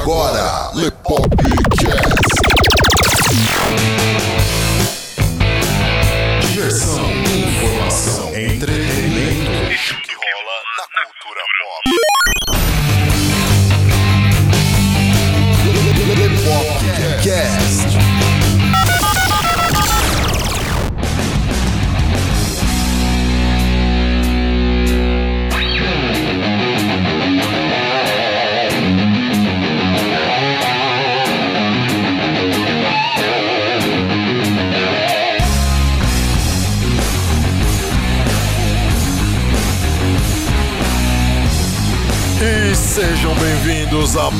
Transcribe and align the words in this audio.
agora, 0.00 0.70
Lepopcast. 0.74 1.89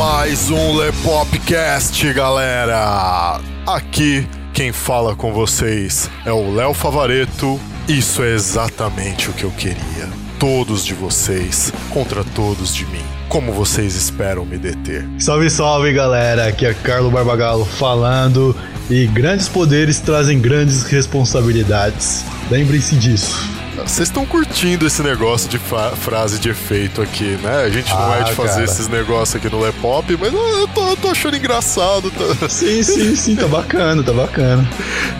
Mais 0.00 0.48
um 0.48 0.78
Lepopcast, 0.78 2.10
galera! 2.14 3.38
Aqui 3.66 4.27
quem 4.54 4.72
fala 4.72 5.14
com 5.14 5.30
vocês 5.30 6.08
é 6.24 6.32
o 6.32 6.54
Léo 6.54 6.72
Favareto. 6.72 7.60
Isso 7.86 8.22
é 8.22 8.32
exatamente 8.32 9.28
o 9.28 9.34
que 9.34 9.44
eu 9.44 9.50
queria. 9.50 10.08
Todos 10.38 10.86
de 10.86 10.94
vocês 10.94 11.70
contra 11.91 12.24
todos 12.24 12.74
de 12.74 12.86
mim. 12.86 13.05
Como 13.28 13.52
vocês 13.52 13.94
esperam 13.94 14.46
me 14.46 14.56
deter? 14.56 15.06
Salve, 15.18 15.50
salve 15.50 15.92
galera! 15.92 16.48
Aqui 16.48 16.64
é 16.64 16.72
Carlo 16.72 17.10
Barbagalo 17.10 17.66
falando 17.66 18.56
e 18.88 19.06
grandes 19.06 19.50
poderes 19.50 20.00
trazem 20.00 20.41
grandes 20.41 20.82
responsabilidades. 20.82 22.25
Lembrem-se 22.50 22.97
disso. 22.97 23.50
Vocês 23.76 24.08
estão 24.08 24.26
curtindo 24.26 24.86
esse 24.86 25.02
negócio 25.02 25.48
de 25.48 25.58
frase 25.58 26.38
de 26.38 26.50
efeito 26.50 27.00
aqui, 27.00 27.38
né? 27.42 27.62
A 27.64 27.68
gente 27.70 27.90
não 27.92 28.12
Ah, 28.12 28.18
é 28.20 28.24
de 28.24 28.32
fazer 28.34 28.52
cara. 28.52 28.64
esses 28.64 28.88
negócios 28.88 29.36
aqui 29.36 29.48
no 29.54 29.60
Lepop, 29.60 30.16
mas 30.20 30.32
eu 30.32 30.60
eu 30.60 30.68
tô, 30.68 30.88
eu 30.88 30.96
tô 30.96 31.08
achando 31.08 31.36
engraçado. 31.36 32.10
Tá? 32.10 32.48
Sim, 32.48 32.82
sim, 32.82 33.14
sim, 33.16 33.34
tá 33.36 33.46
bacana, 33.48 34.02
tá 34.02 34.12
bacana. 34.12 34.68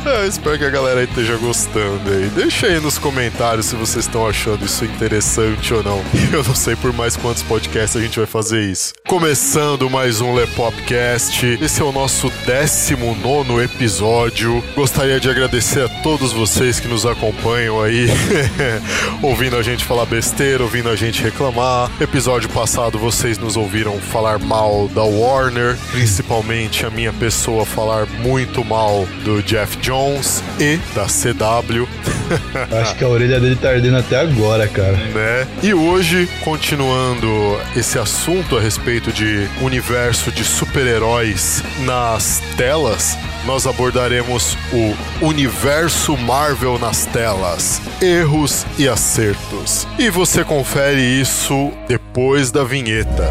É, 0.04 0.26
espero 0.26 0.58
que 0.58 0.64
a 0.64 0.70
galera 0.70 1.00
aí 1.00 1.06
esteja 1.06 1.36
gostando 1.36 2.00
aí. 2.10 2.28
Deixa 2.34 2.66
aí 2.66 2.78
nos 2.80 2.98
comentários 2.98 3.66
se 3.66 3.74
vocês 3.76 4.04
estão 4.04 4.26
achando 4.26 4.64
isso 4.64 4.84
interessante 4.84 5.72
ou 5.72 5.82
não. 5.82 6.02
Eu 6.32 6.44
não 6.44 6.54
sei 6.54 6.76
por 6.76 6.92
mais 6.92 7.16
quantos 7.16 7.42
podcasts 7.42 7.96
a 7.96 8.00
gente 8.00 8.18
vai 8.18 8.26
fazer 8.26 8.62
isso. 8.62 8.92
Começando 9.08 9.88
mais 9.88 10.20
um 10.20 10.34
Lepopcast. 10.34 11.58
Esse 11.60 11.80
é 11.80 11.84
o 11.84 11.92
nosso 11.92 12.30
19 12.46 13.62
episódio. 13.64 14.62
Gostaria 14.74 15.18
de 15.18 15.28
agradecer 15.30 15.84
a 15.84 15.88
todos 16.02 16.32
vocês 16.32 16.78
que 16.78 16.88
nos 16.88 17.06
acompanham 17.06 17.80
aí, 17.82 18.06
ouvindo 19.22 19.56
a 19.56 19.62
gente 19.62 19.84
falar 19.84 20.06
besteira, 20.06 20.62
ouvindo 20.62 20.88
a 20.88 20.96
gente 20.96 21.22
reclamar. 21.22 21.91
Episódio 22.00 22.48
passado 22.48 22.98
vocês 22.98 23.38
nos 23.38 23.56
ouviram 23.56 23.98
falar 23.98 24.38
mal 24.38 24.88
da 24.88 25.02
Warner, 25.02 25.77
principalmente 25.91 26.84
a 26.86 26.91
minha 26.91 27.12
pessoa 27.12 27.64
falar 27.64 28.06
muito 28.06 28.64
mal 28.64 29.06
do 29.24 29.42
Jeff 29.42 29.77
Jones 29.78 30.42
e 30.58 30.78
da 30.94 31.06
CW, 31.06 31.86
Acho 32.81 32.95
que 32.97 33.05
a 33.05 33.09
orelha 33.09 33.41
dele 33.41 33.56
tá 33.56 33.70
ardendo 33.70 33.97
até 33.97 34.19
agora, 34.19 34.67
cara. 34.69 34.92
né? 34.92 35.47
E 35.62 35.75
hoje, 35.75 36.28
continuando 36.45 37.59
esse 37.77 37.98
assunto 37.98 38.56
a 38.56 38.61
respeito 38.61 39.12
de 39.12 39.48
universo 39.61 40.31
de 40.31 40.45
super-heróis 40.45 41.62
nas 41.84 42.42
telas, 42.56 43.17
nós 43.45 43.67
abordaremos 43.67 44.56
o 44.73 45.25
universo 45.25 46.17
Marvel 46.17 46.79
nas 46.79 47.07
telas, 47.07 47.80
erros 48.01 48.67
e 48.79 48.89
acertos. 48.89 49.86
E 49.98 50.11
você 50.11 50.45
confere 50.45 51.01
isso 51.01 51.73
depois 51.89 52.51
da 52.51 52.64
vinheta. 52.64 53.29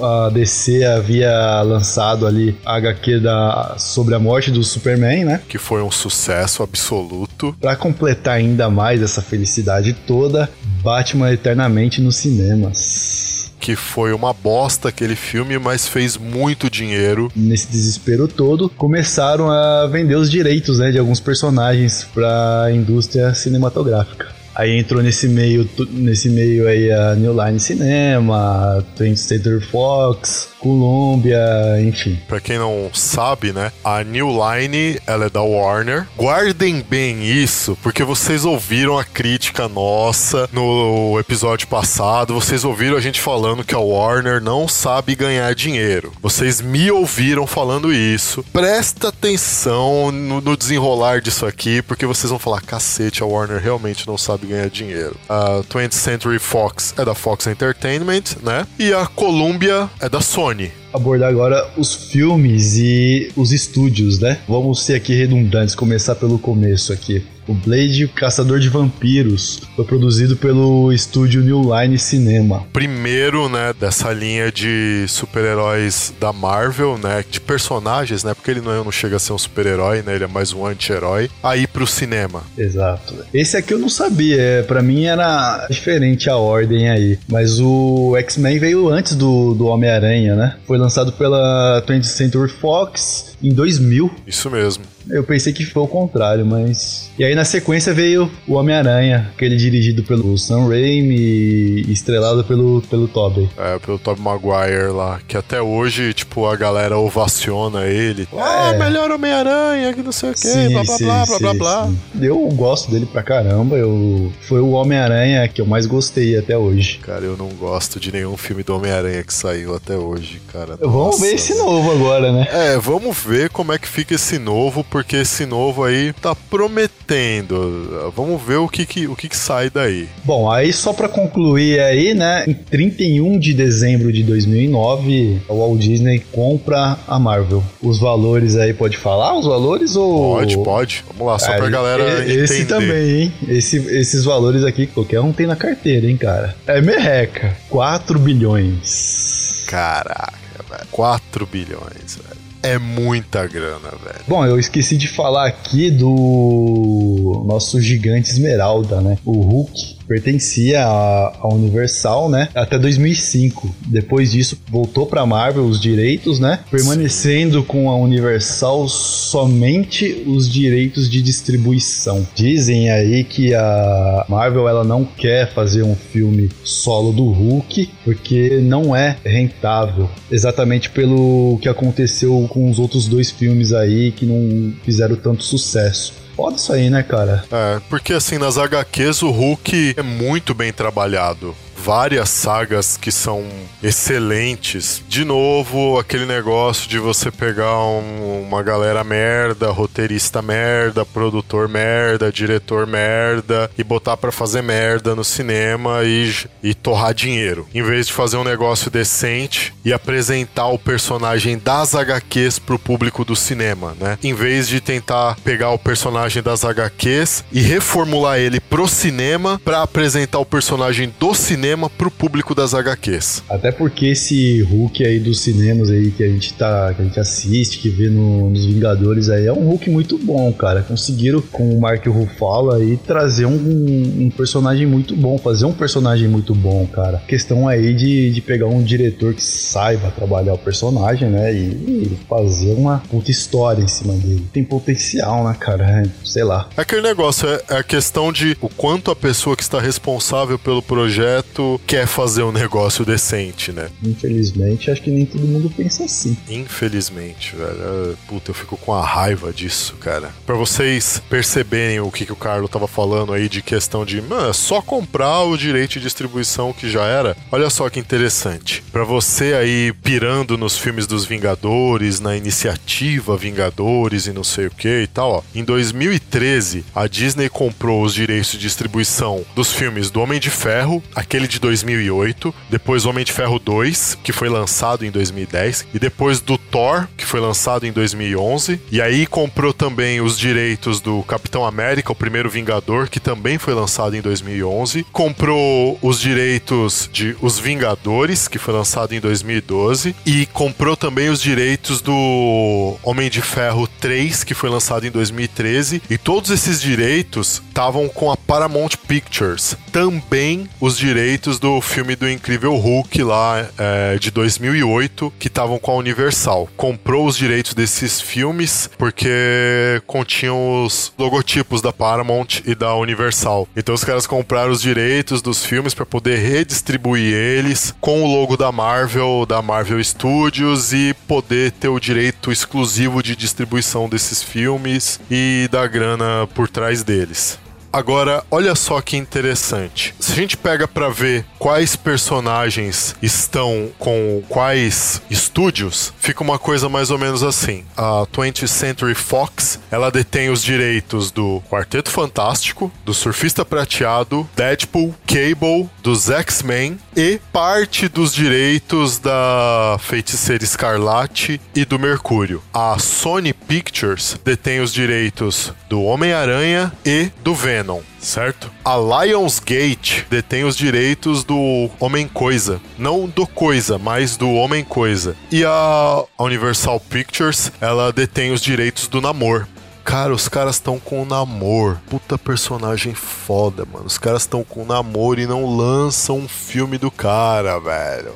a 0.00 0.28
DC 0.30 0.84
havia 0.84 1.62
lançado 1.62 2.26
ali 2.26 2.56
a 2.64 2.76
HQ 2.76 3.20
da, 3.20 3.76
sobre 3.78 4.14
a 4.14 4.18
morte 4.18 4.50
do 4.50 4.62
Superman, 4.62 5.24
né? 5.24 5.40
Que 5.48 5.58
foi 5.58 5.82
um 5.82 5.90
sucesso 5.90 6.62
absoluto. 6.62 7.54
Pra 7.60 7.76
completar 7.76 8.34
ainda 8.34 8.70
mais 8.70 9.02
essa 9.02 9.22
felicidade 9.22 9.92
toda, 9.92 10.48
Batman 10.82 11.32
eternamente 11.32 12.00
nos 12.00 12.16
cinemas. 12.16 13.52
Que 13.60 13.76
foi 13.76 14.12
uma 14.12 14.32
bosta 14.32 14.88
aquele 14.88 15.14
filme, 15.14 15.56
mas 15.56 15.86
fez 15.86 16.16
muito 16.16 16.68
dinheiro. 16.68 17.30
Nesse 17.36 17.68
desespero 17.68 18.26
todo, 18.26 18.68
começaram 18.68 19.50
a 19.50 19.86
vender 19.86 20.16
os 20.16 20.28
direitos 20.28 20.80
né, 20.80 20.90
de 20.90 20.98
alguns 20.98 21.20
personagens 21.20 22.04
para 22.12 22.64
a 22.64 22.72
indústria 22.72 23.32
cinematográfica. 23.34 24.41
Aí 24.54 24.78
entrou 24.78 25.02
nesse 25.02 25.28
meio, 25.28 25.68
nesse 25.90 26.28
meio 26.28 26.68
aí 26.68 26.90
a 26.90 27.14
New 27.14 27.32
Line 27.32 27.58
Cinema, 27.58 28.84
20th 28.98 29.16
Century 29.16 29.64
Fox, 29.64 30.48
Columbia, 30.58 31.40
enfim. 31.80 32.18
Pra 32.28 32.40
quem 32.40 32.58
não 32.58 32.90
sabe, 32.92 33.52
né? 33.52 33.72
A 33.82 34.04
New 34.04 34.28
Line, 34.28 35.00
ela 35.06 35.26
é 35.26 35.30
da 35.30 35.42
Warner. 35.42 36.06
Guardem 36.16 36.84
bem 36.88 37.24
isso, 37.24 37.76
porque 37.82 38.04
vocês 38.04 38.44
ouviram 38.44 38.98
a 38.98 39.04
crítica 39.04 39.68
nossa 39.68 40.48
no 40.52 41.18
episódio 41.18 41.66
passado. 41.66 42.34
Vocês 42.34 42.64
ouviram 42.64 42.96
a 42.96 43.00
gente 43.00 43.20
falando 43.20 43.64
que 43.64 43.74
a 43.74 43.80
Warner 43.80 44.40
não 44.40 44.68
sabe 44.68 45.16
ganhar 45.16 45.52
dinheiro. 45.54 46.12
Vocês 46.22 46.60
me 46.60 46.90
ouviram 46.90 47.46
falando 47.46 47.92
isso. 47.92 48.44
Presta 48.52 49.08
atenção 49.08 50.12
no, 50.12 50.40
no 50.40 50.56
desenrolar 50.56 51.20
disso 51.20 51.44
aqui, 51.44 51.82
porque 51.82 52.06
vocês 52.06 52.30
vão 52.30 52.38
falar: 52.38 52.60
cacete, 52.60 53.22
a 53.22 53.26
Warner 53.26 53.60
realmente 53.60 54.06
não 54.06 54.16
sabe 54.16 54.41
ganhar 54.46 54.68
dinheiro. 54.68 55.16
A 55.28 55.62
20th 55.62 55.92
Century 55.92 56.38
Fox 56.38 56.94
é 56.96 57.04
da 57.04 57.14
Fox 57.14 57.46
Entertainment, 57.46 58.36
né? 58.42 58.66
E 58.78 58.92
a 58.92 59.06
Columbia 59.06 59.88
é 60.00 60.08
da 60.08 60.20
Sony. 60.20 60.70
Abordar 60.92 61.30
agora 61.30 61.70
os 61.76 61.94
filmes 61.94 62.76
e 62.76 63.32
os 63.34 63.50
estúdios, 63.50 64.18
né? 64.18 64.38
Vamos 64.46 64.84
ser 64.84 64.94
aqui 64.94 65.14
redundantes, 65.14 65.74
começar 65.74 66.14
pelo 66.14 66.38
começo 66.38 66.92
aqui. 66.92 67.24
O 67.52 67.54
Blade, 67.54 68.06
o 68.06 68.08
Caçador 68.08 68.58
de 68.58 68.70
Vampiros, 68.70 69.60
foi 69.76 69.84
produzido 69.84 70.38
pelo 70.38 70.90
estúdio 70.90 71.42
New 71.42 71.62
Line 71.74 71.98
Cinema. 71.98 72.64
primeiro, 72.72 73.46
né, 73.46 73.74
dessa 73.78 74.10
linha 74.10 74.50
de 74.50 75.04
super-heróis 75.06 76.14
da 76.18 76.32
Marvel, 76.32 76.96
né, 76.96 77.22
de 77.30 77.38
personagens, 77.38 78.24
né, 78.24 78.32
porque 78.32 78.50
ele 78.50 78.62
não, 78.62 78.84
não 78.84 78.90
chega 78.90 79.16
a 79.16 79.18
ser 79.18 79.34
um 79.34 79.38
super-herói, 79.38 80.00
né, 80.00 80.14
ele 80.14 80.24
é 80.24 80.26
mais 80.26 80.54
um 80.54 80.64
anti-herói, 80.64 81.28
aí 81.42 81.66
pro 81.66 81.86
cinema. 81.86 82.42
Exato. 82.56 83.16
Esse 83.34 83.58
aqui 83.58 83.74
eu 83.74 83.78
não 83.78 83.90
sabia, 83.90 84.40
é, 84.40 84.62
para 84.62 84.80
mim 84.80 85.04
era 85.04 85.66
diferente 85.68 86.30
a 86.30 86.36
ordem 86.36 86.88
aí. 86.88 87.18
Mas 87.28 87.60
o 87.60 88.16
X-Men 88.16 88.58
veio 88.58 88.88
antes 88.88 89.14
do, 89.14 89.52
do 89.52 89.66
Homem-Aranha, 89.66 90.34
né? 90.34 90.56
Foi 90.66 90.78
lançado 90.78 91.12
pela 91.12 91.84
20th 91.86 92.04
Century 92.04 92.50
Fox 92.50 93.36
em 93.42 93.52
2000. 93.52 94.10
Isso 94.26 94.50
mesmo. 94.50 94.84
Eu 95.08 95.24
pensei 95.24 95.52
que 95.52 95.64
foi 95.64 95.82
o 95.82 95.88
contrário, 95.88 96.44
mas. 96.44 97.10
E 97.18 97.24
aí 97.24 97.34
na 97.34 97.44
sequência 97.44 97.92
veio 97.92 98.30
o 98.46 98.54
Homem-Aranha, 98.54 99.30
aquele 99.34 99.56
dirigido 99.56 100.02
pelo 100.02 100.36
Sam 100.38 100.68
Raimi 100.68 101.14
e 101.16 101.92
estrelado 101.92 102.44
pelo, 102.44 102.82
pelo 102.82 103.08
Tobey. 103.08 103.48
É, 103.56 103.78
pelo 103.78 103.98
Tobey 103.98 104.22
Maguire 104.22 104.92
lá, 104.92 105.20
que 105.26 105.36
até 105.36 105.60
hoje, 105.60 106.12
tipo, 106.14 106.46
a 106.46 106.56
galera 106.56 106.98
ovaciona 106.98 107.86
ele. 107.86 108.26
Ah, 108.36 108.74
melhor 108.78 109.10
Homem-Aranha, 109.10 109.92
que 109.92 110.02
não 110.02 110.12
sei 110.12 110.30
o 110.30 110.34
quê, 110.34 110.68
blá, 110.70 110.82
blá, 110.84 110.98
blá, 110.98 111.26
blá, 111.26 111.38
blá, 111.38 111.54
blá. 111.54 111.86
sim. 111.86 111.98
Eu 112.20 112.38
gosto 112.48 112.90
dele 112.90 113.06
pra 113.06 113.22
caramba. 113.22 113.76
Eu... 113.76 114.32
Foi 114.42 114.60
o 114.60 114.70
Homem-Aranha 114.70 115.46
que 115.48 115.60
eu 115.60 115.66
mais 115.66 115.86
gostei 115.86 116.36
até 116.38 116.56
hoje. 116.56 116.98
Cara, 116.98 117.24
eu 117.24 117.36
não 117.36 117.48
gosto 117.48 117.98
de 118.00 118.12
nenhum 118.12 118.36
filme 118.36 118.62
do 118.62 118.74
Homem-Aranha 118.76 119.22
que 119.22 119.34
saiu 119.34 119.74
até 119.74 119.96
hoje, 119.96 120.40
cara. 120.52 120.76
Vamos 120.80 120.92
Nossa, 120.92 121.20
ver 121.20 121.34
esse 121.34 121.54
novo 121.54 121.90
agora, 121.90 122.32
né? 122.32 122.48
É, 122.50 122.78
vamos 122.78 123.16
ver 123.18 123.50
como 123.50 123.72
é 123.72 123.78
que 123.78 123.88
fica 123.88 124.14
esse 124.14 124.38
novo, 124.38 124.84
porque 124.92 125.16
esse 125.16 125.46
novo 125.46 125.84
aí 125.84 126.12
tá 126.12 126.34
prometendo. 126.34 128.12
Vamos 128.14 128.40
ver 128.42 128.56
o 128.56 128.68
que 128.68 128.84
que, 128.84 129.06
o 129.06 129.16
que, 129.16 129.26
que 129.26 129.36
sai 129.36 129.70
daí. 129.70 130.06
Bom, 130.22 130.50
aí 130.50 130.70
só 130.70 130.92
pra 130.92 131.08
concluir 131.08 131.80
aí, 131.80 132.12
né? 132.12 132.44
Em 132.46 132.52
31 132.52 133.38
de 133.38 133.54
dezembro 133.54 134.12
de 134.12 134.22
2009, 134.22 135.40
a 135.48 135.52
Walt 135.54 135.80
Disney 135.80 136.18
compra 136.30 136.98
a 137.08 137.18
Marvel. 137.18 137.64
Os 137.82 137.98
valores 137.98 138.54
aí, 138.54 138.74
pode 138.74 138.98
falar 138.98 139.38
os 139.38 139.46
valores 139.46 139.96
ou... 139.96 140.34
Pode, 140.36 140.58
pode. 140.58 141.04
Vamos 141.16 141.26
lá, 141.32 141.38
só 141.38 141.54
pra 141.56 141.66
Ah, 141.66 141.70
galera 141.70 142.24
e- 142.26 142.42
Esse 142.42 142.62
entender. 142.62 142.66
também, 142.68 143.10
hein? 143.22 143.32
Esse, 143.48 143.76
esses 143.78 144.24
valores 144.24 144.62
aqui, 144.62 144.86
qualquer 144.86 145.20
um 145.20 145.32
tem 145.32 145.46
na 145.46 145.56
carteira, 145.56 146.06
hein, 146.06 146.18
cara? 146.18 146.54
É 146.66 146.82
merreca. 146.82 147.56
4 147.70 148.18
bilhões. 148.18 149.64
Caraca, 149.66 150.32
velho. 150.68 150.86
4 150.90 151.46
bilhões, 151.46 152.16
velho. 152.16 152.41
É 152.62 152.78
muita 152.78 153.46
grana, 153.46 153.90
velho. 153.90 154.24
Bom, 154.28 154.46
eu 154.46 154.58
esqueci 154.58 154.96
de 154.96 155.08
falar 155.08 155.48
aqui 155.48 155.90
do 155.90 157.42
nosso 157.46 157.80
gigante 157.80 158.30
Esmeralda, 158.30 159.00
né? 159.00 159.18
O 159.24 159.40
Hulk 159.40 159.96
pertencia 160.12 160.84
à 160.84 161.48
Universal, 161.50 162.28
né? 162.28 162.50
Até 162.54 162.78
2005. 162.78 163.74
Depois 163.86 164.32
disso, 164.32 164.58
voltou 164.70 165.06
pra 165.06 165.24
Marvel 165.24 165.64
os 165.64 165.80
direitos, 165.80 166.38
né? 166.38 166.58
Permanecendo 166.70 167.62
com 167.62 167.88
a 167.88 167.96
Universal 167.96 168.88
somente 168.88 170.22
os 170.26 170.50
direitos 170.50 171.08
de 171.08 171.22
distribuição. 171.22 172.26
Dizem 172.34 172.90
aí 172.90 173.24
que 173.24 173.54
a 173.54 174.26
Marvel 174.28 174.68
ela 174.68 174.84
não 174.84 175.02
quer 175.02 175.50
fazer 175.50 175.82
um 175.82 175.96
filme 175.96 176.50
solo 176.62 177.10
do 177.10 177.24
Hulk 177.30 177.88
porque 178.04 178.60
não 178.62 178.94
é 178.94 179.16
rentável. 179.24 180.10
Exatamente 180.30 180.90
pelo 180.90 181.58
que 181.62 181.70
aconteceu 181.70 182.46
com 182.50 182.70
os 182.70 182.78
outros 182.78 183.08
dois 183.08 183.30
filmes 183.30 183.72
aí 183.72 184.12
que 184.12 184.26
não 184.26 184.74
fizeram 184.84 185.16
tanto 185.16 185.42
sucesso. 185.42 186.21
Foda 186.36 186.56
isso 186.56 186.72
aí, 186.72 186.88
né, 186.88 187.02
cara? 187.02 187.44
É, 187.50 187.80
porque 187.88 188.12
assim, 188.14 188.38
nas 188.38 188.56
HQs 188.56 189.22
o 189.22 189.30
Hulk 189.30 189.94
é 189.96 190.02
muito 190.02 190.54
bem 190.54 190.72
trabalhado. 190.72 191.54
Várias 191.84 192.28
sagas 192.28 192.96
que 192.96 193.10
são 193.10 193.44
excelentes. 193.82 195.02
De 195.08 195.24
novo, 195.24 195.98
aquele 195.98 196.26
negócio 196.26 196.88
de 196.88 196.96
você 196.98 197.28
pegar 197.30 197.76
um- 197.78 198.42
uma 198.46 198.62
galera 198.62 199.02
merda, 199.02 199.68
roteirista 199.70 200.40
merda, 200.40 201.04
produtor 201.04 201.68
merda, 201.68 202.30
diretor 202.30 202.86
merda 202.86 203.68
e 203.76 203.82
botar 203.82 204.16
pra 204.16 204.30
fazer 204.30 204.62
merda 204.62 205.16
no 205.16 205.24
cinema 205.24 206.02
e, 206.04 206.32
e 206.62 206.72
torrar 206.72 207.12
dinheiro. 207.14 207.66
Em 207.74 207.82
vez 207.82 208.06
de 208.06 208.12
fazer 208.12 208.36
um 208.36 208.44
negócio 208.44 208.88
decente 208.88 209.74
e 209.84 209.92
apresentar 209.92 210.68
o 210.68 210.78
personagem 210.78 211.58
das 211.58 211.94
HQs 211.96 212.60
pro 212.60 212.78
público 212.78 213.24
do 213.24 213.34
cinema, 213.34 213.96
né? 213.98 214.18
Em 214.22 214.34
vez 214.34 214.68
de 214.68 214.80
tentar 214.80 215.36
pegar 215.42 215.70
o 215.70 215.78
personagem 215.78 216.42
das 216.44 216.64
HQs 216.64 217.44
e 217.50 217.60
reformular 217.60 218.38
ele 218.38 218.60
pro 218.60 218.86
cinema 218.86 219.60
pra 219.64 219.82
apresentar 219.82 220.38
o 220.38 220.46
personagem 220.46 221.12
do 221.18 221.34
cinema 221.34 221.71
pro 221.88 222.10
público 222.10 222.54
das 222.54 222.74
HQs. 222.74 223.42
Até 223.48 223.70
porque 223.72 224.06
esse 224.06 224.60
Hulk 224.62 225.04
aí 225.04 225.18
dos 225.18 225.40
cinemas 225.40 225.90
aí 225.90 226.10
que 226.10 226.22
a 226.22 226.28
gente 226.28 226.52
tá, 226.54 226.92
que 226.94 227.02
a 227.02 227.04
gente 227.04 227.20
assiste, 227.20 227.78
que 227.78 227.88
vê 227.88 228.08
no- 228.08 228.50
nos 228.50 228.64
Vingadores 228.66 229.28
aí, 229.28 229.46
é 229.46 229.52
um 229.52 229.66
Hulk 229.68 229.90
muito 229.90 230.18
bom, 230.18 230.52
cara. 230.52 230.82
Conseguiram 230.82 231.40
com 231.40 231.70
o 231.76 231.80
Mark 231.80 232.06
Ruffalo 232.06 232.72
aí 232.72 232.96
trazer 232.96 233.46
um, 233.46 233.52
um 233.54 234.30
personagem 234.36 234.86
muito 234.86 235.14
bom, 235.16 235.38
fazer 235.38 235.64
um 235.64 235.72
personagem 235.72 236.28
muito 236.28 236.54
bom, 236.54 236.86
cara. 236.86 237.22
Questão 237.28 237.68
aí 237.68 237.94
de, 237.94 238.30
de 238.30 238.40
pegar 238.40 238.66
um 238.66 238.82
diretor 238.82 239.34
que 239.34 239.42
saiba 239.42 240.10
trabalhar 240.10 240.54
o 240.54 240.58
personagem, 240.58 241.28
né, 241.28 241.52
e, 241.52 241.58
e 241.58 242.18
fazer 242.28 242.72
uma 242.74 242.98
puta 243.10 243.30
história 243.30 243.82
em 243.82 243.88
cima 243.88 244.14
dele. 244.14 244.46
Tem 244.52 244.64
potencial, 244.64 245.44
né, 245.44 245.56
cara? 245.58 246.02
Sei 246.24 246.44
lá. 246.44 246.68
Aquele 246.76 247.02
negócio 247.02 247.48
é, 247.48 247.62
é 247.70 247.76
a 247.78 247.82
questão 247.82 248.32
de 248.32 248.56
o 248.60 248.68
quanto 248.68 249.10
a 249.10 249.16
pessoa 249.16 249.56
que 249.56 249.62
está 249.62 249.80
responsável 249.80 250.58
pelo 250.58 250.82
projeto 250.82 251.61
momento 251.62 251.80
quer 251.86 252.06
fazer 252.06 252.42
um 252.42 252.52
negócio 252.52 253.04
decente, 253.04 253.72
né? 253.72 253.88
Infelizmente, 254.02 254.90
acho 254.90 255.02
que 255.02 255.10
nem 255.10 255.24
todo 255.24 255.46
mundo 255.46 255.70
pensa 255.70 256.04
assim. 256.04 256.36
Infelizmente, 256.48 257.54
velho. 257.54 258.18
Puta, 258.26 258.50
eu 258.50 258.54
fico 258.54 258.76
com 258.76 258.92
a 258.92 259.04
raiva 259.04 259.52
disso, 259.52 259.94
cara. 260.00 260.30
Pra 260.44 260.54
vocês 260.54 261.22
perceberem 261.28 262.00
o 262.00 262.10
que, 262.10 262.26
que 262.26 262.32
o 262.32 262.36
Carlos 262.36 262.70
tava 262.70 262.88
falando 262.88 263.32
aí 263.32 263.48
de 263.48 263.62
questão 263.62 264.04
de, 264.04 264.20
mano, 264.20 264.50
é 264.50 264.52
só 264.52 264.80
comprar 264.80 265.42
o 265.42 265.56
direito 265.56 265.92
de 265.92 266.00
distribuição 266.00 266.72
que 266.72 266.90
já 266.90 267.04
era. 267.04 267.36
Olha 267.50 267.70
só 267.70 267.88
que 267.88 268.00
interessante. 268.00 268.82
Pra 268.92 269.04
você 269.04 269.54
aí 269.54 269.92
pirando 270.02 270.56
nos 270.58 270.76
filmes 270.78 271.06
dos 271.06 271.24
Vingadores, 271.24 272.20
na 272.20 272.36
iniciativa 272.36 273.36
Vingadores 273.36 274.26
e 274.26 274.32
não 274.32 274.44
sei 274.44 274.66
o 274.66 274.70
que 274.70 275.02
e 275.02 275.06
tal, 275.06 275.30
ó. 275.30 275.42
Em 275.54 275.64
2013, 275.64 276.84
a 276.94 277.06
Disney 277.06 277.48
comprou 277.48 278.02
os 278.02 278.14
direitos 278.14 278.52
de 278.52 278.58
distribuição 278.58 279.44
dos 279.54 279.72
filmes 279.72 280.10
do 280.10 280.20
Homem 280.20 280.40
de 280.40 280.50
Ferro, 280.50 281.02
aquele 281.14 281.41
de 281.46 281.58
2008, 281.58 282.54
depois 282.70 283.06
Homem 283.06 283.24
de 283.24 283.32
Ferro 283.32 283.58
2, 283.58 284.18
que 284.22 284.32
foi 284.32 284.48
lançado 284.48 285.04
em 285.04 285.10
2010, 285.10 285.86
e 285.94 285.98
depois 285.98 286.40
do 286.40 286.56
Thor, 286.56 287.06
que 287.16 287.24
foi 287.24 287.40
lançado 287.40 287.86
em 287.86 287.92
2011, 287.92 288.80
e 288.90 289.00
aí 289.00 289.26
comprou 289.26 289.72
também 289.72 290.20
os 290.20 290.38
direitos 290.38 291.00
do 291.00 291.22
Capitão 291.22 291.64
América, 291.64 292.12
o 292.12 292.16
primeiro 292.16 292.50
Vingador, 292.50 293.08
que 293.08 293.20
também 293.20 293.58
foi 293.58 293.74
lançado 293.74 294.16
em 294.16 294.20
2011, 294.20 295.04
comprou 295.12 295.98
os 296.02 296.20
direitos 296.20 297.08
de 297.12 297.36
Os 297.40 297.58
Vingadores, 297.58 298.48
que 298.48 298.58
foi 298.58 298.74
lançado 298.74 299.14
em 299.14 299.20
2012, 299.20 300.14
e 300.24 300.46
comprou 300.46 300.96
também 300.96 301.28
os 301.28 301.40
direitos 301.40 302.00
do 302.00 302.96
Homem 303.02 303.30
de 303.30 303.40
Ferro 303.40 303.88
3, 304.00 304.44
que 304.44 304.54
foi 304.54 304.70
lançado 304.70 305.06
em 305.06 305.10
2013, 305.10 306.02
e 306.08 306.18
todos 306.18 306.50
esses 306.50 306.80
direitos 306.80 307.62
estavam 307.68 308.08
com 308.08 308.30
a 308.30 308.36
Paramount 308.36 308.90
Pictures. 309.06 309.76
Também 309.90 310.68
os 310.80 310.96
direitos 310.96 311.31
do 311.58 311.80
filme 311.80 312.14
do 312.14 312.28
Incrível 312.28 312.76
Hulk 312.76 313.22
lá 313.22 313.66
é, 313.78 314.18
de 314.18 314.30
2008, 314.30 315.32
que 315.38 315.48
estavam 315.48 315.78
com 315.78 315.92
a 315.92 315.96
Universal. 315.96 316.68
Comprou 316.76 317.26
os 317.26 317.36
direitos 317.36 317.74
desses 317.74 318.20
filmes 318.20 318.90
porque 318.98 320.02
continham 320.06 320.84
os 320.84 321.12
logotipos 321.18 321.80
da 321.80 321.92
Paramount 321.92 322.60
e 322.66 322.74
da 322.74 322.94
Universal. 322.94 323.66
Então 323.74 323.94
os 323.94 324.04
caras 324.04 324.26
compraram 324.26 324.70
os 324.70 324.82
direitos 324.82 325.40
dos 325.40 325.64
filmes 325.64 325.94
para 325.94 326.04
poder 326.04 326.36
redistribuir 326.36 327.34
eles 327.34 327.94
com 328.00 328.22
o 328.22 328.26
logo 328.26 328.56
da 328.56 328.70
Marvel, 328.70 329.46
da 329.46 329.62
Marvel 329.62 330.02
Studios 330.04 330.92
e 330.92 331.14
poder 331.26 331.72
ter 331.72 331.88
o 331.88 331.98
direito 331.98 332.52
exclusivo 332.52 333.22
de 333.22 333.34
distribuição 333.34 334.08
desses 334.08 334.42
filmes 334.42 335.18
e 335.30 335.66
da 335.70 335.86
grana 335.86 336.46
por 336.54 336.68
trás 336.68 337.02
deles. 337.02 337.58
Agora, 337.92 338.42
olha 338.50 338.74
só 338.74 339.02
que 339.02 339.18
interessante. 339.18 340.14
Se 340.18 340.32
a 340.32 340.34
gente 340.34 340.56
pega 340.56 340.88
pra 340.88 341.10
ver 341.10 341.44
quais 341.58 341.94
personagens 341.94 343.14
estão 343.20 343.90
com 343.98 344.42
quais 344.48 345.20
estúdios, 345.28 346.10
fica 346.18 346.42
uma 346.42 346.58
coisa 346.58 346.88
mais 346.88 347.10
ou 347.10 347.18
menos 347.18 347.42
assim. 347.42 347.84
A 347.94 348.26
20th 348.32 348.66
Century 348.66 349.14
Fox, 349.14 349.78
ela 349.90 350.10
detém 350.10 350.48
os 350.48 350.62
direitos 350.62 351.30
do 351.30 351.62
Quarteto 351.70 352.10
Fantástico, 352.10 352.90
do 353.04 353.12
Surfista 353.12 353.62
Prateado, 353.62 354.48
Deadpool, 354.56 355.14
Cable, 355.26 355.90
dos 356.02 356.30
X-Men 356.30 356.98
e 357.14 357.38
parte 357.52 358.08
dos 358.08 358.32
direitos 358.32 359.18
da 359.18 359.98
Feiticeira 360.00 360.64
Escarlate 360.64 361.60
e 361.74 361.84
do 361.84 361.98
Mercúrio. 361.98 362.62
A 362.72 362.98
Sony 362.98 363.52
Pictures 363.52 364.40
detém 364.42 364.80
os 364.80 364.94
direitos 364.94 365.74
do 365.90 366.02
Homem-Aranha 366.02 366.90
e 367.04 367.30
do 367.44 367.54
Venom 367.54 367.81
certo? 368.18 368.70
A 368.84 368.96
Lionsgate 368.96 370.26
detém 370.30 370.64
os 370.64 370.76
direitos 370.76 371.44
do 371.44 371.90
Homem-Coisa. 371.98 372.80
Não 372.98 373.28
do 373.28 373.46
Coisa, 373.46 373.98
mas 373.98 374.36
do 374.36 374.50
Homem-Coisa. 374.52 375.36
E 375.50 375.64
a 375.64 376.24
Universal 376.38 377.00
Pictures, 377.00 377.72
ela 377.80 378.12
detém 378.12 378.52
os 378.52 378.60
direitos 378.60 379.08
do 379.08 379.20
Namor. 379.20 379.66
Cara, 380.04 380.32
os 380.34 380.48
caras 380.48 380.76
estão 380.76 380.98
com 380.98 381.22
o 381.22 381.24
Namor. 381.24 381.98
Puta 382.10 382.36
personagem 382.36 383.14
foda, 383.14 383.84
mano. 383.84 384.06
Os 384.06 384.18
caras 384.18 384.42
estão 384.42 384.64
com 384.64 384.82
o 384.82 384.86
Namor 384.86 385.38
e 385.38 385.46
não 385.46 385.76
lançam 385.76 386.38
um 386.38 386.48
filme 386.48 386.98
do 386.98 387.10
cara, 387.10 387.78
velho. 387.78 388.34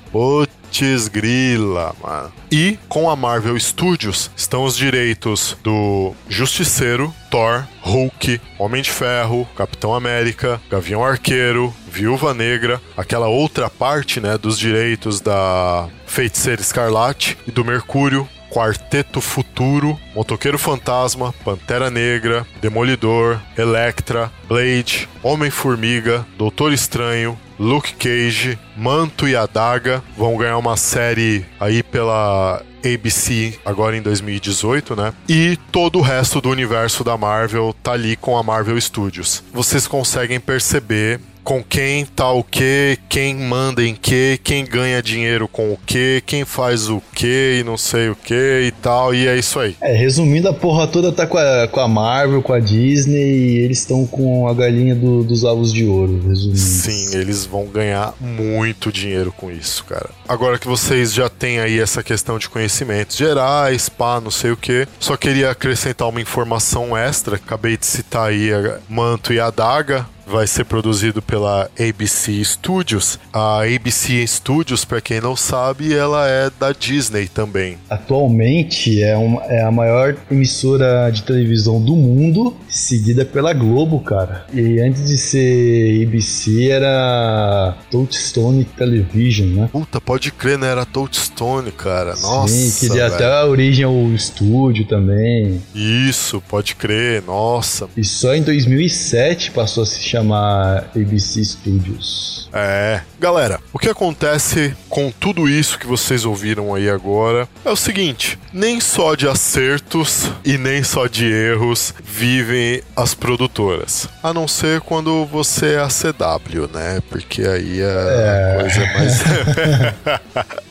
Putz 0.77 1.09
grila, 1.09 1.95
mano. 2.03 2.33
E 2.53 2.79
com 2.87 3.09
a 3.09 3.17
Marvel 3.17 3.59
Studios 3.59 4.31
estão 4.37 4.65
os 4.65 4.77
direitos 4.77 5.57
do 5.63 6.15
Justiceiro, 6.29 7.15
Thor, 7.31 7.65
Hulk, 7.81 8.41
Homem 8.59 8.83
de 8.83 8.91
Ferro, 8.91 9.49
Capitão 9.57 9.95
América, 9.95 10.61
Gavião 10.71 11.03
Arqueiro, 11.03 11.75
Viúva 11.89 12.35
Negra, 12.35 12.81
aquela 12.95 13.27
outra 13.27 13.71
parte, 13.71 14.21
né, 14.21 14.37
dos 14.37 14.59
direitos 14.59 15.21
da 15.21 15.89
Feiticeira 16.07 16.61
Escarlate 16.61 17.39
e 17.47 17.51
do 17.51 17.65
Mercúrio, 17.65 18.29
Quarteto 18.57 19.21
Futuro, 19.21 20.01
Motoqueiro 20.15 20.57
Fantasma, 20.57 21.35
Pantera 21.45 21.91
Negra, 21.91 22.47
Demolidor, 22.59 23.39
Electra, 23.55 24.33
Blade, 24.49 25.07
Homem-Formiga, 25.23 26.27
Doutor 26.39 26.73
Estranho, 26.73 27.39
Luke 27.59 27.93
Cage, 27.97 28.59
Manto 28.75 29.29
e 29.29 29.37
Adaga 29.37 30.03
vão 30.17 30.39
ganhar 30.39 30.57
uma 30.57 30.75
série 30.75 31.45
aí 31.61 31.83
pela 31.83 32.63
ABC 32.83 33.59
agora 33.63 33.95
em 33.95 34.01
2018, 34.01 34.97
né? 34.97 35.13
E 35.29 35.59
todo 35.71 35.99
o 35.99 36.03
resto 36.03 36.41
do 36.41 36.49
universo 36.49 37.05
da 37.05 37.19
Marvel 37.19 37.77
tá 37.83 37.93
ali 37.93 38.17
com 38.17 38.39
a 38.39 38.43
Marvel 38.43 38.81
Studios. 38.81 39.45
Vocês 39.53 39.87
conseguem 39.87 40.41
perceber 40.41 41.21
com 41.47 41.63
quem 41.63 42.05
tá 42.05 42.29
o 42.33 42.43
que, 42.43 42.99
quem 43.09 43.37
manda 43.37 43.81
em 43.81 43.95
que, 43.95 44.41
quem 44.43 44.65
ganha 44.65 45.01
dinheiro 45.01 45.47
com 45.47 45.73
o 45.73 45.79
que, 45.87 46.21
quem 46.27 46.45
faz 46.45 46.89
o 46.89 47.01
que 47.15 47.59
e 47.61 47.63
não 47.63 47.77
sei 47.79 48.09
o 48.09 48.17
que 48.17 48.65
e 48.67 48.73
tal, 48.83 49.15
e 49.15 49.29
é 49.29 49.39
isso 49.39 49.61
aí. 49.61 49.77
É, 49.81 49.93
resumindo, 49.95 50.49
a 50.49 50.53
porra 50.53 50.89
toda 50.89 51.13
tá 51.13 51.25
com 51.25 51.39
a, 51.39 51.69
com 51.69 51.79
a 51.79 51.87
Marvel, 51.87 52.43
com 52.43 52.53
a 52.53 52.59
Disney 52.59 53.39
e 53.39 53.59
eles 53.59 53.79
estão 53.79 54.05
com 54.05 54.49
a 54.49 54.53
galinha 54.55 54.97
do- 54.97 55.23
dos 55.23 55.45
ovos 55.45 55.73
de 55.73 55.85
ouro, 55.85 56.21
resumindo. 56.27 56.59
Sim, 56.59 57.17
eles 57.17 57.47
vão 57.47 57.67
ganhar 57.67 58.13
muito 58.21 58.91
dinheiro 58.91 59.31
com 59.31 59.49
isso, 59.49 59.85
cara. 59.85 60.11
Agora 60.29 60.59
que 60.59 60.67
vocês 60.67 61.13
já 61.13 61.29
têm 61.29 61.61
aí 61.61 61.79
essa 61.79 62.03
questão 62.03 62.41
de 62.41 62.49
conhecimentos 62.49 63.17
gerais, 63.17 63.89
pá, 63.89 64.21
não 64.21 64.33
sei 64.33 64.51
o 64.51 64.57
que, 64.57 64.89
só 64.99 65.17
queria 65.17 65.53
acrescentar 65.53 66.09
uma 66.09 66.21
informação 66.21 66.97
extra. 66.97 67.37
Acabei 67.37 67.77
de 67.77 67.87
citar 67.87 68.31
aí 68.31 68.53
a 68.53 68.79
Manto 68.89 69.33
e 69.33 69.39
a 69.39 69.49
Daga. 69.49 70.07
Vai 70.27 70.45
ser 70.49 70.65
produzido 70.65 71.23
pela 71.23 71.71
ABC 71.79 72.45
Studios. 72.45 73.17
A 73.33 73.63
ABC 73.63 74.27
Studios, 74.27 74.85
pra 74.85 75.01
quem 75.01 75.21
não 75.21 75.37
sabe, 75.37 75.95
ela 75.95 76.29
é 76.29 76.51
da 76.59 76.73
Disney 76.73 77.29
também. 77.29 77.79
Atualmente 77.89 79.01
é, 79.03 79.17
uma, 79.17 79.45
é 79.45 79.63
a 79.63 79.71
maior 79.71 80.17
emissora 80.29 81.09
de 81.11 81.23
televisão 81.23 81.81
do 81.81 81.95
mundo, 81.95 82.57
seguida 82.69 83.25
pela 83.25 83.53
Globo, 83.53 84.01
cara. 84.01 84.47
E 84.53 84.81
antes 84.81 85.07
de 85.07 85.17
ser 85.17 86.05
ABC 86.05 86.71
era 86.71 87.77
Touchstone 87.89 88.65
Television, 88.65 89.47
né? 89.47 89.69
Puta, 89.71 90.01
pode 90.01 90.33
crer, 90.33 90.59
né? 90.59 90.67
Era 90.69 90.85
Touchstone, 90.85 91.71
cara. 91.71 92.17
Nossa. 92.17 92.53
Sim, 92.53 92.81
que 92.81 92.93
deu 92.93 93.05
velho. 93.05 93.15
até 93.15 93.33
a 93.33 93.47
origem 93.47 93.85
ao 93.85 94.09
estúdio 94.09 94.87
também. 94.87 95.63
Isso, 95.73 96.43
pode 96.49 96.75
crer. 96.75 97.23
Nossa. 97.23 97.89
E 97.97 98.03
só 98.03 98.35
em 98.35 98.43
2007 98.43 99.53
passou 99.53 99.85
a 99.85 99.87
se 99.87 100.01
chamar 100.03 100.16
ABC 100.21 101.45
Studios. 101.45 102.49
É. 102.53 103.01
Galera, 103.19 103.61
o 103.73 103.79
que 103.79 103.89
acontece 103.89 104.75
com 104.89 105.11
tudo 105.11 105.49
isso 105.49 105.79
que 105.79 105.87
vocês 105.87 106.25
ouviram 106.25 106.75
aí 106.75 106.89
agora 106.89 107.49
é 107.65 107.71
o 107.71 107.77
seguinte: 107.77 108.39
nem 108.53 108.81
só 108.81 109.15
de 109.15 109.29
acertos 109.29 110.31
e 110.45 110.57
nem 110.57 110.83
só 110.83 111.07
de 111.07 111.27
erros 111.27 111.95
vivem 112.03 112.83
as 112.95 113.15
produtoras. 113.15 114.09
A 114.23 114.33
não 114.33 114.49
ser 114.49 114.81
quando 114.81 115.25
você 115.27 115.75
é 115.75 115.81
a 115.81 115.89
CW, 115.89 116.69
né? 116.73 117.01
Porque 117.09 117.43
aí 117.43 117.81
é, 117.81 118.57
a 118.57 118.61
coisa 118.61 118.81
mais. 118.95 120.57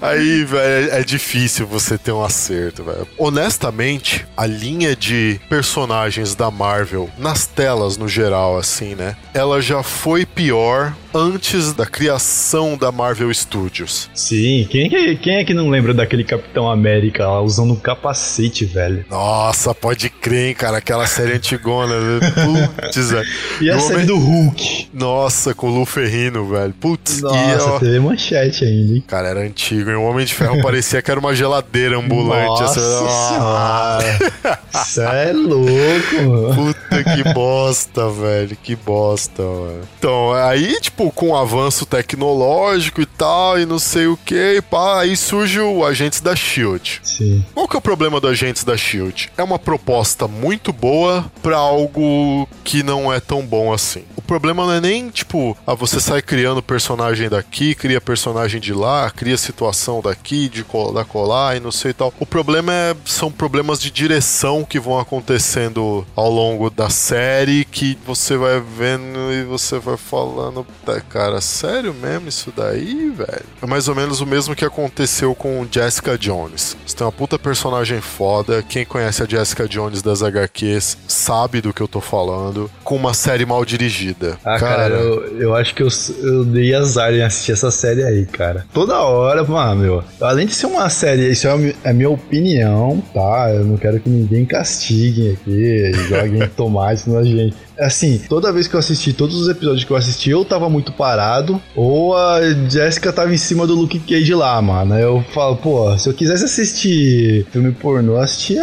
Aí, 0.00 0.44
velho, 0.44 0.92
é 0.92 1.02
difícil 1.02 1.66
você 1.66 1.98
ter 1.98 2.12
um 2.12 2.22
acerto, 2.22 2.84
velho. 2.84 3.06
Honestamente, 3.18 4.26
a 4.36 4.46
linha 4.46 4.94
de 4.94 5.40
personagens 5.48 6.34
da 6.34 6.50
Marvel 6.50 7.10
nas 7.18 7.46
telas 7.46 7.96
no 7.96 8.08
geral, 8.08 8.56
assim, 8.56 8.94
né? 8.94 9.16
Ela 9.34 9.60
já 9.60 9.82
foi 9.82 10.24
pior 10.24 10.94
antes 11.14 11.72
da 11.72 11.86
criação 11.86 12.76
da 12.76 12.90
Marvel 12.92 13.32
Studios. 13.32 14.08
Sim, 14.14 14.66
quem, 14.70 14.86
é 14.86 14.88
que- 14.88 15.16
quem 15.16 15.34
é 15.36 15.44
que 15.44 15.54
não 15.54 15.68
lembra 15.68 15.92
daquele 15.94 16.24
Capitão 16.24 16.70
América 16.70 17.26
lá 17.26 17.40
usando 17.40 17.72
um 17.72 17.76
capacete, 17.76 18.64
velho? 18.64 19.04
Nossa, 19.10 19.74
pode 19.74 20.08
crer, 20.08 20.48
hein, 20.48 20.54
cara, 20.54 20.78
aquela 20.78 21.06
série 21.06 21.32
antigona. 21.34 21.98
né? 22.00 22.20
Putz, 22.82 23.10
velho. 23.10 23.28
E 23.60 23.70
a 23.70 23.78
série 23.78 24.04
do 24.04 24.16
Hulk? 24.18 24.88
Nossa, 24.92 25.54
com 25.54 25.68
o 25.70 25.78
Lu 25.80 25.84
Ferrino, 25.86 26.48
velho. 26.48 26.72
Putz, 26.80 27.20
Nossa, 27.20 27.36
e 27.36 27.54
ó, 27.56 27.78
teve 27.78 28.00
manchete 28.00 28.64
ainda, 28.64 28.94
hein? 28.94 29.04
Cara, 29.06 29.28
era 29.28 29.40
antigo. 29.40 29.90
E 29.90 29.94
o 29.94 30.02
Homem 30.02 30.24
de 30.24 30.34
Ferro 30.34 30.60
parecia 30.62 31.02
que 31.02 31.10
era 31.10 31.18
uma 31.20 31.34
geladeira 31.34 31.98
ambulante. 31.98 32.60
Nossa 32.62 32.80
assim. 32.80 33.00
Ah, 33.50 33.98
senhora. 34.00 34.60
Isso 34.84 35.00
é 35.02 35.32
louco, 35.32 36.22
mano. 36.26 36.74
Puta 37.04 37.16
que 37.16 37.34
bosta, 37.34 38.08
velho. 38.10 38.56
Que 38.62 38.76
bosta, 38.76 39.42
mano. 39.42 39.80
Então, 39.98 40.32
aí, 40.32 40.78
tipo, 40.80 41.10
com 41.12 41.30
o 41.30 41.36
avanço 41.36 41.84
tecnológico 41.86 43.00
e 43.00 43.06
tal, 43.06 43.58
e 43.58 43.66
não 43.66 43.78
sei 43.78 44.06
o 44.06 44.16
que, 44.16 44.62
pá, 44.70 45.00
aí 45.00 45.16
surge 45.16 45.60
o 45.60 45.84
Agentes 45.84 46.20
da 46.20 46.34
Shield. 46.36 47.00
Sim. 47.02 47.44
Qual 47.54 47.66
que 47.68 47.76
é 47.76 47.78
o 47.78 47.82
problema 47.82 48.20
do 48.20 48.28
Agentes 48.28 48.64
da 48.64 48.76
Shield? 48.76 49.30
É 49.36 49.42
uma 49.42 49.58
proposta 49.58 50.26
muito 50.28 50.72
boa 50.72 51.24
pra 51.42 51.56
algo 51.56 52.48
que 52.64 52.82
não 52.82 53.12
é 53.12 53.20
tão 53.20 53.42
bom 53.42 53.72
assim. 53.72 54.04
O 54.16 54.22
problema 54.22 54.64
não 54.66 54.72
é 54.74 54.80
nem, 54.80 55.08
tipo, 55.08 55.56
ah, 55.66 55.74
você 55.74 55.98
sai 56.00 56.22
criando 56.22 56.62
personagem 56.62 57.28
daqui, 57.28 57.74
cria 57.74 58.00
personagem 58.00 58.60
de 58.60 58.72
lá, 58.72 59.10
cria 59.10 59.36
situação 59.36 60.00
daqui, 60.00 60.48
de 60.48 60.62
col- 60.62 60.92
da 60.92 61.04
colar 61.04 61.56
e 61.56 61.60
não 61.60 61.72
sei 61.72 61.90
e 61.90 61.94
tal. 61.94 62.12
O 62.20 62.26
problema 62.26 62.72
é, 62.72 62.94
são 63.04 63.30
problemas 63.32 63.80
de 63.80 63.90
direção 63.90 64.64
que 64.64 64.78
vão 64.78 64.98
acontecendo 64.98 66.06
ao 66.14 66.30
longo 66.30 66.68
da 66.70 66.89
série 66.90 67.64
que 67.64 67.96
você 68.06 68.36
vai 68.36 68.60
vendo 68.60 69.32
e 69.32 69.44
você 69.44 69.78
vai 69.78 69.96
falando, 69.96 70.66
tá, 70.84 71.00
cara, 71.00 71.40
sério 71.40 71.94
mesmo 71.94 72.28
isso 72.28 72.52
daí, 72.56 73.10
velho? 73.10 73.44
É 73.62 73.66
mais 73.66 73.88
ou 73.88 73.94
menos 73.94 74.20
o 74.20 74.26
mesmo 74.26 74.54
que 74.54 74.64
aconteceu 74.64 75.34
com 75.34 75.66
Jessica 75.70 76.18
Jones. 76.18 76.76
Você 76.86 76.96
tem 76.96 77.06
uma 77.06 77.12
puta 77.12 77.38
personagem 77.38 78.00
foda, 78.00 78.62
quem 78.62 78.84
conhece 78.84 79.22
a 79.22 79.26
Jessica 79.26 79.68
Jones 79.68 80.02
das 80.02 80.22
HQs 80.22 80.98
sabe 81.06 81.60
do 81.60 81.72
que 81.72 81.80
eu 81.80 81.88
tô 81.88 82.00
falando, 82.00 82.70
com 82.82 82.96
uma 82.96 83.14
série 83.14 83.46
mal 83.46 83.64
dirigida. 83.64 84.38
Ah, 84.44 84.58
cara, 84.58 84.94
eu, 84.94 85.38
eu 85.38 85.54
acho 85.54 85.74
que 85.74 85.82
eu, 85.82 85.88
eu 86.22 86.44
dei 86.44 86.74
azar 86.74 87.12
em 87.12 87.22
assistir 87.22 87.52
essa 87.52 87.70
série 87.70 88.02
aí, 88.02 88.26
cara. 88.26 88.66
Toda 88.72 89.00
hora, 89.00 89.44
mano, 89.44 89.80
meu. 89.82 90.04
Além 90.20 90.46
de 90.46 90.54
ser 90.54 90.66
uma 90.66 90.88
série, 90.90 91.30
isso 91.30 91.46
é 91.46 91.50
a 91.50 91.56
é 91.84 91.90
a 91.90 91.92
minha 91.92 92.10
opinião, 92.10 93.02
tá? 93.12 93.50
Eu 93.52 93.64
não 93.64 93.76
quero 93.76 94.00
que 94.00 94.08
ninguém 94.08 94.44
castigue 94.44 95.32
aqui, 95.32 95.92
joguem 96.08 96.48
tomate 96.70 97.10
na 97.10 97.22
gente. 97.24 97.56
Assim, 97.80 98.20
toda 98.28 98.52
vez 98.52 98.68
que 98.68 98.74
eu 98.74 98.80
assisti, 98.80 99.12
todos 99.12 99.36
os 99.36 99.48
episódios 99.48 99.84
que 99.84 99.90
eu 99.90 99.96
assisti, 99.96 100.30
eu 100.30 100.44
tava 100.44 100.68
muito 100.68 100.92
parado, 100.92 101.60
ou 101.74 102.16
a 102.16 102.40
Jessica 102.68 103.12
tava 103.12 103.32
em 103.32 103.38
cima 103.38 103.66
do 103.66 103.74
Luke 103.74 103.98
Cage 104.00 104.34
lá, 104.34 104.60
mano. 104.60 104.94
Aí 104.94 105.02
Eu 105.02 105.24
falo, 105.32 105.56
pô, 105.56 105.96
se 105.98 106.08
eu 106.08 106.14
quisesse 106.14 106.44
assistir 106.44 107.46
filme 107.50 107.72
pornô, 107.72 108.12
eu 108.12 108.20
assistia 108.20 108.62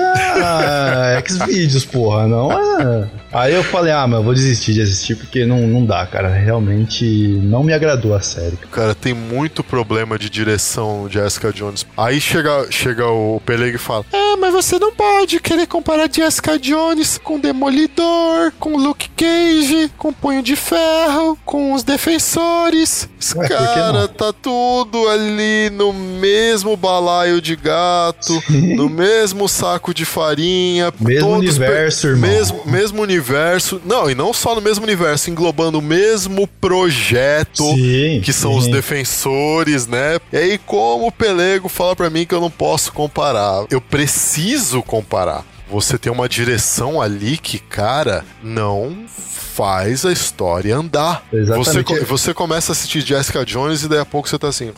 X-Videos, 1.17 1.86
porra, 1.86 2.27
não 2.27 2.51
é. 2.51 3.09
Aí 3.31 3.53
eu 3.53 3.63
falei, 3.63 3.91
ah, 3.91 4.07
mas 4.07 4.19
eu 4.19 4.24
vou 4.24 4.33
desistir 4.33 4.74
de 4.74 4.81
assistir 4.81 5.15
porque 5.15 5.45
não, 5.45 5.67
não 5.67 5.86
dá, 5.86 6.05
cara. 6.05 6.29
Realmente 6.29 7.05
não 7.43 7.63
me 7.63 7.74
agradou 7.74 8.15
a 8.15 8.21
série. 8.21 8.57
Cara, 8.71 8.95
tem 8.95 9.13
muito 9.13 9.63
problema 9.63 10.17
de 10.17 10.29
direção 10.29 11.07
Jessica 11.09 11.51
Jones. 11.51 11.86
Aí 11.97 12.21
chega, 12.21 12.67
chega 12.71 13.05
o 13.07 13.41
Peleg 13.45 13.75
e 13.75 13.77
fala: 13.77 14.05
É, 14.13 14.36
mas 14.38 14.53
você 14.53 14.79
não 14.79 14.93
pode 14.93 15.39
querer 15.39 15.67
comparar 15.67 16.09
Jessica 16.12 16.57
Jones 16.57 17.19
com 17.21 17.39
Demolidor, 17.39 18.53
com 18.59 18.77
Luke 18.77 19.07
Cage, 19.08 19.92
com 19.98 20.12
Punho 20.14 20.42
de 20.44 20.56
Ferro, 20.56 21.38
com 21.46 21.74
os 21.74 21.84
Defensores. 21.84 23.10
Ué, 23.36 23.48
cara 23.48 24.08
tá 24.08 24.32
tudo 24.34 25.08
ali 25.10 25.70
no 25.72 25.92
mesmo 25.94 26.76
balaio 26.78 27.42
de 27.42 27.56
gato, 27.56 28.40
Sim. 28.48 28.76
no 28.76 28.90
mesmo 28.90 29.48
saco 29.48 29.94
de 29.94 30.06
farinha. 30.06 30.94
Mesmo 31.00 31.28
per- 31.30 31.38
universo, 31.38 32.08
irmão. 32.08 32.30
Mesmo, 32.30 32.62
mesmo 32.66 33.02
universo. 33.02 33.82
Não, 33.86 34.10
e 34.10 34.16
não 34.16 34.34
só 34.34 34.54
no 34.56 34.62
mesmo 34.62 34.84
universo, 34.84 35.30
englobando 35.30 35.80
o 35.80 35.82
mesmo 35.82 36.48
projeto 36.48 37.64
Sim, 37.76 38.22
que 38.24 38.34
são 38.34 38.56
os 38.56 38.66
sim. 38.66 38.72
defensores, 38.72 39.88
né? 39.88 40.20
E 40.32 40.38
aí, 40.38 40.58
como 40.58 41.08
o 41.08 41.12
Pelego 41.12 41.70
fala 41.70 41.96
pra 41.96 42.10
mim 42.10 42.26
que 42.26 42.34
eu 42.36 42.42
não 42.42 42.52
posso 42.52 42.92
comparar? 42.94 43.66
Eu 43.70 43.82
preciso 43.82 44.82
comparar. 44.84 45.44
Você 45.69 45.97
tem 45.97 46.12
uma 46.12 46.29
direção 46.29 47.01
ali 47.01 47.38
que, 47.38 47.59
cara, 47.59 48.24
não 48.41 49.05
faz 49.07 50.05
a 50.05 50.12
história 50.12 50.75
andar. 50.75 51.24
Exatamente. 51.33 51.83
Você, 51.83 52.05
você 52.05 52.33
começa 52.33 52.71
a 52.71 52.74
assistir 52.74 53.01
Jessica 53.01 53.43
Jones 53.43 53.83
e 53.83 53.88
daí 53.88 54.00
a 54.00 54.05
pouco 54.05 54.29
você 54.29 54.38
tá 54.38 54.47
assim. 54.47 54.71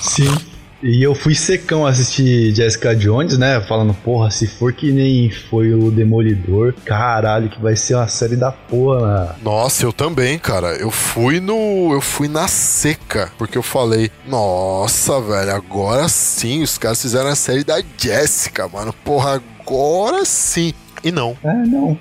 Sim. 0.00 0.52
E 0.82 1.00
eu 1.00 1.14
fui 1.14 1.32
secão 1.32 1.86
assistir 1.86 2.52
Jessica 2.52 2.94
Jones, 2.94 3.38
né? 3.38 3.60
Falando, 3.60 3.94
porra, 3.94 4.32
se 4.32 4.48
for 4.48 4.72
que 4.72 4.90
nem 4.90 5.30
foi 5.30 5.72
o 5.72 5.92
Demolidor, 5.92 6.74
caralho, 6.84 7.48
que 7.48 7.62
vai 7.62 7.76
ser 7.76 7.94
uma 7.94 8.08
série 8.08 8.34
da 8.34 8.50
porra. 8.50 9.36
Nossa, 9.44 9.84
eu 9.84 9.92
também, 9.92 10.40
cara. 10.40 10.74
Eu 10.74 10.90
fui 10.90 11.38
no. 11.38 11.92
Eu 11.92 12.00
fui 12.00 12.26
na 12.26 12.48
seca. 12.48 13.30
Porque 13.38 13.56
eu 13.56 13.62
falei, 13.62 14.10
nossa, 14.26 15.20
velho, 15.20 15.54
agora 15.54 16.08
sim, 16.08 16.64
os 16.64 16.76
caras 16.76 17.00
fizeram 17.00 17.30
a 17.30 17.36
série 17.36 17.62
da 17.62 17.80
Jessica, 17.96 18.66
mano. 18.66 18.92
Porra, 19.04 19.40
agora 19.72 20.22
sim. 20.26 20.74
E 21.04 21.10
não. 21.10 21.36
É, 21.42 21.52
não, 21.52 21.98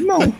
não. 0.00 0.18
não. 0.20 0.34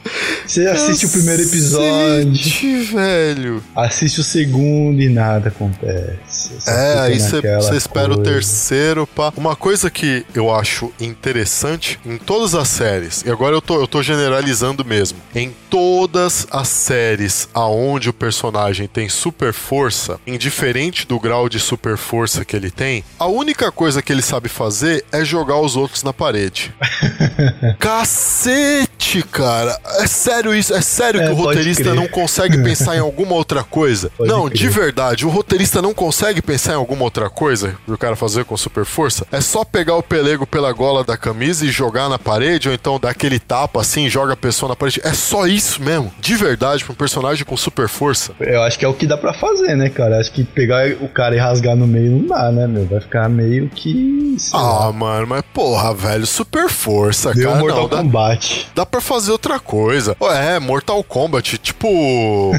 Você 0.46 0.66
assiste 0.66 1.06
o 1.06 1.10
primeiro 1.10 1.42
episódio, 1.42 2.84
velho. 2.92 3.62
assiste 3.74 4.20
o 4.20 4.24
segundo 4.24 5.00
e 5.02 5.08
nada 5.08 5.48
acontece. 5.48 6.50
Só 6.60 6.70
É, 6.70 7.00
aí 7.00 7.18
você 7.18 7.76
espera 7.76 8.12
o 8.12 8.22
terceiro, 8.22 9.06
pá. 9.06 9.32
Uma 9.36 9.56
coisa 9.56 9.90
que 9.90 10.24
eu 10.34 10.54
acho 10.54 10.92
interessante 11.00 11.98
em 12.06 12.16
todas 12.16 12.54
as 12.54 12.68
séries, 12.68 13.24
e 13.26 13.30
agora 13.30 13.56
eu 13.56 13.60
tô, 13.60 13.80
eu 13.80 13.88
tô 13.88 14.02
generalizando 14.02 14.84
mesmo, 14.84 15.18
em 15.34 15.52
todas 15.68 16.46
as 16.50 16.68
séries 16.68 17.48
aonde 17.52 18.08
o 18.08 18.12
personagem 18.12 18.86
tem 18.86 19.08
super 19.08 19.52
força, 19.52 20.20
indiferente 20.26 21.06
do 21.06 21.18
grau 21.18 21.48
de 21.48 21.58
super 21.58 21.96
força 21.96 22.44
que 22.44 22.54
ele 22.54 22.70
tem, 22.70 23.02
a 23.18 23.26
única 23.26 23.72
coisa 23.72 24.00
que 24.00 24.12
ele 24.12 24.22
sabe 24.22 24.48
fazer 24.48 25.04
é 25.10 25.24
jogar 25.24 25.58
os 25.58 25.76
outros 25.76 26.02
na 26.02 26.12
parede. 26.12 26.72
Cacete, 27.78 29.22
cara! 29.22 29.78
É 30.00 30.06
sério 30.06 30.54
isso? 30.54 30.74
É 30.74 30.80
sério 30.80 31.20
É, 31.20 31.26
que 31.26 31.32
o 31.32 31.34
roteirista 31.34 31.94
não 31.94 32.06
consegue 32.08 32.62
pensar 32.62 32.96
em 32.96 33.00
alguma 33.00 33.34
outra 33.34 33.62
coisa? 33.62 34.10
Pode 34.16 34.28
não, 34.30 34.46
crer. 34.46 34.58
de 34.58 34.68
verdade, 34.68 35.26
o 35.26 35.28
roteirista 35.28 35.80
não 35.80 35.94
consegue 35.94 36.42
pensar 36.42 36.72
em 36.72 36.76
alguma 36.76 37.04
outra 37.04 37.28
coisa 37.30 37.74
pro 37.86 37.96
cara 37.98 38.16
fazer 38.16 38.44
com 38.44 38.56
super 38.56 38.84
força? 38.84 39.26
É 39.32 39.40
só 39.40 39.64
pegar 39.64 39.94
o 39.96 40.02
pelego 40.02 40.46
pela 40.46 40.72
gola 40.72 41.04
da 41.04 41.16
camisa 41.16 41.64
e 41.64 41.68
jogar 41.70 42.08
na 42.08 42.18
parede, 42.18 42.68
ou 42.68 42.74
então 42.74 42.98
dar 42.98 43.10
aquele 43.10 43.38
tapa 43.38 43.80
assim, 43.80 44.08
joga 44.08 44.32
a 44.34 44.36
pessoa 44.36 44.68
na 44.70 44.76
parede. 44.76 45.00
É 45.04 45.12
só 45.12 45.46
isso 45.46 45.82
mesmo, 45.82 46.12
de 46.20 46.34
verdade, 46.36 46.84
pra 46.84 46.92
um 46.92 46.96
personagem 46.96 47.44
com 47.44 47.56
super 47.56 47.88
força. 47.88 48.32
Eu 48.40 48.62
acho 48.62 48.78
que 48.78 48.84
é 48.84 48.88
o 48.88 48.94
que 48.94 49.06
dá 49.06 49.16
pra 49.16 49.32
fazer, 49.32 49.76
né, 49.76 49.88
cara? 49.88 50.18
Acho 50.20 50.32
que 50.32 50.44
pegar 50.44 50.88
o 51.00 51.08
cara 51.08 51.34
e 51.34 51.38
rasgar 51.38 51.76
no 51.76 51.86
meio 51.86 52.10
não 52.10 52.26
dá, 52.26 52.50
né, 52.50 52.66
meu? 52.66 52.86
Vai 52.86 53.00
ficar 53.00 53.28
meio 53.28 53.68
que. 53.68 54.34
sei 54.38 54.58
lá. 54.58 54.86
Ah, 54.88 54.92
mano, 54.92 55.26
mas 55.26 55.42
porra, 55.54 55.94
velho, 55.94 56.26
super 56.26 56.68
força, 56.68 57.32
Deu 57.32 57.45
cara. 57.50 57.60
Mortal 57.60 57.82
não, 57.82 57.88
dá, 57.88 57.96
Kombat. 57.98 58.68
dá 58.74 58.86
pra 58.86 59.00
fazer 59.00 59.32
outra 59.32 59.58
coisa. 59.58 60.16
Ué, 60.20 60.58
Mortal 60.58 61.02
Kombat, 61.04 61.58
tipo. 61.58 61.86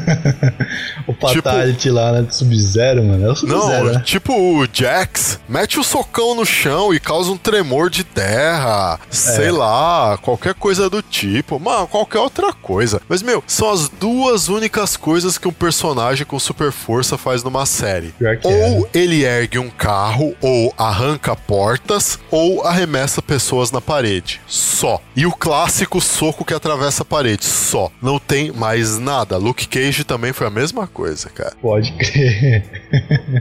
O 1.07 1.13
Fatality 1.13 1.89
lá, 1.89 2.11
né, 2.11 2.27
Sub-Zero, 2.29 3.01
mano. 3.03 3.25
É 3.25 3.31
o 3.31 3.35
Sub-Zero, 3.35 3.85
Não, 3.85 3.93
né? 3.93 4.01
tipo 4.03 4.33
o 4.33 4.67
Jax, 4.71 5.39
mete 5.47 5.79
o 5.79 5.83
socão 5.83 6.35
no 6.35 6.45
chão 6.45 6.93
e 6.93 6.99
causa 6.99 7.31
um 7.31 7.37
tremor 7.37 7.89
de 7.89 8.03
terra. 8.03 8.99
É. 9.09 9.15
Sei 9.15 9.49
lá, 9.49 10.17
qualquer 10.21 10.53
coisa 10.53 10.89
do 10.89 11.01
tipo. 11.01 11.59
Mano, 11.59 11.87
qualquer 11.87 12.19
outra 12.19 12.51
coisa. 12.51 13.01
Mas, 13.07 13.21
meu, 13.21 13.41
são 13.47 13.71
as 13.71 13.87
duas 13.87 14.49
únicas 14.49 14.97
coisas 14.97 15.37
que 15.37 15.47
um 15.47 15.53
personagem 15.53 16.25
com 16.25 16.37
super 16.37 16.71
força 16.73 17.17
faz 17.17 17.41
numa 17.41 17.65
série. 17.65 18.13
Que 18.17 18.25
é, 18.47 18.67
ou 18.69 18.89
ele 18.93 19.23
ergue 19.23 19.59
um 19.59 19.69
carro, 19.69 20.35
ou 20.41 20.73
arranca 20.77 21.35
portas, 21.35 22.19
ou 22.29 22.63
arremessa 22.63 23.21
pessoas 23.21 23.71
na 23.71 23.79
parede. 23.79 24.41
Só. 24.77 25.01
E 25.15 25.25
o 25.25 25.31
clássico 25.31 25.99
soco 25.99 26.45
que 26.45 26.53
atravessa 26.53 27.01
a 27.01 27.05
parede. 27.05 27.45
Só. 27.45 27.91
Não 27.99 28.19
tem 28.19 28.51
mais 28.51 28.99
nada. 28.99 29.35
Luke 29.35 29.67
Cage 29.67 30.03
também 30.03 30.31
foi 30.31 30.45
a 30.45 30.51
mesma 30.51 30.85
coisa, 30.85 31.29
cara. 31.29 31.53
Pode 31.59 31.91
crer. 31.93 32.63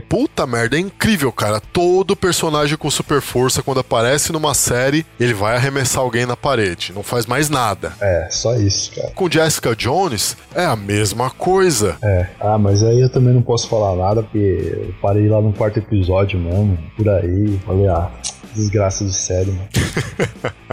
Puta 0.09 0.47
merda, 0.47 0.77
é 0.77 0.79
incrível, 0.79 1.31
cara. 1.31 1.61
Todo 1.61 2.15
personagem 2.15 2.75
com 2.75 2.89
super 2.89 3.21
força, 3.21 3.61
quando 3.61 3.81
aparece 3.81 4.31
numa 4.31 4.55
série, 4.55 5.05
ele 5.19 5.35
vai 5.35 5.55
arremessar 5.55 6.01
alguém 6.01 6.25
na 6.25 6.35
parede. 6.35 6.91
Não 6.91 7.03
faz 7.03 7.27
mais 7.27 7.51
nada. 7.51 7.93
É, 8.01 8.27
só 8.31 8.55
isso, 8.55 8.95
cara. 8.95 9.11
Com 9.11 9.29
Jessica 9.29 9.75
Jones, 9.75 10.35
é 10.55 10.65
a 10.65 10.75
mesma 10.75 11.29
coisa. 11.29 11.97
É. 12.01 12.25
Ah, 12.39 12.57
mas 12.57 12.81
aí 12.81 12.99
eu 12.99 13.11
também 13.11 13.35
não 13.35 13.43
posso 13.43 13.69
falar 13.69 13.95
nada, 13.95 14.23
porque 14.23 14.39
eu 14.39 14.93
parei 14.99 15.29
lá 15.29 15.39
no 15.39 15.53
quarto 15.53 15.77
episódio 15.77 16.39
mesmo, 16.39 16.79
por 16.97 17.07
aí. 17.07 17.59
Falei, 17.63 17.87
ah, 17.89 18.09
desgraça 18.55 19.05
de 19.05 19.13
série, 19.13 19.51
mano. 19.51 19.67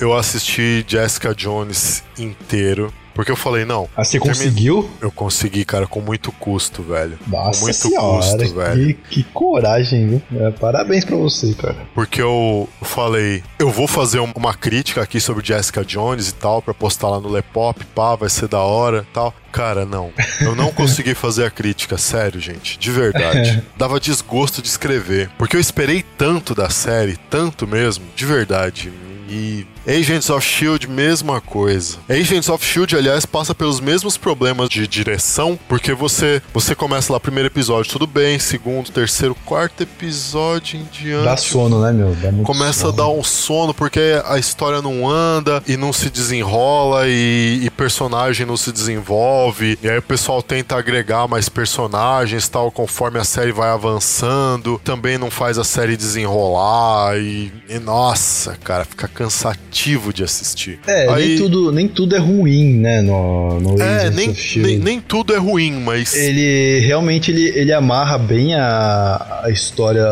Eu 0.00 0.16
assisti 0.16 0.84
Jessica 0.86 1.34
Jones 1.34 2.02
inteiro, 2.18 2.92
porque 3.14 3.32
eu 3.32 3.36
falei, 3.36 3.64
não. 3.64 3.88
Ah, 3.96 4.04
você 4.04 4.16
conseguiu? 4.20 4.88
Eu 5.00 5.10
consegui, 5.10 5.64
cara, 5.64 5.88
com 5.88 6.00
muito 6.00 6.30
custo, 6.30 6.84
velho. 6.84 7.18
Nossa 7.26 7.58
com 7.58 7.64
muito 7.64 7.76
senhora, 7.76 8.16
custo, 8.38 8.54
velho. 8.54 8.86
que, 8.86 8.94
que 8.94 9.22
coragem, 9.24 10.06
viu? 10.08 10.22
É, 10.40 10.52
parabéns 10.52 11.04
pra 11.04 11.16
você, 11.16 11.52
cara. 11.54 11.76
Porque 11.96 12.22
eu 12.22 12.68
falei, 12.82 13.42
eu 13.58 13.70
vou 13.72 13.88
fazer 13.88 14.20
um- 14.20 14.30
uma 14.36 14.54
crítica 14.54 15.02
aqui 15.02 15.18
sobre 15.20 15.44
Jessica 15.44 15.84
Jones 15.84 16.28
e 16.28 16.34
tal, 16.34 16.62
pra 16.62 16.72
postar 16.72 17.08
lá 17.08 17.18
no 17.20 17.28
Lepop, 17.28 17.84
pá, 17.86 18.14
vai 18.14 18.28
ser 18.30 18.46
da 18.46 18.60
hora 18.60 19.04
e 19.10 19.12
tal. 19.12 19.34
Cara, 19.50 19.84
não. 19.84 20.12
Eu 20.40 20.54
não 20.54 20.70
consegui 20.72 21.12
fazer 21.16 21.44
a 21.44 21.50
crítica, 21.50 21.98
sério, 21.98 22.40
gente. 22.40 22.78
De 22.78 22.92
verdade. 22.92 23.64
Dava 23.76 23.98
desgosto 23.98 24.62
de 24.62 24.68
escrever. 24.68 25.28
Porque 25.36 25.56
eu 25.56 25.60
esperei 25.60 26.04
tanto 26.16 26.54
da 26.54 26.70
série, 26.70 27.16
tanto 27.28 27.66
mesmo, 27.66 28.04
de 28.14 28.24
verdade. 28.24 28.92
E 29.30 29.66
Agents 29.88 30.28
of 30.28 30.46
Shield, 30.46 30.86
mesma 30.86 31.40
coisa. 31.40 31.96
Agents 32.10 32.50
of 32.50 32.62
Shield, 32.62 32.94
aliás, 32.94 33.24
passa 33.24 33.54
pelos 33.54 33.80
mesmos 33.80 34.18
problemas 34.18 34.68
de 34.68 34.86
direção, 34.86 35.58
porque 35.66 35.94
você 35.94 36.42
você 36.52 36.74
começa 36.74 37.10
lá 37.10 37.18
primeiro 37.18 37.46
episódio, 37.46 37.90
tudo 37.90 38.06
bem, 38.06 38.38
segundo, 38.38 38.90
terceiro, 38.90 39.34
quarto 39.46 39.82
episódio 39.82 40.78
em 40.78 40.84
diante. 40.92 41.24
Dá 41.24 41.38
sono, 41.38 41.80
né, 41.80 41.90
meu? 41.90 42.14
Começa 42.44 42.80
sono. 42.80 42.92
a 42.92 42.96
dar 42.96 43.08
um 43.08 43.24
sono 43.24 43.72
porque 43.72 44.20
a 44.26 44.38
história 44.38 44.82
não 44.82 45.08
anda 45.08 45.62
e 45.66 45.74
não 45.74 45.90
se 45.90 46.10
desenrola 46.10 47.08
e, 47.08 47.60
e 47.62 47.70
personagem 47.70 48.44
não 48.44 48.58
se 48.58 48.70
desenvolve. 48.70 49.78
E 49.82 49.88
aí 49.88 49.96
o 49.96 50.02
pessoal 50.02 50.42
tenta 50.42 50.76
agregar 50.76 51.26
mais 51.26 51.48
personagens 51.48 52.46
tal 52.46 52.70
conforme 52.70 53.18
a 53.18 53.24
série 53.24 53.52
vai 53.52 53.70
avançando. 53.70 54.78
Também 54.84 55.16
não 55.16 55.30
faz 55.30 55.56
a 55.56 55.64
série 55.64 55.96
desenrolar 55.96 57.16
e, 57.16 57.50
e, 57.70 57.78
nossa, 57.78 58.54
cara, 58.62 58.84
fica 58.84 59.08
cansativo 59.08 59.77
de 60.12 60.24
assistir. 60.24 60.78
É, 60.86 61.08
aí, 61.08 61.28
nem, 61.28 61.38
tudo, 61.38 61.72
nem 61.72 61.88
tudo 61.88 62.16
é 62.16 62.18
ruim, 62.18 62.74
né, 62.74 63.00
no, 63.00 63.60
no 63.60 63.82
É, 63.82 64.10
nem, 64.10 64.34
nem, 64.56 64.78
nem 64.78 65.00
tudo 65.00 65.34
é 65.34 65.38
ruim, 65.38 65.72
mas 65.72 66.14
Ele 66.14 66.80
realmente 66.80 67.30
ele, 67.30 67.48
ele 67.54 67.72
amarra 67.72 68.18
bem 68.18 68.54
a, 68.54 69.42
a 69.44 69.50
história 69.50 70.04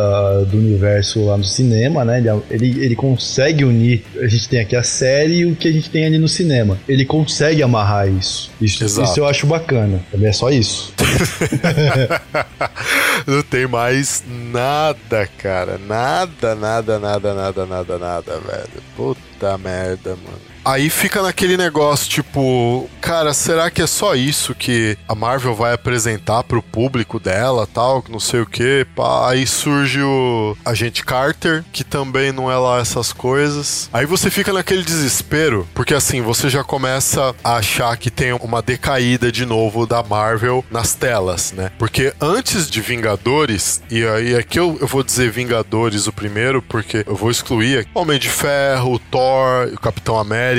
do 0.49 0.57
universo 0.57 1.25
lá 1.25 1.37
no 1.37 1.45
cinema, 1.45 2.05
né? 2.05 2.19
Ele, 2.19 2.29
ele, 2.51 2.85
ele 2.85 2.97
consegue 2.97 3.65
unir. 3.65 4.05
A 4.21 4.27
gente 4.27 4.49
tem 4.49 4.61
aqui 4.61 4.77
a 4.77 4.83
série 4.83 5.39
e 5.39 5.47
o 5.47 5.55
que 5.55 5.69
a 5.69 5.73
gente 5.73 5.91
tem 5.91 6.07
ali 6.07 6.19
no 6.19 6.29
cinema. 6.29 6.79
Ele 6.89 7.05
consegue 7.05 7.63
amarrar 7.63 8.09
isso. 8.09 8.51
Isso, 8.61 8.85
isso 8.85 9.21
eu 9.21 9.27
acho 9.27 9.47
bacana. 9.47 10.01
Também 10.11 10.29
é 10.29 10.33
só 10.33 10.51
isso. 10.51 10.93
não 13.27 13.43
tem 13.43 13.67
mais 13.67 14.23
nada, 14.27 15.27
cara. 15.39 15.79
Nada, 15.79 16.55
nada, 16.55 16.99
nada, 16.99 17.35
nada, 17.35 17.67
nada, 17.67 17.99
nada, 17.99 18.39
velho. 18.41 18.83
Puta 18.97 19.59
merda, 19.59 20.11
mano. 20.17 20.56
Aí 20.67 20.91
fica 20.91 21.23
naquele 21.23 21.57
negócio, 21.57 22.11
tipo, 22.11 22.91
cara, 23.01 23.33
será 23.33 23.71
que 23.71 23.81
é 23.81 23.87
só 23.87 24.17
isso 24.17 24.53
que 24.53 24.99
a 25.07 25.15
Marvel 25.15 25.55
vai 25.55 25.73
apresentar 25.73 26.43
pro 26.43 26.61
público 26.61 27.21
dela, 27.21 27.69
tal, 27.73 28.05
não 28.09 28.19
sei 28.19 28.41
o 28.41 28.47
que, 28.47 28.85
Aí 29.29 29.47
surge 29.47 30.03
o 30.03 30.57
Agente 30.65 31.05
Carter, 31.05 31.65
que 31.73 31.85
também 31.85 32.33
não 32.33 32.51
é 32.51 32.57
lá 32.57 32.81
essas 32.81 33.13
coisas. 33.13 33.89
Aí 33.93 34.05
você 34.07 34.29
fica 34.29 34.53
naquele 34.53 34.83
desespero, 34.83 35.69
porque 35.73 35.95
assim, 35.95 36.21
você 36.21 36.49
já 36.49 36.65
começa 36.65 37.33
a 37.45 37.59
achar 37.59 37.97
que 37.97 38.11
tem 38.11 38.33
uma 38.33 38.61
decaída 38.61 39.31
de 39.31 39.47
novo 39.47 39.87
da 39.87 40.03
Marvel 40.03 40.65
nas 40.69 40.95
telas, 40.95 41.53
né? 41.53 41.71
Porque 41.79 42.13
antes 42.21 42.69
de 42.69 42.81
Vingadores, 42.81 43.81
e 43.89 44.05
aí 44.05 44.35
aqui 44.35 44.59
eu, 44.59 44.77
eu 44.81 44.87
vou 44.89 45.05
dizer 45.05 45.31
Vingadores 45.31 46.09
o 46.09 46.13
primeiro, 46.13 46.61
porque 46.61 47.05
eu 47.07 47.15
vou 47.15 47.31
excluir 47.31 47.87
Homem 47.95 48.19
de 48.19 48.29
Ferro, 48.29 48.99
Thor, 48.99 49.69
o 49.73 49.81
Capitão 49.81 50.19
América, 50.19 50.56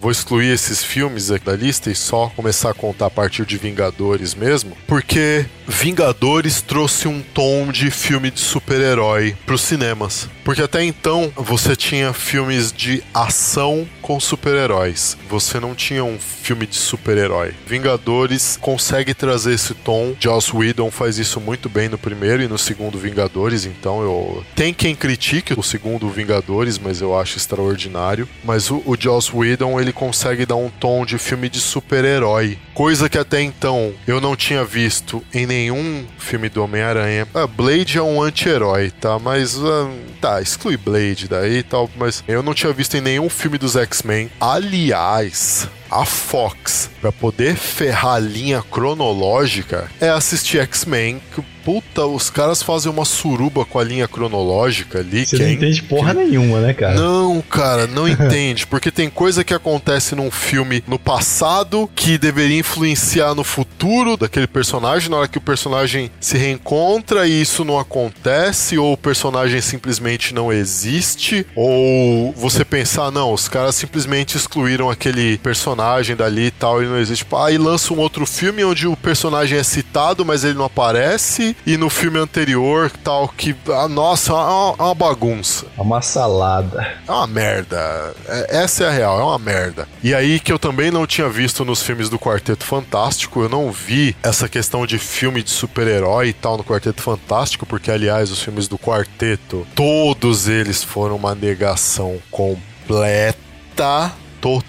vou 0.00 0.10
excluir 0.10 0.52
esses 0.52 0.82
filmes 0.82 1.30
aqui 1.30 1.44
da 1.44 1.56
lista 1.56 1.90
e 1.90 1.94
só 1.94 2.30
começar 2.34 2.70
a 2.70 2.74
contar 2.74 3.06
a 3.06 3.10
partir 3.10 3.46
de 3.46 3.56
Vingadores 3.56 4.34
mesmo, 4.34 4.76
porque 4.86 5.46
Vingadores 5.66 6.60
trouxe 6.60 7.08
um 7.08 7.22
tom 7.22 7.70
de 7.70 7.90
filme 7.90 8.30
de 8.30 8.40
super-herói 8.40 9.36
pros 9.46 9.62
cinemas. 9.62 10.28
Porque 10.48 10.62
até 10.62 10.82
então 10.82 11.30
você 11.36 11.76
tinha 11.76 12.14
filmes 12.14 12.72
de 12.72 13.02
ação 13.12 13.86
com 14.00 14.18
super-heróis. 14.18 15.14
Você 15.28 15.60
não 15.60 15.74
tinha 15.74 16.02
um 16.02 16.18
filme 16.18 16.66
de 16.66 16.76
super-herói. 16.76 17.54
Vingadores 17.66 18.56
consegue 18.58 19.12
trazer 19.12 19.52
esse 19.52 19.74
tom. 19.74 20.16
Joss 20.18 20.56
Whedon 20.56 20.90
faz 20.90 21.18
isso 21.18 21.38
muito 21.38 21.68
bem 21.68 21.90
no 21.90 21.98
primeiro 21.98 22.42
e 22.42 22.48
no 22.48 22.56
segundo 22.56 22.96
Vingadores, 22.96 23.66
então 23.66 24.00
eu 24.00 24.42
tem 24.56 24.72
quem 24.72 24.94
critique 24.94 25.52
o 25.52 25.62
segundo 25.62 26.08
Vingadores, 26.08 26.78
mas 26.78 27.02
eu 27.02 27.14
acho 27.14 27.36
extraordinário. 27.36 28.26
Mas 28.42 28.70
o, 28.70 28.82
o 28.86 28.96
Joss 28.98 29.30
Whedon 29.30 29.78
ele 29.78 29.92
consegue 29.92 30.46
dar 30.46 30.56
um 30.56 30.70
tom 30.70 31.04
de 31.04 31.18
filme 31.18 31.50
de 31.50 31.60
super-herói, 31.60 32.56
coisa 32.72 33.10
que 33.10 33.18
até 33.18 33.42
então 33.42 33.92
eu 34.06 34.18
não 34.18 34.34
tinha 34.34 34.64
visto 34.64 35.22
em 35.34 35.44
nenhum 35.44 36.06
filme 36.18 36.48
do 36.48 36.64
Homem-Aranha. 36.64 37.28
Ah, 37.34 37.46
Blade 37.46 37.98
é 37.98 38.02
um 38.02 38.22
anti-herói, 38.22 38.90
tá? 38.90 39.18
Mas 39.18 39.54
ah, 39.62 39.90
tá, 40.22 40.37
exclui 40.40 40.76
Blade 40.76 41.28
daí 41.28 41.58
e 41.58 41.62
tal, 41.62 41.90
mas 41.96 42.22
eu 42.26 42.42
não 42.42 42.54
tinha 42.54 42.72
visto 42.72 42.96
em 42.96 43.00
nenhum 43.00 43.28
filme 43.28 43.58
dos 43.58 43.76
X-Men. 43.76 44.30
Aliás, 44.40 45.68
a 45.90 46.04
Fox, 46.04 46.90
pra 47.00 47.10
poder 47.10 47.56
ferrar 47.56 48.14
a 48.14 48.18
linha 48.18 48.62
cronológica, 48.62 49.90
é 50.00 50.08
assistir 50.08 50.58
X-Men. 50.58 51.20
que, 51.34 51.42
Puta, 51.64 52.06
os 52.06 52.30
caras 52.30 52.62
fazem 52.62 52.90
uma 52.90 53.04
suruba 53.04 53.62
com 53.62 53.78
a 53.78 53.84
linha 53.84 54.08
cronológica 54.08 55.00
ali. 55.00 55.26
Você 55.26 55.36
que 55.36 55.42
não 55.42 55.50
é 55.50 55.52
entende 55.52 55.82
porra 55.82 56.14
nenhuma, 56.14 56.60
né, 56.60 56.72
cara? 56.72 56.94
não, 56.94 57.42
cara, 57.42 57.86
não 57.86 58.08
entende. 58.08 58.66
Porque 58.66 58.90
tem 58.90 59.10
coisa 59.10 59.44
que 59.44 59.52
acontece 59.52 60.14
num 60.14 60.30
filme 60.30 60.82
no 60.86 60.98
passado 60.98 61.90
que 61.94 62.16
deveria 62.16 62.58
influenciar 62.58 63.34
no 63.34 63.44
futuro 63.44 64.16
daquele 64.16 64.46
personagem, 64.46 65.10
na 65.10 65.18
hora 65.18 65.28
que 65.28 65.36
o 65.36 65.42
personagem 65.42 66.10
se 66.18 66.38
reencontra 66.38 67.28
e 67.28 67.42
isso 67.42 67.66
não 67.66 67.78
acontece, 67.78 68.78
ou 68.78 68.94
o 68.94 68.96
personagem 68.96 69.60
simplesmente 69.60 70.32
não 70.32 70.50
existe, 70.50 71.46
ou 71.54 72.32
você 72.32 72.64
pensar, 72.64 73.10
não, 73.10 73.30
os 73.30 73.46
caras 73.46 73.74
simplesmente 73.74 74.38
excluíram 74.38 74.88
aquele 74.88 75.36
personagem 75.36 75.77
dali 76.14 76.46
e 76.46 76.50
tal, 76.50 76.80
ele 76.80 76.90
não 76.90 76.98
existe. 76.98 77.24
Tipo, 77.24 77.36
Aí 77.36 77.58
lança 77.58 77.92
um 77.92 77.98
outro 77.98 78.24
filme 78.26 78.64
onde 78.64 78.86
o 78.86 78.96
personagem 78.96 79.58
é 79.58 79.62
citado, 79.62 80.24
mas 80.24 80.44
ele 80.44 80.54
não 80.54 80.64
aparece, 80.64 81.56
e 81.66 81.76
no 81.76 81.88
filme 81.90 82.18
anterior, 82.18 82.90
tal, 83.02 83.28
que, 83.28 83.54
ah, 83.68 83.88
nossa, 83.88 84.32
é 84.32 84.34
uma, 84.34 84.74
é 84.78 84.82
uma 84.82 84.94
bagunça. 84.94 85.66
É 85.76 85.80
uma 85.80 86.00
salada. 86.02 86.94
É 87.06 87.10
uma 87.10 87.26
merda. 87.26 88.14
É- 88.26 88.58
essa 88.58 88.84
é 88.84 88.88
a 88.88 88.90
real, 88.90 89.20
é 89.20 89.22
uma 89.24 89.38
merda. 89.38 89.88
E 90.02 90.14
aí 90.14 90.40
que 90.40 90.52
eu 90.52 90.58
também 90.58 90.90
não 90.90 91.06
tinha 91.06 91.28
visto 91.28 91.64
nos 91.64 91.82
filmes 91.82 92.08
do 92.08 92.18
Quarteto 92.18 92.64
Fantástico, 92.64 93.42
eu 93.42 93.48
não 93.48 93.70
vi 93.70 94.16
essa 94.22 94.48
questão 94.48 94.86
de 94.86 94.98
filme 94.98 95.42
de 95.42 95.50
super-herói 95.50 96.28
e 96.28 96.32
tal 96.32 96.56
no 96.56 96.64
Quarteto 96.64 97.02
Fantástico, 97.02 97.66
porque 97.66 97.90
aliás, 97.90 98.30
os 98.30 98.42
filmes 98.42 98.68
do 98.68 98.78
Quarteto, 98.78 99.66
todos 99.74 100.48
eles 100.48 100.82
foram 100.82 101.16
uma 101.16 101.34
negação 101.34 102.18
completa, 102.30 104.12
total, 104.40 104.62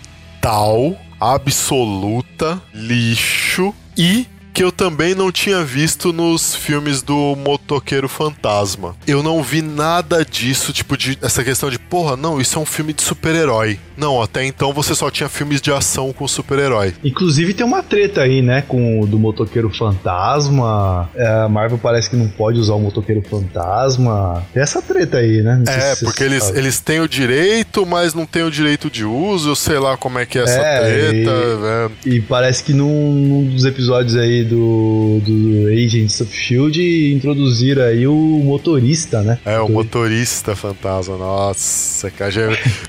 absoluta, 1.19 2.61
lixo 2.73 3.73
e 3.97 4.25
que 4.59 4.63
eu 4.65 4.73
também 4.73 5.15
não 5.15 5.31
tinha 5.31 5.63
visto 5.63 6.11
nos 6.11 6.53
filmes 6.53 7.01
do 7.01 7.33
Motoqueiro 7.37 8.09
Fantasma. 8.09 8.93
Eu 9.07 9.23
não 9.23 9.41
vi 9.41 9.61
nada 9.61 10.25
disso, 10.25 10.73
tipo, 10.73 10.97
de 10.97 11.17
essa 11.21 11.45
questão 11.45 11.69
de, 11.69 11.79
porra, 11.79 12.17
não, 12.17 12.41
isso 12.41 12.59
é 12.59 12.61
um 12.61 12.65
filme 12.65 12.91
de 12.91 13.01
super-herói. 13.01 13.79
Não, 13.95 14.21
até 14.21 14.45
então 14.45 14.73
você 14.73 14.93
só 14.93 15.09
tinha 15.09 15.29
filmes 15.29 15.61
de 15.61 15.71
ação 15.71 16.11
com 16.11 16.27
super-herói. 16.27 16.93
Inclusive 17.05 17.53
tem 17.53 17.65
uma 17.65 17.81
treta 17.81 18.21
aí, 18.21 18.41
né? 18.41 18.61
Com 18.61 18.99
o 18.99 19.07
do 19.07 19.17
motoqueiro 19.17 19.69
fantasma. 19.69 21.09
É, 21.15 21.25
a 21.43 21.47
Marvel 21.49 21.77
parece 21.77 22.09
que 22.09 22.15
não 22.17 22.27
pode 22.27 22.59
usar 22.59 22.73
o 22.73 22.79
motoqueiro 22.81 23.21
fantasma. 23.21 24.45
Tem 24.53 24.61
essa 24.63 24.81
treta 24.81 25.17
aí, 25.17 25.41
né? 25.41 25.63
É, 25.67 25.95
se 25.95 26.03
porque 26.03 26.23
eles, 26.23 26.43
sabe. 26.43 26.57
eles 26.59 26.79
têm 26.81 26.99
o 26.99 27.07
direito, 27.07 27.85
mas 27.85 28.13
não 28.13 28.25
têm 28.25 28.43
o 28.43 28.51
direito 28.51 28.89
de 28.89 29.03
uso, 29.05 29.55
sei 29.55 29.79
lá 29.79 29.95
como 29.97 30.19
é 30.19 30.25
que 30.25 30.37
é 30.37 30.43
essa 30.43 30.59
É, 30.59 30.79
treta, 30.79 31.31
e- 31.31 31.61
né? 31.61 31.91
E 32.05 32.21
parece 32.21 32.63
que 32.63 32.73
num, 32.73 33.11
num 33.13 33.45
dos 33.53 33.63
episódios 33.65 34.15
aí 34.15 34.48
do, 34.49 35.21
do 35.23 35.67
Agents 35.67 36.19
of 36.21 36.35
Shield 36.35 37.13
introduziram 37.13 37.83
aí 37.83 38.07
o 38.07 38.15
motorista, 38.43 39.21
né? 39.21 39.39
É, 39.45 39.59
o 39.59 39.69
motorista 39.69 40.55
fantasma, 40.55 41.17
nossa, 41.17 42.09
cara, 42.11 42.31
já... 42.31 42.41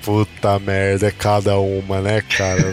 puta 0.02 0.58
merda, 0.58 1.06
é 1.06 1.10
cada 1.10 1.58
uma, 1.58 2.00
né, 2.00 2.22
cara? 2.36 2.70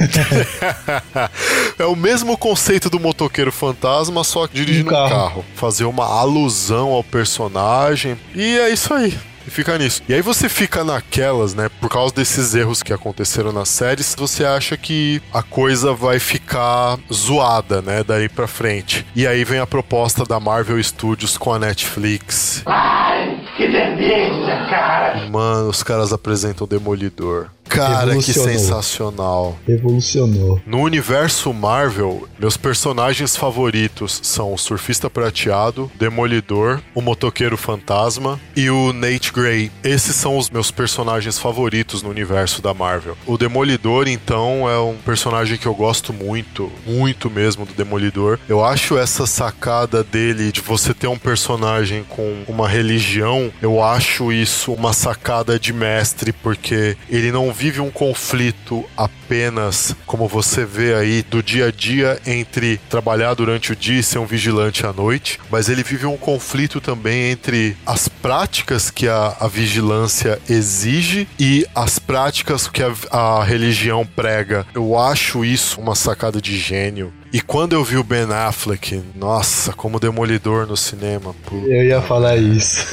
é 1.78 1.86
o 1.86 1.96
mesmo 1.96 2.38
conceito 2.38 2.90
do 2.90 3.00
motoqueiro 3.00 3.52
fantasma, 3.52 4.24
só 4.24 4.48
que 4.48 4.56
dirigindo 4.56 4.90
um 4.90 4.94
Um 4.94 4.96
carro. 4.96 5.10
carro. 5.10 5.46
Fazer 5.56 5.86
uma 5.86 6.06
alusão 6.06 6.90
ao 6.90 7.04
personagem, 7.04 8.18
e 8.34 8.58
é 8.58 8.70
isso 8.72 8.94
aí. 8.94 9.14
E 9.48 9.52
fica 9.52 9.78
nisso. 9.78 10.04
E 10.10 10.14
aí 10.14 10.22
você 10.22 10.50
fica 10.50 10.84
naquelas, 10.84 11.54
né? 11.56 11.70
Por 11.80 11.90
causa 11.90 12.14
desses 12.14 12.54
erros 12.54 12.84
que 12.84 12.92
aconteceram 12.94 13.54
nas 13.54 13.70
séries, 13.70 14.14
você 14.18 14.46
acha 14.46 14.76
que 14.76 15.22
a 15.34 15.42
coisa 15.42 15.94
vai 15.94 16.20
ficar 16.20 17.00
zoada, 17.12 17.82
né? 17.82 18.04
Daí 18.04 18.28
pra 18.28 18.48
frente. 18.48 19.06
E 19.16 19.26
aí 19.26 19.44
vem 19.44 19.60
a 19.60 19.68
proposta 19.68 20.26
da 20.26 20.40
Marvel 20.40 20.82
Studios 20.84 21.38
com 21.38 21.54
a 21.54 21.60
Netflix. 21.60 22.62
Ai, 22.66 23.37
que 23.58 23.68
delícia, 23.68 24.66
cara! 24.70 25.28
Mano, 25.30 25.70
os 25.70 25.82
caras 25.84 26.14
apresentam 26.14 26.66
o 26.66 26.70
Demolidor. 26.70 27.48
Cara, 27.68 28.16
que 28.16 28.32
Revolucionou. 28.32 28.50
sensacional. 28.50 29.58
Revolucionou. 29.68 30.62
No 30.66 30.80
universo 30.80 31.54
Marvel, 31.54 32.26
meus 32.40 32.56
personagens 32.56 33.36
favoritos 33.36 34.22
são 34.24 34.54
o 34.54 34.58
Surfista 34.58 35.10
Prateado, 35.10 35.92
Demolidor, 35.96 36.80
o 36.96 37.02
Motoqueiro 37.02 37.58
Fantasma 37.58 38.40
e 38.56 38.70
o 38.70 38.94
Nate 38.94 39.34
Grey. 39.34 39.70
Esses 39.84 40.16
são 40.16 40.38
os 40.38 40.50
meus 40.50 40.72
personagens 40.72 41.38
favoritos 41.38 42.02
no 42.02 42.10
universo 42.10 42.62
da 42.62 42.74
Marvel. 42.74 43.18
O 43.26 43.38
Demolidor, 43.38 44.08
então, 44.08 44.70
é 44.70 44.80
um 44.80 44.96
personagem 44.96 45.58
que 45.58 45.66
eu 45.66 45.76
gosto 45.76 46.14
muito, 46.14 46.72
muito 46.86 47.30
mesmo 47.30 47.66
do 47.66 47.74
Demolidor. 47.74 48.40
Eu 48.48 48.64
acho 48.64 48.98
essa 48.98 49.28
sacada 49.28 50.06
dele 50.06 50.54
de 50.54 50.62
você 50.62 50.94
ter 50.94 51.08
um 51.08 51.18
personagem 51.18 52.06
com 52.08 52.44
uma 52.48 52.68
religião, 52.70 53.47
eu 53.62 53.84
acho 53.84 54.32
isso 54.32 54.74
uma 54.74 54.94
sacada 54.94 55.60
de 55.60 55.74
mestre, 55.74 56.32
porque 56.32 56.98
ele 57.10 57.32
não 57.32 57.52
vive 57.52 57.80
um 57.80 57.90
conflito 57.90 58.84
apenas, 58.96 59.96
como 60.06 60.28
você 60.28 60.66
vê 60.66 60.94
aí, 60.94 61.22
do 61.22 61.42
dia 61.42 61.68
a 61.68 61.72
dia 61.72 62.20
entre 62.26 62.78
trabalhar 62.90 63.34
durante 63.34 63.72
o 63.72 63.76
dia 63.76 64.00
e 64.00 64.04
ser 64.04 64.20
um 64.20 64.26
vigilante 64.26 64.86
à 64.86 64.94
noite, 64.94 65.40
mas 65.50 65.70
ele 65.70 65.84
vive 65.84 66.06
um 66.06 66.18
conflito 66.18 66.80
também 66.80 67.32
entre 67.32 67.76
as 67.86 68.08
práticas 68.08 68.90
que 68.90 69.08
a, 69.08 69.36
a 69.40 69.48
vigilância 69.48 70.40
exige 70.50 71.28
e 71.40 71.66
as 71.76 72.00
práticas 72.00 72.68
que 72.68 72.84
a, 72.84 72.94
a 73.12 73.44
religião 73.44 74.06
prega. 74.06 74.66
Eu 74.74 74.98
acho 74.98 75.44
isso 75.44 75.80
uma 75.80 75.96
sacada 75.96 76.42
de 76.42 76.58
gênio. 76.58 77.14
E 77.32 77.42
quando 77.42 77.74
eu 77.74 77.84
vi 77.84 77.98
o 77.98 78.04
Ben 78.04 78.24
Affleck, 78.32 79.02
nossa, 79.16 79.74
como 79.74 80.00
demolidor 80.00 80.66
no 80.66 80.78
cinema, 80.78 81.36
pô, 81.46 81.56
Eu 81.58 81.84
ia 81.84 82.02
falar 82.02 82.38
isso. 82.38 82.86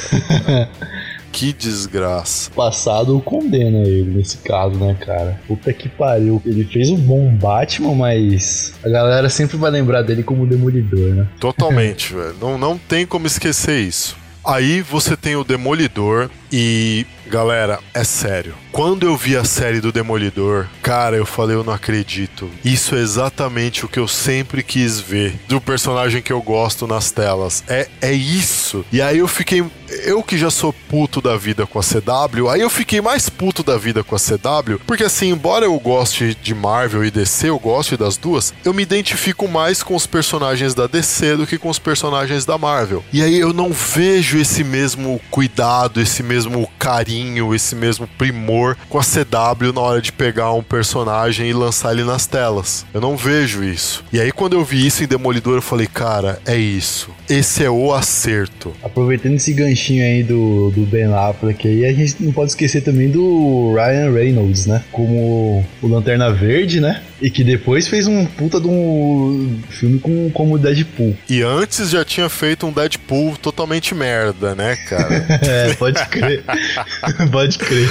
que 1.31 1.51
desgraça. 1.51 2.49
Passado 2.51 3.19
condena 3.21 3.79
ele 3.79 4.15
nesse 4.17 4.37
caso, 4.37 4.75
né, 4.77 4.95
cara? 4.99 5.39
Puta 5.47 5.71
que 5.73 5.89
pariu. 5.89 6.41
Ele 6.45 6.63
fez 6.63 6.89
um 6.89 6.97
bom 6.97 7.29
Batman, 7.35 7.93
mas 7.93 8.73
a 8.83 8.89
galera 8.89 9.29
sempre 9.29 9.57
vai 9.57 9.69
lembrar 9.71 10.01
dele 10.01 10.23
como 10.23 10.47
Demolidor, 10.47 11.13
né? 11.13 11.27
Totalmente, 11.39 12.11
velho. 12.15 12.35
Não, 12.39 12.57
não 12.57 12.77
tem 12.77 13.05
como 13.05 13.27
esquecer 13.27 13.79
isso. 13.81 14.15
Aí 14.45 14.81
você 14.81 15.17
tem 15.17 15.35
o 15.35 15.43
Demolidor 15.43 16.29
e. 16.51 17.05
Galera, 17.27 17.79
é 17.93 18.03
sério. 18.03 18.55
Quando 18.75 19.07
eu 19.07 19.15
vi 19.15 19.37
a 19.37 19.45
série 19.45 19.79
do 19.79 19.89
Demolidor, 19.89 20.67
cara, 20.81 21.15
eu 21.15 21.25
falei, 21.25 21.55
eu 21.55 21.63
não 21.63 21.71
acredito. 21.71 22.49
Isso 22.63 22.93
é 22.93 22.99
exatamente 22.99 23.85
o 23.85 23.87
que 23.87 23.97
eu 23.97 24.05
sempre 24.07 24.61
quis 24.61 24.99
ver 24.99 25.39
do 25.47 25.61
personagem 25.61 26.21
que 26.21 26.33
eu 26.33 26.41
gosto 26.41 26.85
nas 26.85 27.09
telas. 27.09 27.63
É, 27.69 27.87
é 28.01 28.11
isso. 28.11 28.85
E 28.91 29.01
aí 29.01 29.19
eu 29.19 29.29
fiquei. 29.29 29.63
Eu 30.03 30.21
que 30.21 30.37
já 30.37 30.51
sou 30.51 30.73
puto 30.73 31.21
da 31.21 31.37
vida 31.37 31.65
com 31.65 31.79
a 31.79 31.81
CW, 31.81 32.49
aí 32.49 32.59
eu 32.59 32.69
fiquei 32.69 32.99
mais 32.99 33.29
puto 33.29 33.63
da 33.63 33.77
vida 33.77 34.03
com 34.03 34.15
a 34.15 34.19
CW, 34.19 34.79
porque 34.85 35.03
assim, 35.03 35.29
embora 35.29 35.65
eu 35.65 35.79
goste 35.79 36.35
de 36.41 36.53
Marvel 36.53 37.05
e 37.05 37.11
DC, 37.11 37.49
eu 37.49 37.59
goste 37.59 37.95
das 37.95 38.17
duas, 38.17 38.53
eu 38.65 38.73
me 38.73 38.83
identifico 38.83 39.47
mais 39.47 39.83
com 39.83 39.95
os 39.95 40.05
personagens 40.05 40.73
da 40.73 40.85
DC 40.85 41.37
do 41.37 41.47
que 41.47 41.57
com 41.57 41.69
os 41.69 41.79
personagens 41.79 42.45
da 42.45 42.57
Marvel. 42.57 43.05
E 43.13 43.21
aí 43.21 43.39
eu 43.39 43.53
não 43.53 43.71
vejo 43.71 44.37
esse 44.37 44.63
mesmo 44.63 45.21
cuidado, 45.31 46.01
esse 46.01 46.23
mesmo 46.23 46.69
carinho, 46.77 47.14
esse 47.53 47.75
mesmo 47.75 48.07
primor 48.17 48.75
com 48.89 48.97
a 48.97 49.03
CW 49.03 49.73
na 49.73 49.81
hora 49.81 50.01
de 50.01 50.11
pegar 50.11 50.53
um 50.53 50.63
personagem 50.63 51.49
e 51.49 51.53
lançar 51.53 51.93
ele 51.93 52.03
nas 52.03 52.25
telas. 52.25 52.85
Eu 52.93 53.01
não 53.01 53.15
vejo 53.15 53.63
isso. 53.63 54.03
E 54.11 54.19
aí 54.19 54.31
quando 54.31 54.53
eu 54.53 54.63
vi 54.63 54.85
isso 54.85 55.03
em 55.03 55.07
Demolidor, 55.07 55.55
eu 55.55 55.61
falei, 55.61 55.87
cara, 55.87 56.39
é 56.45 56.55
isso. 56.55 57.09
Esse 57.29 57.63
é 57.63 57.69
o 57.69 57.93
acerto. 57.93 58.73
Aproveitando 58.83 59.35
esse 59.35 59.53
ganchinho 59.53 60.03
aí 60.03 60.23
do, 60.23 60.71
do 60.71 60.85
Ben 60.85 61.05
Affleck 61.05 61.67
aí, 61.67 61.85
a 61.85 61.93
gente 61.93 62.23
não 62.23 62.31
pode 62.31 62.51
esquecer 62.51 62.81
também 62.81 63.09
do 63.09 63.73
Ryan 63.73 64.11
Reynolds, 64.11 64.65
né? 64.65 64.83
Como 64.91 65.65
o 65.81 65.87
Lanterna 65.87 66.31
Verde, 66.31 66.79
né? 66.79 67.01
E 67.21 67.29
que 67.29 67.43
depois 67.43 67.87
fez 67.87 68.07
um 68.07 68.25
puta 68.25 68.59
de 68.59 68.67
um 68.67 69.59
filme 69.69 69.99
com, 69.99 70.29
como 70.31 70.57
Deadpool. 70.57 71.15
E 71.29 71.41
antes 71.41 71.89
já 71.89 72.05
tinha 72.05 72.29
feito 72.29 72.67
um 72.67 72.71
Deadpool 72.71 73.37
totalmente 73.37 73.95
merda, 73.95 74.53
né, 74.53 74.75
cara? 74.75 75.25
É, 75.45 75.73
pode 75.75 76.03
crer. 76.07 76.43
pode 77.31 77.57
crer. 77.57 77.89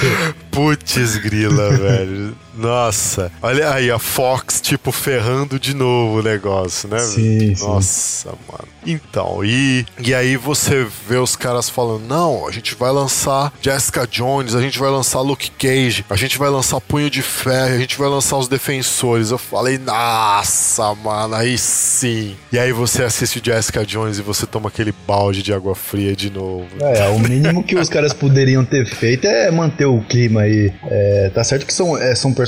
Putz, 0.50 1.16
grila, 1.18 1.70
velho. 1.76 2.43
Nossa, 2.56 3.30
olha 3.42 3.72
aí 3.72 3.90
a 3.90 3.98
Fox, 3.98 4.60
tipo, 4.60 4.92
ferrando 4.92 5.58
de 5.58 5.74
novo 5.74 6.20
o 6.20 6.22
negócio, 6.22 6.88
né? 6.88 6.98
Sim, 7.00 7.54
sim. 7.54 7.64
Nossa, 7.64 8.30
mano. 8.50 8.68
Então, 8.86 9.42
e, 9.42 9.86
e 9.98 10.14
aí 10.14 10.36
você 10.36 10.86
vê 11.08 11.16
os 11.16 11.36
caras 11.36 11.68
falando: 11.68 12.06
não, 12.06 12.46
a 12.46 12.52
gente 12.52 12.74
vai 12.74 12.92
lançar 12.92 13.52
Jessica 13.60 14.06
Jones, 14.06 14.54
a 14.54 14.60
gente 14.60 14.78
vai 14.78 14.90
lançar 14.90 15.20
Luke 15.20 15.50
Cage, 15.52 16.04
a 16.08 16.16
gente 16.16 16.38
vai 16.38 16.50
lançar 16.50 16.80
Punho 16.80 17.08
de 17.08 17.22
Ferro, 17.22 17.74
a 17.74 17.78
gente 17.78 17.96
vai 17.96 18.08
lançar 18.08 18.36
os 18.36 18.46
Defensores. 18.46 19.30
Eu 19.30 19.38
falei: 19.38 19.78
nossa, 19.78 20.94
mano, 20.94 21.34
aí 21.34 21.56
sim. 21.56 22.36
E 22.52 22.58
aí 22.58 22.72
você 22.72 23.02
assiste 23.02 23.40
Jessica 23.42 23.84
Jones 23.84 24.18
e 24.18 24.22
você 24.22 24.46
toma 24.46 24.68
aquele 24.68 24.92
balde 25.06 25.42
de 25.42 25.52
água 25.52 25.74
fria 25.74 26.14
de 26.14 26.30
novo. 26.30 26.66
É, 26.80 27.08
o 27.08 27.18
mínimo 27.18 27.64
que 27.64 27.76
os 27.76 27.88
caras 27.88 28.12
poderiam 28.12 28.64
ter 28.64 28.86
feito 28.86 29.26
é 29.26 29.50
manter 29.50 29.86
o 29.86 30.00
clima 30.02 30.42
aí. 30.42 30.72
É, 30.84 31.30
tá 31.34 31.42
certo 31.42 31.66
que 31.66 31.72
são, 31.72 31.96
é, 31.96 32.14
são 32.14 32.32
personagens 32.32 32.43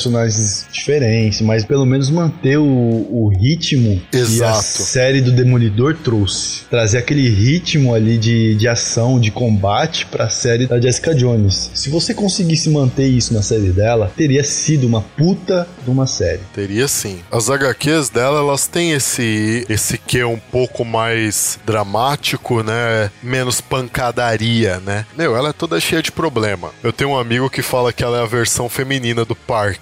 diferentes, 0.73 1.41
mas 1.41 1.65
pelo 1.65 1.87
menos 1.87 2.11
manter 2.11 2.59
o, 2.59 2.65
o 2.65 3.29
ritmo 3.29 4.01
que 4.11 4.17
a 4.17 4.21
Exato. 4.21 4.83
série 4.83 5.21
do 5.21 5.33
Demolidor 5.33 5.97
trouxe. 5.97 6.65
Trazer 6.71 6.99
aquele 6.99 7.29
ritmo 7.29 7.95
ali 7.95 8.19
de, 8.19 8.55
de 8.55 8.69
ação, 8.69 9.19
de 9.19 9.31
combate 9.31 10.07
pra 10.07 10.29
série 10.29 10.67
da 10.67 10.81
Jessica 10.81 11.15
Jones. 11.15 11.71
Se 11.75 11.91
você 11.91 12.15
conseguisse 12.15 12.69
manter 12.69 13.07
isso 13.07 13.33
na 13.33 13.43
série 13.43 13.71
dela, 13.71 14.13
teria 14.17 14.45
sido 14.45 14.87
uma 14.87 15.01
puta 15.01 15.67
de 15.85 15.91
uma 15.91 16.07
série. 16.07 16.41
Teria 16.55 16.89
sim. 16.89 17.19
As 17.31 17.49
HQs 17.49 18.11
dela, 18.11 18.39
elas 18.39 18.67
têm 18.67 18.93
esse 18.93 19.65
esse 19.69 19.99
que 19.99 20.23
um 20.25 20.39
pouco 20.39 20.85
mais 20.85 21.59
dramático, 21.65 22.63
né? 22.63 23.11
Menos 23.23 23.61
pancadaria, 23.61 24.81
né? 24.81 25.07
Meu, 25.17 25.37
ela 25.37 25.51
é 25.51 25.53
toda 25.53 25.81
cheia 25.81 26.03
de 26.03 26.13
problema. 26.13 26.71
Eu 26.83 26.93
tenho 26.93 27.11
um 27.11 27.19
amigo 27.19 27.51
que 27.51 27.63
fala 27.63 27.93
que 27.93 28.05
ela 28.05 28.19
é 28.19 28.23
a 28.23 28.27
versão 28.27 28.69
feminina 28.69 29.25
do 29.25 29.35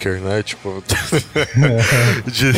Parker, 0.05 0.21
né? 0.21 0.43
Tipo, 0.43 0.83
de, 2.31 2.53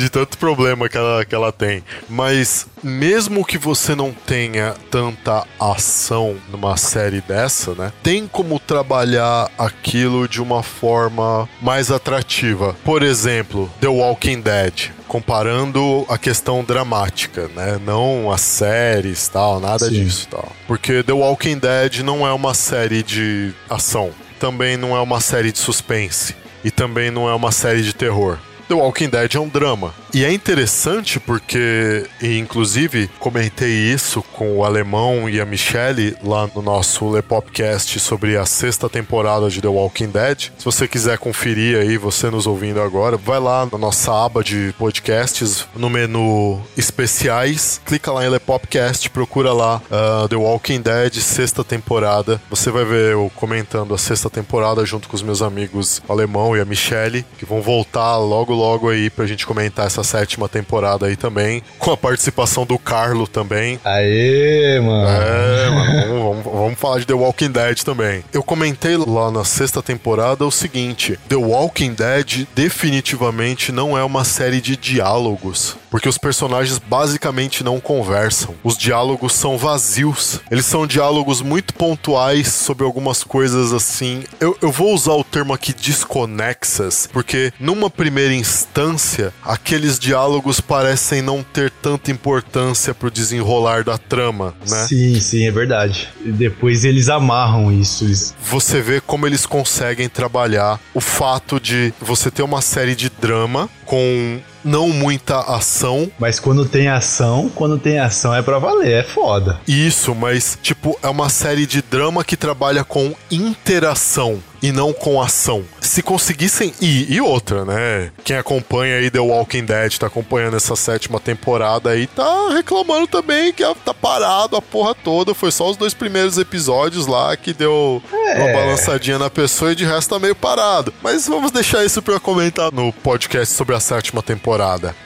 de 0.00 0.10
tanto 0.10 0.36
problema 0.36 0.88
que 0.88 0.96
ela, 0.96 1.24
que 1.24 1.34
ela 1.34 1.52
tem. 1.52 1.84
Mas 2.08 2.66
mesmo 2.82 3.44
que 3.44 3.56
você 3.56 3.94
não 3.94 4.12
tenha 4.12 4.74
tanta 4.90 5.46
ação 5.58 6.36
numa 6.50 6.76
série 6.76 7.20
dessa, 7.20 7.74
né? 7.74 7.92
Tem 8.02 8.26
como 8.26 8.58
trabalhar 8.58 9.50
aquilo 9.56 10.26
de 10.26 10.42
uma 10.42 10.62
forma 10.62 11.48
mais 11.60 11.90
atrativa. 11.90 12.74
Por 12.84 13.02
exemplo, 13.02 13.70
The 13.80 13.88
Walking 13.88 14.40
Dead 14.40 14.90
comparando 15.06 16.06
a 16.08 16.16
questão 16.16 16.64
dramática, 16.64 17.46
né? 17.54 17.78
Não 17.84 18.32
as 18.32 18.40
séries, 18.40 19.28
tal, 19.28 19.60
nada 19.60 19.86
Sim. 19.86 20.04
disso, 20.04 20.26
tal. 20.30 20.50
Porque 20.66 21.02
The 21.02 21.12
Walking 21.12 21.58
Dead 21.58 21.98
não 21.98 22.26
é 22.26 22.32
uma 22.32 22.54
série 22.54 23.02
de 23.02 23.52
ação, 23.68 24.10
também 24.40 24.78
não 24.78 24.96
é 24.96 25.00
uma 25.02 25.20
série 25.20 25.52
de 25.52 25.58
suspense 25.58 26.34
e 26.64 26.70
também 26.70 27.10
não 27.10 27.28
é 27.28 27.34
uma 27.34 27.52
série 27.52 27.82
de 27.82 27.92
terror. 27.92 28.38
The 28.68 28.74
Walking 28.74 29.08
Dead 29.08 29.34
é 29.34 29.40
um 29.40 29.48
drama. 29.48 29.94
E 30.14 30.26
é 30.26 30.32
interessante 30.32 31.18
porque, 31.18 32.06
inclusive, 32.22 33.08
comentei 33.18 33.70
isso 33.70 34.22
com 34.22 34.58
o 34.58 34.64
Alemão 34.64 35.26
e 35.26 35.40
a 35.40 35.46
Michelle 35.46 36.14
lá 36.22 36.46
no 36.54 36.60
nosso 36.60 37.08
Lepopcast 37.08 37.98
sobre 37.98 38.36
a 38.36 38.44
sexta 38.44 38.90
temporada 38.90 39.48
de 39.48 39.62
The 39.62 39.68
Walking 39.68 40.10
Dead. 40.10 40.50
Se 40.58 40.64
você 40.66 40.86
quiser 40.86 41.16
conferir 41.16 41.78
aí, 41.78 41.96
você 41.96 42.28
nos 42.28 42.46
ouvindo 42.46 42.82
agora, 42.82 43.16
vai 43.16 43.40
lá 43.40 43.66
na 43.72 43.78
nossa 43.78 44.12
aba 44.26 44.44
de 44.44 44.74
podcasts, 44.76 45.66
no 45.74 45.88
menu 45.88 46.60
especiais, 46.76 47.80
clica 47.82 48.12
lá 48.12 48.22
em 48.22 48.28
Lepopcast, 48.28 49.08
procura 49.08 49.54
lá 49.54 49.80
ah, 49.90 50.26
The 50.28 50.36
Walking 50.36 50.82
Dead, 50.82 51.14
sexta 51.22 51.64
temporada. 51.64 52.38
Você 52.50 52.70
vai 52.70 52.84
ver 52.84 53.12
eu 53.12 53.32
comentando 53.34 53.94
a 53.94 53.98
sexta 53.98 54.28
temporada 54.28 54.84
junto 54.84 55.08
com 55.08 55.16
os 55.16 55.22
meus 55.22 55.40
amigos 55.40 56.02
Alemão 56.06 56.54
e 56.54 56.60
a 56.60 56.66
Michelle, 56.66 57.24
que 57.38 57.46
vão 57.46 57.62
voltar 57.62 58.18
logo, 58.18 58.52
logo 58.52 58.90
aí 58.90 59.08
pra 59.08 59.24
gente 59.24 59.46
comentar 59.46 59.86
essa 59.86 60.01
sétima 60.04 60.48
temporada 60.48 61.06
aí 61.06 61.16
também, 61.16 61.62
com 61.78 61.90
a 61.92 61.96
participação 61.96 62.64
do 62.66 62.78
Carlo 62.78 63.26
também. 63.26 63.78
Aê, 63.84 64.80
mano. 64.80 65.08
É, 65.08 65.70
mano, 65.70 66.08
vamos, 66.08 66.44
vamos- 66.44 66.60
vamos 66.62 66.78
falar 66.78 66.98
de 67.00 67.06
The 67.06 67.14
Walking 67.14 67.50
Dead 67.50 67.82
também. 67.82 68.24
Eu 68.32 68.42
comentei 68.42 68.96
lá 68.96 69.30
na 69.30 69.44
sexta 69.44 69.82
temporada 69.82 70.44
o 70.46 70.50
seguinte: 70.50 71.18
The 71.28 71.36
Walking 71.36 71.94
Dead 71.94 72.46
definitivamente 72.54 73.72
não 73.72 73.96
é 73.96 74.04
uma 74.04 74.24
série 74.24 74.60
de 74.60 74.76
diálogos, 74.76 75.76
porque 75.90 76.08
os 76.08 76.18
personagens 76.18 76.78
basicamente 76.78 77.62
não 77.64 77.80
conversam. 77.80 78.54
Os 78.62 78.76
diálogos 78.76 79.32
são 79.34 79.56
vazios. 79.58 80.40
Eles 80.50 80.66
são 80.66 80.86
diálogos 80.86 81.40
muito 81.40 81.74
pontuais 81.74 82.48
sobre 82.48 82.84
algumas 82.84 83.22
coisas 83.24 83.72
assim. 83.72 84.24
Eu, 84.40 84.56
eu 84.60 84.70
vou 84.70 84.92
usar 84.94 85.12
o 85.12 85.24
termo 85.24 85.52
aqui 85.52 85.72
desconexas, 85.72 87.08
porque 87.12 87.52
numa 87.58 87.88
primeira 87.90 88.34
instância, 88.34 89.32
aqueles 89.44 89.91
diálogos 89.98 90.60
parecem 90.60 91.22
não 91.22 91.42
ter 91.42 91.70
tanta 91.70 92.10
importância 92.10 92.94
pro 92.94 93.10
desenrolar 93.10 93.84
da 93.84 93.98
trama, 93.98 94.54
né? 94.68 94.86
Sim, 94.88 95.20
sim, 95.20 95.46
é 95.46 95.50
verdade. 95.50 96.08
E 96.24 96.30
depois 96.30 96.84
eles 96.84 97.08
amarram 97.08 97.72
isso. 97.72 98.32
Você 98.42 98.80
vê 98.80 99.00
como 99.00 99.26
eles 99.26 99.46
conseguem 99.46 100.08
trabalhar 100.08 100.80
o 100.94 101.00
fato 101.00 101.60
de 101.60 101.92
você 102.00 102.30
ter 102.30 102.42
uma 102.42 102.60
série 102.60 102.94
de 102.94 103.10
drama 103.10 103.68
com 103.84 104.40
não 104.64 104.88
muita 104.88 105.40
ação. 105.40 106.10
Mas 106.18 106.38
quando 106.38 106.64
tem 106.64 106.88
ação, 106.88 107.50
quando 107.54 107.78
tem 107.78 107.98
ação 107.98 108.34
é 108.34 108.42
pra 108.42 108.58
valer, 108.58 108.92
é 108.92 109.02
foda. 109.02 109.60
Isso, 109.66 110.14
mas 110.14 110.58
tipo, 110.62 110.98
é 111.02 111.08
uma 111.08 111.28
série 111.28 111.66
de 111.66 111.82
drama 111.82 112.24
que 112.24 112.36
trabalha 112.36 112.84
com 112.84 113.14
interação 113.30 114.42
e 114.62 114.70
não 114.70 114.92
com 114.92 115.20
ação. 115.20 115.64
Se 115.80 116.02
conseguissem. 116.02 116.72
E, 116.80 117.12
e 117.12 117.20
outra, 117.20 117.64
né? 117.64 118.12
Quem 118.24 118.36
acompanha 118.36 118.96
aí 118.96 119.10
The 119.10 119.18
Walking 119.18 119.64
Dead, 119.64 119.98
tá 119.98 120.06
acompanhando 120.06 120.56
essa 120.56 120.76
sétima 120.76 121.18
temporada 121.18 121.90
aí, 121.90 122.06
tá 122.06 122.50
reclamando 122.52 123.08
também 123.08 123.52
que 123.52 123.64
tá 123.84 123.92
parado 123.92 124.56
a 124.56 124.62
porra 124.62 124.94
toda. 124.94 125.34
Foi 125.34 125.50
só 125.50 125.68
os 125.68 125.76
dois 125.76 125.92
primeiros 125.92 126.38
episódios 126.38 127.06
lá 127.06 127.36
que 127.36 127.52
deu. 127.52 128.00
uma 128.12 128.52
balançadinha 128.52 129.18
na 129.18 129.28
pessoa 129.28 129.72
e 129.72 129.74
de 129.74 129.84
resto 129.84 130.10
tá 130.10 130.18
meio 130.18 130.36
parado. 130.36 130.94
Mas 131.02 131.26
vamos 131.26 131.50
deixar 131.50 131.84
isso 131.84 132.00
pra 132.00 132.20
comentar 132.20 132.70
no 132.72 132.92
podcast 132.92 133.54
sobre 133.54 133.74
a 133.74 133.80
sétima 133.80 134.22
temporada. 134.22 134.51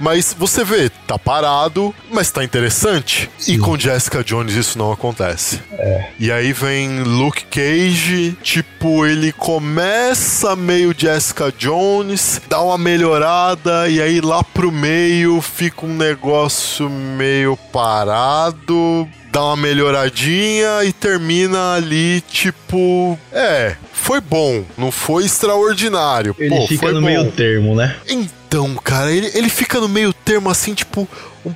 Mas 0.00 0.34
você 0.38 0.64
vê, 0.64 0.90
tá 1.06 1.18
parado, 1.18 1.94
mas 2.10 2.30
tá 2.30 2.42
interessante. 2.44 3.30
E 3.46 3.58
com 3.58 3.78
Jessica 3.78 4.22
Jones 4.22 4.54
isso 4.54 4.78
não 4.78 4.92
acontece. 4.92 5.60
É. 5.72 6.06
E 6.18 6.32
aí 6.32 6.52
vem 6.52 7.02
Luke 7.02 7.44
Cage, 7.46 8.36
tipo, 8.42 9.06
ele 9.06 9.32
começa 9.32 10.56
meio 10.56 10.94
Jessica 10.96 11.52
Jones, 11.56 12.40
dá 12.48 12.60
uma 12.60 12.78
melhorada, 12.78 13.88
e 13.88 14.00
aí 14.00 14.20
lá 14.20 14.42
pro 14.42 14.72
meio 14.72 15.40
fica 15.40 15.86
um 15.86 15.94
negócio 15.94 16.88
meio 16.88 17.56
parado, 17.72 19.08
dá 19.30 19.44
uma 19.44 19.56
melhoradinha 19.56 20.84
e 20.84 20.92
termina 20.92 21.74
ali, 21.74 22.22
tipo. 22.22 23.18
É, 23.32 23.76
foi 23.92 24.20
bom, 24.20 24.64
não 24.78 24.90
foi 24.90 25.24
extraordinário. 25.24 26.34
Ele 26.38 26.56
Pô, 26.56 26.66
fica 26.66 26.86
foi 26.86 26.92
no 26.92 27.00
bom. 27.00 27.06
meio 27.06 27.30
termo, 27.32 27.74
né? 27.74 27.96
Então, 28.46 28.74
cara, 28.76 29.10
ele, 29.12 29.30
ele 29.34 29.48
fica 29.48 29.80
no 29.80 29.88
meio 29.88 30.12
termo 30.12 30.48
assim, 30.48 30.72
tipo, 30.72 31.08
um 31.44 31.52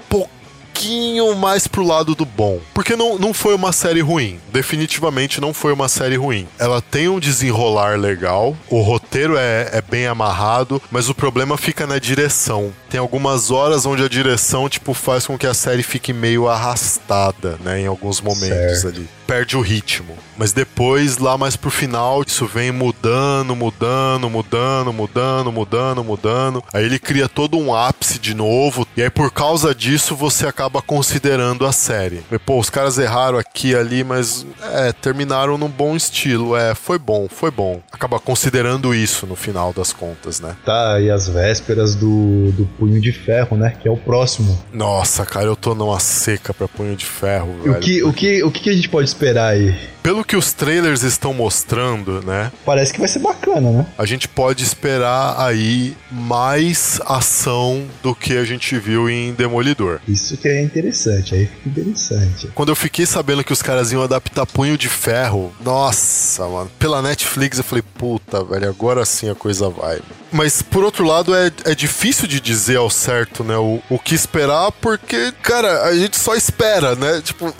pouquinho 0.80 1.34
mais 1.36 1.66
pro 1.66 1.86
lado 1.86 2.14
do 2.14 2.24
bom. 2.24 2.58
Porque 2.72 2.96
não, 2.96 3.18
não 3.18 3.34
foi 3.34 3.54
uma 3.54 3.72
série 3.72 4.00
ruim. 4.00 4.40
Definitivamente 4.50 5.40
não 5.40 5.52
foi 5.52 5.72
uma 5.72 5.88
série 5.88 6.16
ruim. 6.16 6.48
Ela 6.58 6.80
tem 6.80 7.08
um 7.08 7.20
desenrolar 7.20 7.98
legal, 7.98 8.56
o 8.68 8.80
roteiro 8.80 9.36
é, 9.36 9.68
é 9.72 9.82
bem 9.82 10.06
amarrado, 10.06 10.80
mas 10.90 11.08
o 11.08 11.14
problema 11.14 11.58
fica 11.58 11.86
na 11.86 11.98
direção. 11.98 12.72
Tem 12.88 12.98
algumas 12.98 13.50
horas 13.50 13.84
onde 13.84 14.02
a 14.02 14.08
direção, 14.08 14.68
tipo, 14.68 14.94
faz 14.94 15.26
com 15.26 15.36
que 15.36 15.46
a 15.46 15.54
série 15.54 15.82
fique 15.82 16.12
meio 16.12 16.48
arrastada, 16.48 17.58
né, 17.62 17.80
em 17.80 17.86
alguns 17.86 18.20
momentos 18.20 18.80
Certo. 18.80 18.88
ali. 18.88 19.08
Perde 19.26 19.56
o 19.56 19.60
ritmo. 19.60 20.18
Mas 20.36 20.52
depois, 20.52 21.18
lá 21.18 21.38
mais 21.38 21.54
pro 21.54 21.70
final, 21.70 22.24
isso 22.26 22.46
vem 22.46 22.72
mudando, 22.72 23.54
mudando, 23.54 24.28
mudando, 24.28 24.92
mudando, 24.92 25.52
mudando, 25.52 26.02
mudando. 26.02 26.64
Aí 26.72 26.84
ele 26.84 26.98
cria 26.98 27.28
todo 27.28 27.56
um 27.56 27.72
ápice 27.72 28.18
de 28.18 28.34
novo. 28.34 28.84
E 28.96 29.02
aí, 29.02 29.10
por 29.10 29.30
causa 29.30 29.72
disso, 29.72 30.16
você 30.16 30.48
acaba 30.48 30.69
considerando 30.82 31.66
a 31.66 31.72
série. 31.72 32.22
E, 32.30 32.38
pô, 32.38 32.58
os 32.58 32.68
caras 32.68 32.98
erraram 32.98 33.38
aqui 33.38 33.70
e 33.70 33.74
ali, 33.74 34.04
mas 34.04 34.46
é, 34.74 34.92
terminaram 34.92 35.56
num 35.56 35.68
bom 35.68 35.96
estilo. 35.96 36.54
É, 36.54 36.74
foi 36.74 36.98
bom, 36.98 37.26
foi 37.28 37.50
bom. 37.50 37.80
Acaba 37.90 38.20
considerando 38.20 38.94
isso 38.94 39.26
no 39.26 39.34
final 39.34 39.72
das 39.72 39.92
contas, 39.92 40.40
né? 40.40 40.54
Tá 40.64 40.94
aí 40.96 41.10
as 41.10 41.26
vésperas 41.28 41.94
do, 41.94 42.52
do 42.52 42.66
Punho 42.78 43.00
de 43.00 43.12
Ferro, 43.12 43.56
né? 43.56 43.72
Que 43.80 43.88
é 43.88 43.90
o 43.90 43.96
próximo. 43.96 44.62
Nossa, 44.72 45.24
cara, 45.24 45.46
eu 45.46 45.56
tô 45.56 45.74
numa 45.74 45.98
seca 45.98 46.52
pra 46.52 46.68
punho 46.68 46.94
de 46.94 47.06
ferro, 47.06 47.56
E 47.64 47.68
velho. 47.68 47.72
o 47.76 47.80
que, 47.80 48.02
o, 48.04 48.12
que, 48.12 48.42
o 48.44 48.50
que 48.50 48.68
a 48.68 48.74
gente 48.74 48.88
pode 48.88 49.08
esperar 49.08 49.54
aí? 49.54 49.74
Pelo 50.02 50.24
que 50.24 50.36
os 50.36 50.52
trailers 50.52 51.02
estão 51.02 51.32
mostrando, 51.34 52.22
né? 52.24 52.50
Parece 52.64 52.92
que 52.92 52.98
vai 52.98 53.08
ser 53.08 53.18
bacana, 53.18 53.70
né? 53.70 53.86
a 53.98 54.04
gente 54.06 54.26
pode 54.28 54.62
esperar 54.64 55.34
aí 55.38 55.94
mais 56.10 57.00
ação 57.06 57.84
do 58.02 58.14
que 58.14 58.36
a 58.36 58.44
gente 58.44 58.78
viu 58.78 59.08
em 59.10 59.32
Demolidor. 59.32 60.00
Isso 60.08 60.36
que 60.36 60.48
é 60.48 60.59
interessante, 60.62 61.34
aí 61.34 61.46
fica 61.46 61.68
interessante. 61.68 62.48
Quando 62.54 62.70
eu 62.70 62.76
fiquei 62.76 63.06
sabendo 63.06 63.44
que 63.44 63.52
os 63.52 63.62
caras 63.62 63.92
iam 63.92 64.02
adaptar 64.02 64.46
Punho 64.46 64.76
de 64.76 64.88
Ferro, 64.88 65.52
nossa, 65.64 66.46
mano, 66.48 66.70
pela 66.78 67.02
Netflix 67.02 67.58
eu 67.58 67.64
falei, 67.64 67.82
puta, 67.82 68.42
velho, 68.44 68.68
agora 68.68 69.04
sim 69.04 69.28
a 69.30 69.34
coisa 69.34 69.68
vai. 69.68 70.00
Mas 70.32 70.62
por 70.62 70.84
outro 70.84 71.04
lado, 71.04 71.34
é, 71.34 71.50
é 71.64 71.74
difícil 71.74 72.26
de 72.26 72.40
dizer 72.40 72.76
ao 72.76 72.90
certo, 72.90 73.42
né, 73.42 73.56
o, 73.56 73.80
o 73.88 73.98
que 73.98 74.14
esperar, 74.14 74.70
porque, 74.72 75.32
cara, 75.42 75.84
a 75.84 75.94
gente 75.96 76.16
só 76.18 76.34
espera, 76.34 76.94
né? 76.94 77.20
Tipo, 77.22 77.54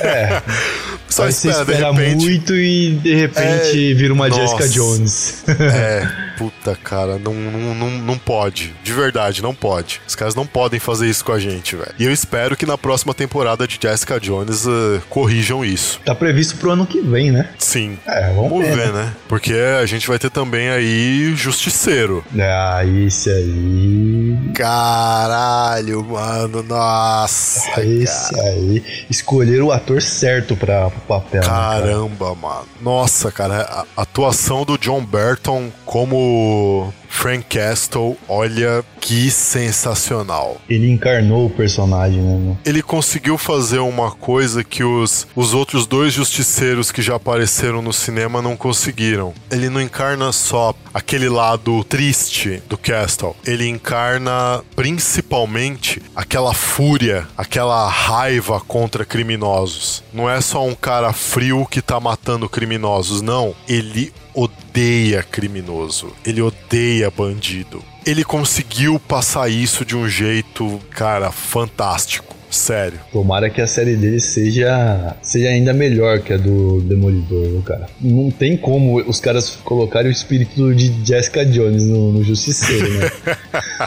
É, 0.00 0.42
só 1.08 1.28
espera, 1.28 1.62
espera 1.62 1.92
repente. 1.92 2.24
muito 2.24 2.54
e 2.54 2.92
de 3.02 3.14
repente 3.14 3.90
É, 3.92 3.94
vira 3.94 4.12
uma 4.12 4.28
nossa. 4.28 4.40
Jessica 4.40 4.68
Jones. 4.68 5.44
É, 5.48 6.08
puta, 6.38 6.76
cara, 6.82 7.18
não, 7.18 7.34
não, 7.34 7.74
não, 7.74 7.90
não 7.90 8.18
pode. 8.18 8.74
De 8.82 8.92
verdade, 8.92 9.42
não 9.42 9.54
pode. 9.54 10.00
Os 10.06 10.14
caras 10.14 10.34
não 10.34 10.46
podem 10.46 10.80
fazer 10.80 11.08
isso 11.08 11.24
com 11.24 11.32
a 11.32 11.38
gente, 11.38 11.76
velho. 11.76 11.94
E 11.98 12.04
eu 12.04 12.12
espero 12.12 12.56
que 12.56 12.66
na 12.66 12.76
próxima 12.76 13.14
temporada 13.14 13.66
de 13.66 13.78
Jessica 13.80 14.18
Jones 14.20 14.66
eh, 14.66 15.00
corrijam 15.08 15.64
isso. 15.64 16.00
tá 16.04 16.14
previsto 16.14 16.56
pro 16.56 16.70
ano 16.70 16.86
que 16.86 17.00
vem, 17.00 17.30
né? 17.30 17.48
Sim. 17.58 17.98
É, 18.06 18.32
vamos, 18.32 18.64
ver, 18.64 18.76
né? 18.76 18.92
né? 18.92 19.12
Porque 19.28 19.54
a 19.80 19.86
gente 19.86 20.06
vai 20.06 20.18
ter 20.18 20.30
também 20.30 20.68
aí 20.68 21.32
Justiceiro. 21.36 22.13
Ah, 22.38 22.84
esse 22.84 23.30
aí. 23.30 24.52
Caralho, 24.54 26.04
mano, 26.04 26.62
nossa. 26.62 27.80
Esse 27.82 28.38
aí. 28.40 28.84
Escolheram 29.08 29.66
o 29.66 29.72
ator 29.72 30.02
certo 30.02 30.56
pra, 30.56 30.90
pro 30.90 31.00
papel. 31.02 31.40
né, 31.40 31.46
cara? 31.46 31.80
Caramba, 31.80 32.34
mano. 32.34 32.66
Nossa, 32.80 33.30
cara, 33.32 33.86
a 33.96 34.02
atuação 34.02 34.64
do 34.64 34.76
John 34.78 35.04
Burton 35.04 35.70
como 35.84 36.92
Frank 37.14 37.44
Castle, 37.48 38.18
olha 38.28 38.84
que 39.00 39.30
sensacional. 39.30 40.60
Ele 40.68 40.90
encarnou 40.90 41.46
o 41.46 41.50
personagem, 41.50 42.20
né? 42.20 42.56
Ele 42.66 42.82
conseguiu 42.82 43.38
fazer 43.38 43.78
uma 43.78 44.10
coisa 44.10 44.62
que 44.64 44.82
os, 44.84 45.26
os 45.34 45.54
outros 45.54 45.86
dois 45.86 46.12
justiceiros 46.12 46.90
que 46.90 47.00
já 47.00 47.14
apareceram 47.14 47.80
no 47.80 47.92
cinema 47.92 48.42
não 48.42 48.56
conseguiram. 48.56 49.32
Ele 49.50 49.70
não 49.70 49.80
encarna 49.80 50.32
só 50.32 50.74
aquele 50.92 51.28
lado 51.28 51.82
triste 51.84 52.62
do 52.68 52.76
Castle, 52.76 53.36
ele 53.46 53.66
encarna 53.68 54.62
principalmente 54.76 56.02
aquela 56.14 56.52
fúria, 56.52 57.26
aquela 57.36 57.88
raiva 57.88 58.60
contra 58.60 59.04
criminosos. 59.04 60.02
Não 60.12 60.28
é 60.28 60.40
só 60.40 60.66
um 60.66 60.74
cara 60.74 61.12
frio 61.12 61.66
que 61.70 61.80
tá 61.80 61.98
matando 62.00 62.48
criminosos, 62.48 63.22
não. 63.22 63.54
Ele 63.68 64.12
odeia 64.34 65.22
criminoso, 65.22 66.12
ele 66.24 66.42
odeia 66.42 67.10
bandido. 67.10 67.82
Ele 68.04 68.24
conseguiu 68.24 68.98
passar 68.98 69.48
isso 69.48 69.84
de 69.84 69.96
um 69.96 70.08
jeito, 70.08 70.80
cara, 70.90 71.30
fantástico. 71.30 72.34
Sério. 72.54 73.00
Tomara 73.12 73.50
que 73.50 73.60
a 73.60 73.66
série 73.66 73.96
dele 73.96 74.20
seja, 74.20 75.14
seja 75.20 75.48
ainda 75.48 75.72
melhor 75.72 76.20
que 76.20 76.32
a 76.32 76.36
do 76.36 76.80
Demolidor, 76.82 77.48
viu, 77.48 77.62
cara. 77.62 77.86
Não 78.00 78.30
tem 78.30 78.56
como 78.56 78.96
os 78.98 79.18
caras 79.20 79.58
colocarem 79.64 80.08
o 80.08 80.12
espírito 80.12 80.74
de 80.74 80.92
Jessica 81.04 81.44
Jones 81.44 81.84
no, 81.84 82.12
no 82.12 82.22
Justiceiro, 82.24 82.88
né? 82.94 83.10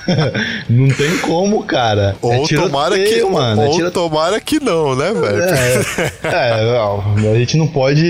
não 0.69 0.87
tem 0.89 1.17
como, 1.19 1.63
cara. 1.63 2.15
Ou 2.21 2.33
é 2.33 2.47
tomara 2.47 2.97
que, 2.97 3.23
mano. 3.23 3.61
é 3.61 3.65
ou 3.67 3.75
tiro- 3.75 3.91
tomara 3.91 4.39
que 4.39 4.59
não, 4.59 4.95
né, 4.95 5.13
velho? 5.13 5.41
É, 5.43 5.83
é, 6.23 6.63
não, 7.21 7.31
a 7.31 7.35
gente 7.39 7.57
não 7.57 7.67
pode. 7.67 8.03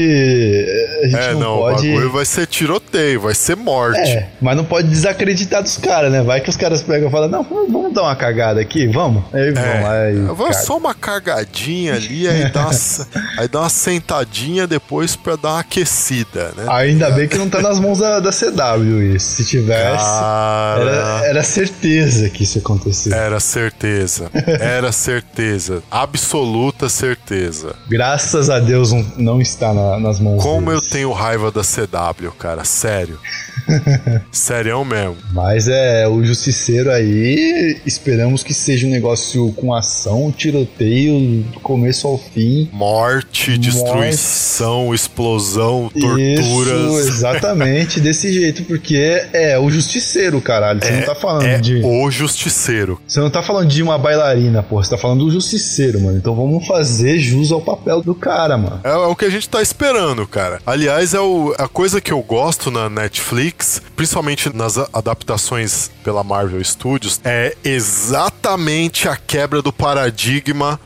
A 1.03 1.07
gente 1.07 1.15
É, 1.17 1.33
não, 1.33 1.39
não, 1.39 1.57
pode. 1.57 1.87
o 1.87 1.91
bagulho 1.91 2.11
vai 2.11 2.25
ser 2.25 2.47
tiroteio, 2.47 3.21
vai 3.21 3.35
ser 3.35 3.55
morte. 3.55 3.99
É, 3.99 4.27
mas 4.41 4.55
não 4.55 4.65
pode 4.65 4.87
desacreditar 4.87 5.61
dos 5.61 5.77
caras, 5.77 6.11
né? 6.11 6.21
Vai 6.23 6.41
que 6.41 6.49
os 6.49 6.57
caras 6.57 6.81
pegam 6.81 7.07
e 7.09 7.11
falam, 7.11 7.29
não, 7.29 7.43
vamos 7.43 7.93
dar 7.93 8.03
uma 8.03 8.15
cagada 8.15 8.59
aqui, 8.61 8.87
vamos? 8.87 9.23
Aí 9.33 9.51
vão 9.51 10.46
É, 10.46 10.46
caga. 10.51 10.65
só 10.65 10.77
uma 10.77 10.93
cagadinha 10.93 11.93
ali, 11.95 12.27
aí 12.27 12.49
dá, 12.51 12.61
uma, 12.61 12.71
aí 13.37 13.47
dá 13.47 13.59
uma 13.61 13.69
sentadinha 13.69 14.65
depois 14.67 15.15
pra 15.15 15.35
dar 15.35 15.49
uma 15.53 15.59
aquecida, 15.59 16.51
né? 16.57 16.65
Ainda 16.69 17.09
bem 17.11 17.27
que 17.27 17.37
não 17.37 17.49
tá 17.49 17.61
nas 17.61 17.79
mãos 17.79 17.99
da, 17.99 18.19
da 18.19 18.31
CW 18.31 19.15
isso. 19.15 19.35
Se 19.37 19.45
tivesse, 19.45 20.03
Cara, 20.03 20.81
era, 20.81 21.25
era 21.27 21.43
certeza 21.43 22.29
que 22.29 22.43
isso 22.43 22.57
ia 22.57 22.61
acontecer. 22.61 23.13
era 23.13 23.39
certeza. 23.39 24.29
Era 24.59 24.91
certeza. 24.91 25.83
Absoluta 25.89 26.89
certeza. 26.89 27.75
Graças 27.87 28.49
a 28.49 28.59
Deus 28.59 28.91
não, 28.91 29.05
não 29.17 29.41
está 29.41 29.73
na- 29.73 29.99
nas 29.99 30.19
mãos 30.19 30.41
Como 30.43 30.71
eu 30.71 30.79
deles. 30.79 30.91
tenho 30.91 31.11
raiva 31.11 31.51
da 31.51 31.61
CW, 31.63 32.31
cara. 32.37 32.63
Sério. 32.63 33.19
Sério 34.31 34.83
mesmo. 34.85 35.17
Mas 35.31 35.67
é, 35.67 36.07
o 36.07 36.23
Justiceiro 36.23 36.91
aí, 36.91 37.79
esperamos 37.85 38.43
que 38.43 38.53
seja 38.53 38.87
um 38.87 38.89
negócio 38.89 39.51
com 39.53 39.73
ação, 39.73 40.31
tiroteio, 40.37 41.43
do 41.53 41.59
começo 41.59 42.07
ao 42.07 42.17
fim. 42.17 42.69
Morte, 42.71 43.57
destruição, 43.57 44.93
explosão, 44.93 45.89
torturas. 45.89 46.79
Isso, 46.79 46.99
exatamente, 47.09 47.99
desse 47.99 48.31
jeito, 48.31 48.63
porque 48.63 49.25
é 49.33 49.57
o 49.59 49.69
Justiceiro, 49.69 50.39
caralho. 50.41 50.79
Você 50.83 50.91
não 50.91 51.01
tá 51.05 51.15
falando 51.15 51.45
é 51.45 51.57
de. 51.59 51.81
o 51.83 52.09
justiceiro. 52.11 52.99
Você 53.07 53.19
não 53.19 53.29
tá 53.29 53.41
falando 53.41 53.67
de 53.69 53.81
uma 53.81 53.97
bailarina, 53.97 54.61
porra. 54.63 54.83
Você 54.83 54.89
tá 54.91 54.97
falando 54.97 55.25
do 55.25 55.31
Justiceiro, 55.31 55.99
mano. 56.01 56.17
Então 56.17 56.35
vamos 56.35 56.65
fazer 56.67 57.17
jus 57.19 57.51
ao 57.51 57.61
papel 57.61 58.01
do 58.01 58.13
cara, 58.15 58.57
mano. 58.57 58.79
É, 58.83 58.89
é 58.89 58.95
o 58.95 59.15
que 59.15 59.25
a 59.25 59.29
gente 59.29 59.47
tá 59.49 59.61
esperando, 59.61 60.27
cara. 60.27 60.59
Aliás, 60.65 61.13
é 61.13 61.19
o- 61.19 61.53
a 61.57 61.67
coisa 61.67 61.99
que 62.01 62.11
eu 62.11 62.21
gosto 62.21 62.69
na 62.71 62.89
Netflix, 62.89 63.81
principalmente 63.95 64.55
nas 64.55 64.77
adaptações 64.93 65.89
pela 66.03 66.23
Marvel 66.23 66.63
Studios, 66.63 67.19
é 67.23 67.55
exatamente 67.63 69.07
a 69.07 69.15
quebra 69.15 69.61
do 69.61 69.71
paradigma 69.73 70.16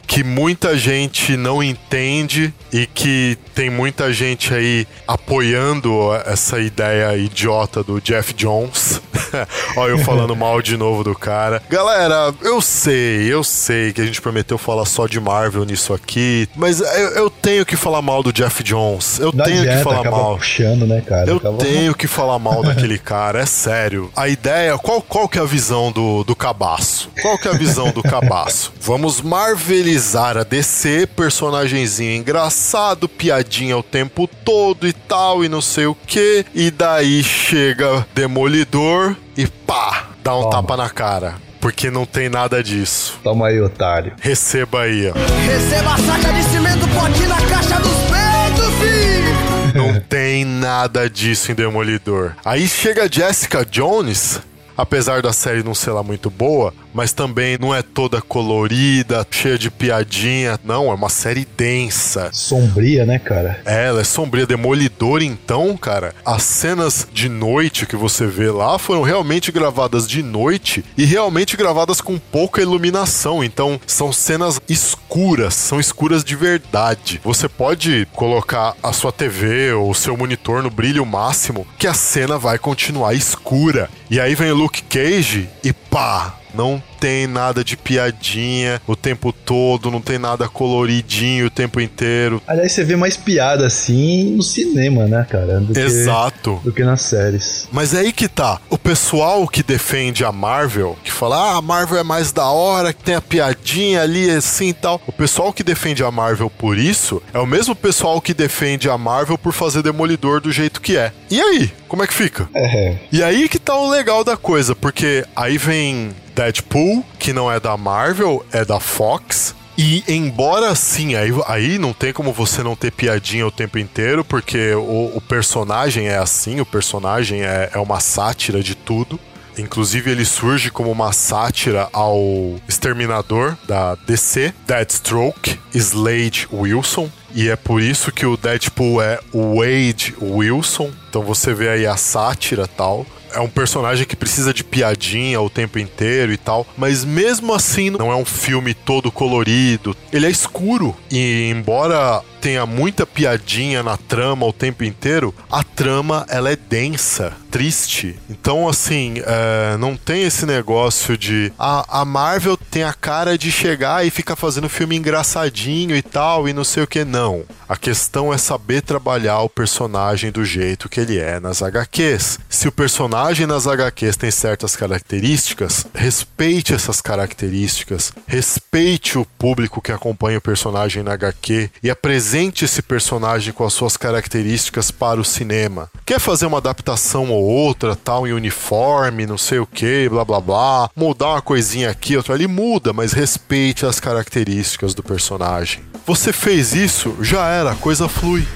que 0.06 0.24
muita 0.24 0.78
gente 0.78 1.38
não 1.38 1.64
entende 1.64 2.54
e 2.72 2.86
que 2.86 3.38
tem 3.56 3.70
muita 3.70 4.12
gente 4.12 4.54
aí 4.54 4.86
apoiando 5.08 6.14
essa 6.26 6.60
ideia 6.60 7.16
idiota 7.18 7.82
do 7.82 8.02
Jeff 8.02 8.34
Jones. 8.34 9.02
Olha 9.78 9.92
eu 9.92 9.98
falando 10.00 10.36
mal 10.36 10.62
de 10.62 10.76
novo 10.76 11.04
do 11.04 11.16
cara. 11.16 11.62
Galera, 11.70 12.34
eu 12.42 12.62
sei, 12.62 13.32
eu 13.34 13.44
sei 13.44 13.94
que 13.94 14.02
a 14.02 14.06
gente 14.06 14.22
prometeu 14.22 14.58
falar 14.58 14.86
só 14.86 15.08
de 15.08 15.20
Marvel 15.20 15.64
nisso 15.64 15.94
aqui, 15.94 16.48
mas 16.56 16.82
eu, 16.82 16.88
eu 17.16 17.30
tenho 17.30 17.66
que 17.66 17.78
falar 17.78 18.02
mal 18.02 18.22
do 18.22 18.34
Jeff 18.34 18.62
Jones. 18.62 19.18
Eu 19.20 19.32
Não 19.34 19.46
tenho 19.46 19.62
adianta, 19.62 19.78
que 19.78 19.84
falar 19.84 20.12
mal. 20.12 20.38
puxando, 20.38 20.86
né, 20.86 21.02
cara? 21.02 21.30
Eu 21.30 21.38
Acaba- 21.38 21.58
tenho 21.58 21.96
que 21.96 22.08
falar 22.08 22.38
mal 22.38 22.62
daquele 22.64 22.98
cara, 23.00 23.40
é 23.40 23.46
sério. 23.46 24.12
A 24.16 24.28
ideia, 24.28 24.78
qual, 24.78 25.02
qual 25.02 25.30
que 25.30 25.40
é 25.40 25.42
a 25.42 25.46
visão 25.46 25.90
do, 25.92 26.24
do 26.26 26.36
cabaço? 26.36 27.10
Qual 27.22 27.38
que 27.38 27.48
é 27.48 27.52
a 27.52 27.56
visão 27.58 27.92
do 27.92 28.04
cabaço? 28.04 28.74
Vamos 28.82 29.21
marvelizar 29.24 30.38
a 30.38 30.44
DC, 30.44 31.08
personagemzinho 31.16 32.16
engraçado, 32.16 33.08
piadinha 33.08 33.78
o 33.78 33.84
tempo 33.84 34.28
todo 34.44 34.88
e 34.88 34.94
tal, 34.94 35.44
e 35.44 35.50
não 35.50 35.62
sei 35.62 35.86
o 35.86 35.96
que. 35.96 36.46
E 36.54 36.70
daí 36.72 37.24
chega 37.24 38.06
Demolidor 38.14 39.16
e 39.38 39.48
pá, 39.48 40.08
dá 40.24 40.36
um 40.36 40.42
Toma. 40.42 40.52
tapa 40.52 40.78
na 40.78 40.90
cara. 40.90 41.36
Porque 41.60 41.92
não 41.92 42.06
tem 42.08 42.28
nada 42.28 42.64
disso. 42.64 43.20
Toma 43.24 43.48
aí, 43.48 43.62
otário. 43.62 44.14
Receba 44.20 44.82
aí, 44.82 45.10
ó. 45.10 45.14
Receba 45.46 45.94
a 45.94 45.98
saca 46.00 46.34
de 46.34 46.44
cimento, 46.46 46.88
pode 47.00 47.22
ir 47.22 47.28
na 47.28 47.36
caixa 47.38 47.80
dos 47.80 47.94
peitos, 48.10 48.76
filho! 48.80 49.76
Não 49.76 50.00
tem 50.02 50.44
nada 50.44 51.08
disso 51.08 51.52
em 51.52 51.56
Demolidor. 51.56 52.34
Aí 52.44 52.68
chega 52.68 53.04
a 53.04 53.08
Jessica 53.08 53.64
Jones, 53.64 54.42
apesar 54.76 55.22
da 55.22 55.32
série 55.32 55.62
não 55.62 55.76
ser 55.76 55.92
lá 55.92 56.02
muito 56.02 56.32
boa, 56.32 56.74
mas 56.94 57.12
também 57.12 57.58
não 57.60 57.74
é 57.74 57.82
toda 57.82 58.22
colorida, 58.22 59.26
cheia 59.30 59.58
de 59.58 59.70
piadinha. 59.70 60.60
Não, 60.64 60.92
é 60.92 60.94
uma 60.94 61.10
série 61.10 61.48
densa. 61.58 62.30
Sombria, 62.32 63.06
né, 63.06 63.20
cara? 63.20 63.60
É, 63.66 63.88
Ela 63.88 64.02
é 64.02 64.04
sombria. 64.04 64.46
Demolidor, 64.46 65.22
então, 65.22 65.76
cara, 65.78 66.14
as 66.26 66.44
cenas 66.44 67.08
de 67.14 67.30
noite 67.30 67.86
que 67.86 67.96
você 67.96 68.26
vê 68.26 68.50
lá 68.50 68.78
foram 68.80 69.02
realmente 69.02 69.52
gravadas 69.52 70.08
de 70.08 70.24
noite 70.24 70.84
e 70.98 71.06
realmente 71.06 71.56
gravadas 71.56 72.02
com 72.02 72.18
pouca 72.18 72.62
iluminação. 72.62 73.44
Então, 73.44 73.80
são 73.86 74.12
cenas 74.12 74.60
escuras, 74.68 75.54
são 75.54 75.80
escuras 75.80 76.24
de 76.24 76.36
verdade. 76.36 77.22
Você 77.24 77.48
pode 77.48 78.08
colocar 78.14 78.76
a 78.82 78.92
sua 78.94 79.12
TV 79.12 79.74
ou 79.74 79.92
o 79.92 79.96
seu 79.96 80.18
monitor 80.18 80.64
no 80.64 80.70
brilho 80.70 81.06
máximo 81.06 81.66
que 81.78 81.88
a 81.88 81.94
cena 81.94 82.38
vai 82.38 82.58
continuar 82.58 83.14
escura. 83.14 83.90
E 84.10 84.20
aí 84.20 84.36
vem 84.36 84.52
o 84.52 84.56
Luke 84.56 84.82
Cage 84.84 85.50
e 85.64 85.72
pá, 85.92 86.36
não 86.54 86.82
tem 87.02 87.26
nada 87.26 87.64
de 87.64 87.76
piadinha 87.76 88.80
o 88.86 88.96
tempo 88.96 89.34
todo, 89.34 89.90
não 89.90 90.00
tem 90.00 90.20
nada 90.20 90.48
coloridinho 90.48 91.48
o 91.48 91.50
tempo 91.50 91.82
inteiro. 91.82 92.40
Aliás, 92.46 92.72
você 92.72 92.84
vê 92.84 92.96
mais 92.96 93.18
piada 93.18 93.66
assim 93.66 94.36
no 94.36 94.44
cinema, 94.44 95.08
né, 95.08 95.26
cara? 95.28 95.60
Do 95.60 95.74
que, 95.74 95.80
Exato. 95.80 96.62
do 96.64 96.72
que 96.72 96.84
nas 96.84 97.02
séries. 97.02 97.68
Mas 97.72 97.96
é 97.96 98.02
aí 98.02 98.12
que 98.12 98.28
tá. 98.28 98.62
O 98.70 98.78
pessoal 98.78 99.48
que 99.48 99.64
defende 99.64 100.24
a 100.24 100.32
Marvel, 100.32 100.96
que 101.04 101.12
fala, 101.12 101.54
ah, 101.54 101.58
a 101.58 101.62
Marvel 101.62 101.98
é 101.98 102.04
mais 102.04 102.32
da 102.32 102.46
hora, 102.50 102.94
que 102.94 103.04
tem 103.04 103.16
a 103.16 103.22
piadinha 103.22 104.04
ali, 104.04 104.30
assim 104.30 104.70
e 104.70 104.74
tal. 104.74 105.02
O 105.08 105.12
pessoal 105.12 105.52
que 105.52 105.64
defende 105.64 106.04
a 106.04 106.12
Marvel 106.12 106.52
por 106.52 106.78
isso 106.78 107.20
é 107.34 107.40
o 107.40 107.48
mesmo 107.48 107.76
pessoal 107.76 108.22
que 108.22 108.34
defende 108.34 108.88
a 108.88 108.98
Marvel 108.98 109.40
por 109.40 109.54
fazer 109.54 109.82
Demolidor 109.82 110.40
do 110.40 110.52
jeito 110.52 110.80
que 110.80 110.96
é. 110.96 111.12
E 111.32 111.42
aí? 111.42 111.72
Como 111.88 112.04
é 112.04 112.08
que 112.08 112.14
fica? 112.14 112.48
É, 112.54 112.96
E 113.12 113.24
aí 113.24 113.50
que 113.50 113.58
tá 113.58 113.76
o 113.76 113.90
legal 113.90 114.24
da 114.24 114.38
coisa, 114.38 114.76
porque 114.76 115.26
aí 115.36 115.58
vem 115.58 116.12
Deadpool, 116.42 117.06
que 117.20 117.32
não 117.34 117.52
é 117.52 117.60
da 117.60 117.78
Marvel, 117.78 118.44
é 118.52 118.66
da 118.66 118.80
Fox. 118.80 119.54
E 119.78 120.04
embora 120.08 120.74
sim, 120.74 121.14
aí, 121.14 121.30
aí 121.46 121.78
não 121.78 121.94
tem 121.94 122.12
como 122.12 122.34
você 122.34 122.64
não 122.64 122.76
ter 122.76 122.92
piadinha 122.92 123.46
o 123.46 123.52
tempo 123.52 123.78
inteiro, 123.78 124.26
porque 124.26 124.74
o, 124.74 125.12
o 125.16 125.22
personagem 125.22 126.08
é 126.08 126.18
assim, 126.18 126.60
o 126.60 126.66
personagem 126.66 127.44
é, 127.44 127.70
é 127.74 127.78
uma 127.78 128.00
sátira 128.00 128.64
de 128.64 128.74
tudo. 128.74 129.20
Inclusive, 129.56 130.10
ele 130.10 130.26
surge 130.26 130.72
como 130.72 130.90
uma 130.90 131.12
sátira 131.12 131.88
ao 131.94 132.56
Exterminador 132.68 133.56
da 133.68 133.94
DC, 133.96 134.52
Deathstroke, 134.66 135.60
Slade 135.74 136.48
Wilson. 136.52 137.10
E 137.36 137.50
é 137.50 137.56
por 137.56 137.82
isso 137.82 138.12
que 138.12 138.26
o 138.26 138.36
Deadpool 138.36 139.02
é 139.02 139.20
Wade 139.32 140.16
Wilson. 140.20 140.92
Então 141.10 141.22
você 141.22 141.54
vê 141.54 141.70
aí 141.70 141.86
a 141.86 141.98
sátira 141.98 142.68
tal. 142.68 143.06
É 143.34 143.40
um 143.40 143.50
personagem 143.50 144.06
que 144.06 144.16
precisa 144.16 144.54
de 144.54 144.64
piadinha 144.64 145.42
o 145.42 145.50
tempo 145.50 145.80
inteiro 145.80 146.32
e 146.32 146.38
tal. 146.38 146.66
Mas 146.78 147.06
mesmo 147.06 147.54
assim, 147.54 147.90
não 147.90 148.12
é 148.12 148.16
um 148.16 148.26
filme 148.26 148.74
todo 148.74 149.12
colorido. 149.12 149.96
Ele 150.12 150.26
é 150.26 150.30
escuro. 150.30 150.96
E 151.10 151.50
embora 151.50 152.22
tenha 152.42 152.66
muita 152.66 153.06
piadinha 153.06 153.84
na 153.84 153.96
trama 153.96 154.48
o 154.48 154.52
tempo 154.52 154.84
inteiro, 154.84 155.34
a 155.50 155.64
trama 155.64 156.26
ela 156.28 156.52
é 156.52 156.56
densa, 156.56 157.34
triste. 157.52 158.18
Então, 158.30 158.68
assim, 158.68 159.16
é, 159.24 159.78
não 159.78 159.96
tem 159.96 160.24
esse 160.24 160.46
negócio 160.46 161.18
de 161.18 161.54
a, 161.60 162.02
a 162.02 162.06
Marvel 162.06 162.58
tem 162.58 162.84
a 162.84 162.94
cara 162.94 163.38
de 163.38 163.52
chegar 163.52 164.06
e 164.06 164.10
ficar 164.10 164.36
fazendo 164.36 164.68
filme 164.70 164.96
engraçadinho 164.96 165.96
e 165.96 166.02
tal, 166.02 166.50
e 166.50 166.54
não 166.54 166.64
sei 166.64 166.84
o 166.84 166.88
que. 166.88 167.06
Não. 167.06 167.44
A 167.68 167.78
questão 167.78 168.34
é 168.34 168.38
saber 168.38 168.82
trabalhar 168.82 169.40
o 169.40 169.50
personagem 169.50 170.32
do 170.32 170.44
jeito 170.44 170.90
que 170.90 171.00
ele 171.00 171.18
é 171.18 171.40
nas 171.40 171.62
HQs. 171.62 172.40
Se 172.50 172.68
o 172.68 172.72
personagem 172.72 173.46
nas 173.46 173.68
HQs 173.68 174.18
tem 174.18 174.32
certas 174.32 174.76
características, 174.76 175.86
respeite 175.94 176.74
essas 176.74 177.02
características, 177.02 178.14
respeite 178.26 179.18
o 179.18 179.26
público 179.26 179.82
que 179.82 179.92
acompanha 179.92 180.38
o 180.38 180.42
personagem 180.42 181.04
na 181.04 181.14
HQ 181.14 181.70
e 181.84 181.90
apresente 182.32 182.64
esse 182.64 182.82
personagem 182.82 183.52
com 183.52 183.66
as 183.66 183.74
suas 183.74 183.98
características 183.98 184.90
para 184.90 185.20
o 185.20 185.26
cinema. 185.26 185.92
Quer 186.06 186.18
fazer 186.18 186.46
uma 186.46 186.60
adaptação 186.60 187.30
ou 187.30 187.44
outra, 187.44 187.94
tal, 187.94 188.26
em 188.26 188.32
uniforme, 188.32 189.26
não 189.26 189.38
sei 189.38 189.60
o 189.60 189.66
que, 189.66 190.08
blá 190.08 190.24
blá 190.24 190.40
blá, 190.40 190.90
mudar 190.96 191.32
uma 191.32 191.42
coisinha 191.42 191.90
aqui, 191.90 192.16
outra 192.16 192.34
ali, 192.34 192.48
muda, 192.48 192.94
mas 192.94 193.12
respeite 193.12 193.86
as 193.86 194.00
características 194.00 194.94
do 194.94 195.04
personagem. 195.04 195.84
Você 196.06 196.32
fez 196.32 196.74
isso, 196.74 197.18
já 197.20 197.48
era, 197.48 197.72
a 197.72 197.76
coisa 197.76 198.08
flui. 198.08 198.48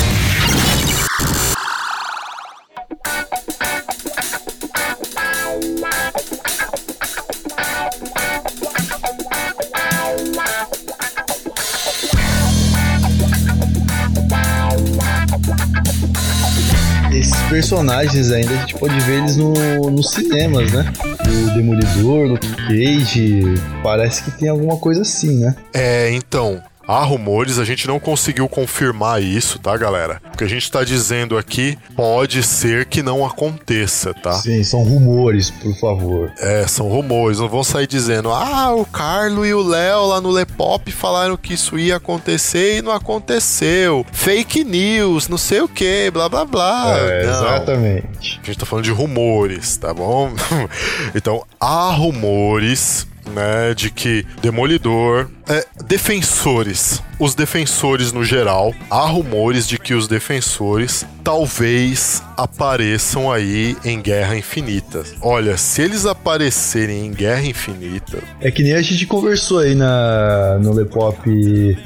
personagens 17.68 18.32
ainda 18.32 18.51
a 18.51 18.57
gente 18.59 18.76
pode 18.76 18.97
ver 19.01 19.18
eles 19.18 19.36
no, 19.36 19.53
nos 19.91 20.11
cinemas, 20.11 20.72
né? 20.72 20.86
O 21.01 21.53
Demolidor, 21.53 22.30
Luke 22.30 22.47
Cage. 22.55 23.41
Parece 23.84 24.24
que 24.24 24.32
tem 24.32 24.47
alguma 24.47 24.78
coisa 24.78 25.01
assim, 25.01 25.39
né? 25.39 25.53
É, 25.74 26.09
então, 26.11 26.61
há 26.88 27.03
rumores, 27.03 27.59
a 27.59 27.65
gente 27.65 27.88
não 27.88 27.99
conseguiu 27.99 28.47
confirmar 28.47 29.21
isso, 29.21 29.59
tá, 29.59 29.75
galera? 29.75 30.21
O 30.33 30.38
que 30.38 30.43
a 30.43 30.47
gente 30.49 30.71
tá 30.71 30.83
dizendo 30.83 31.38
aqui 31.38 31.77
pode 31.95 32.41
ser 32.43 32.85
que 32.85 33.03
não 33.03 33.25
aconteça, 33.25 34.13
tá? 34.13 34.33
Sim, 34.35 34.63
são 34.63 34.83
rumores, 34.83 35.49
por 35.51 35.75
favor. 35.79 36.31
É, 36.39 36.65
são 36.67 36.88
rumores, 36.88 37.39
não 37.39 37.49
vão 37.49 37.63
sair 37.63 37.88
dizendo, 37.88 38.31
ah, 38.31 38.73
o 38.75 38.85
Carlo 38.85 39.45
e 39.45 39.53
o 39.53 39.61
Léo 39.61 40.07
lá 40.07 40.21
no 40.21 40.29
Lepop 40.31 40.91
falaram 40.91 41.35
que 41.35 41.53
isso 41.53 41.77
ia 41.77 41.97
acontecer 41.97 42.77
e 42.77 42.81
não 42.81 42.91
aconteceu. 42.91 44.05
Fake 44.11 44.63
news, 44.63 45.27
não 45.27 45.38
sei 45.38 45.61
o 45.61 45.67
que, 45.67 46.09
blá 46.11 46.29
blá 46.29 46.45
blá. 46.45 46.97
é, 46.99 47.23
Não. 47.25 47.31
exatamente. 47.31 48.39
A 48.41 48.45
gente 48.45 48.59
tá 48.59 48.65
falando 48.65 48.85
de 48.85 48.91
rumores, 48.91 49.77
tá 49.77 49.93
bom? 49.93 50.31
então, 51.15 51.43
há 51.59 51.91
rumores, 51.91 53.07
né, 53.34 53.73
de 53.73 53.89
que 53.89 54.25
Demolidor. 54.41 55.30
É, 55.47 55.65
defensores. 55.86 57.01
Os 57.20 57.34
defensores 57.36 58.11
no 58.11 58.24
geral. 58.24 58.74
Há 58.89 59.05
rumores 59.07 59.68
de 59.68 59.78
que 59.78 59.93
os 59.93 60.07
defensores 60.07 61.05
talvez 61.24 62.22
apareçam 62.38 63.32
aí 63.32 63.76
em 63.84 63.99
Guerra 64.01 64.38
Infinita. 64.38 65.03
Olha, 65.22 65.57
se 65.57 65.82
eles 65.82 66.05
aparecerem 66.05 67.05
em 67.07 67.11
Guerra 67.11 67.41
Infinita. 67.45 68.20
É 68.39 68.51
que 68.51 68.61
nem 68.63 68.74
a 68.74 68.82
gente 68.82 69.05
conversou 69.05 69.59
aí 69.59 69.74
na, 69.76 70.57
no 70.61 70.72
Lepop 70.74 71.18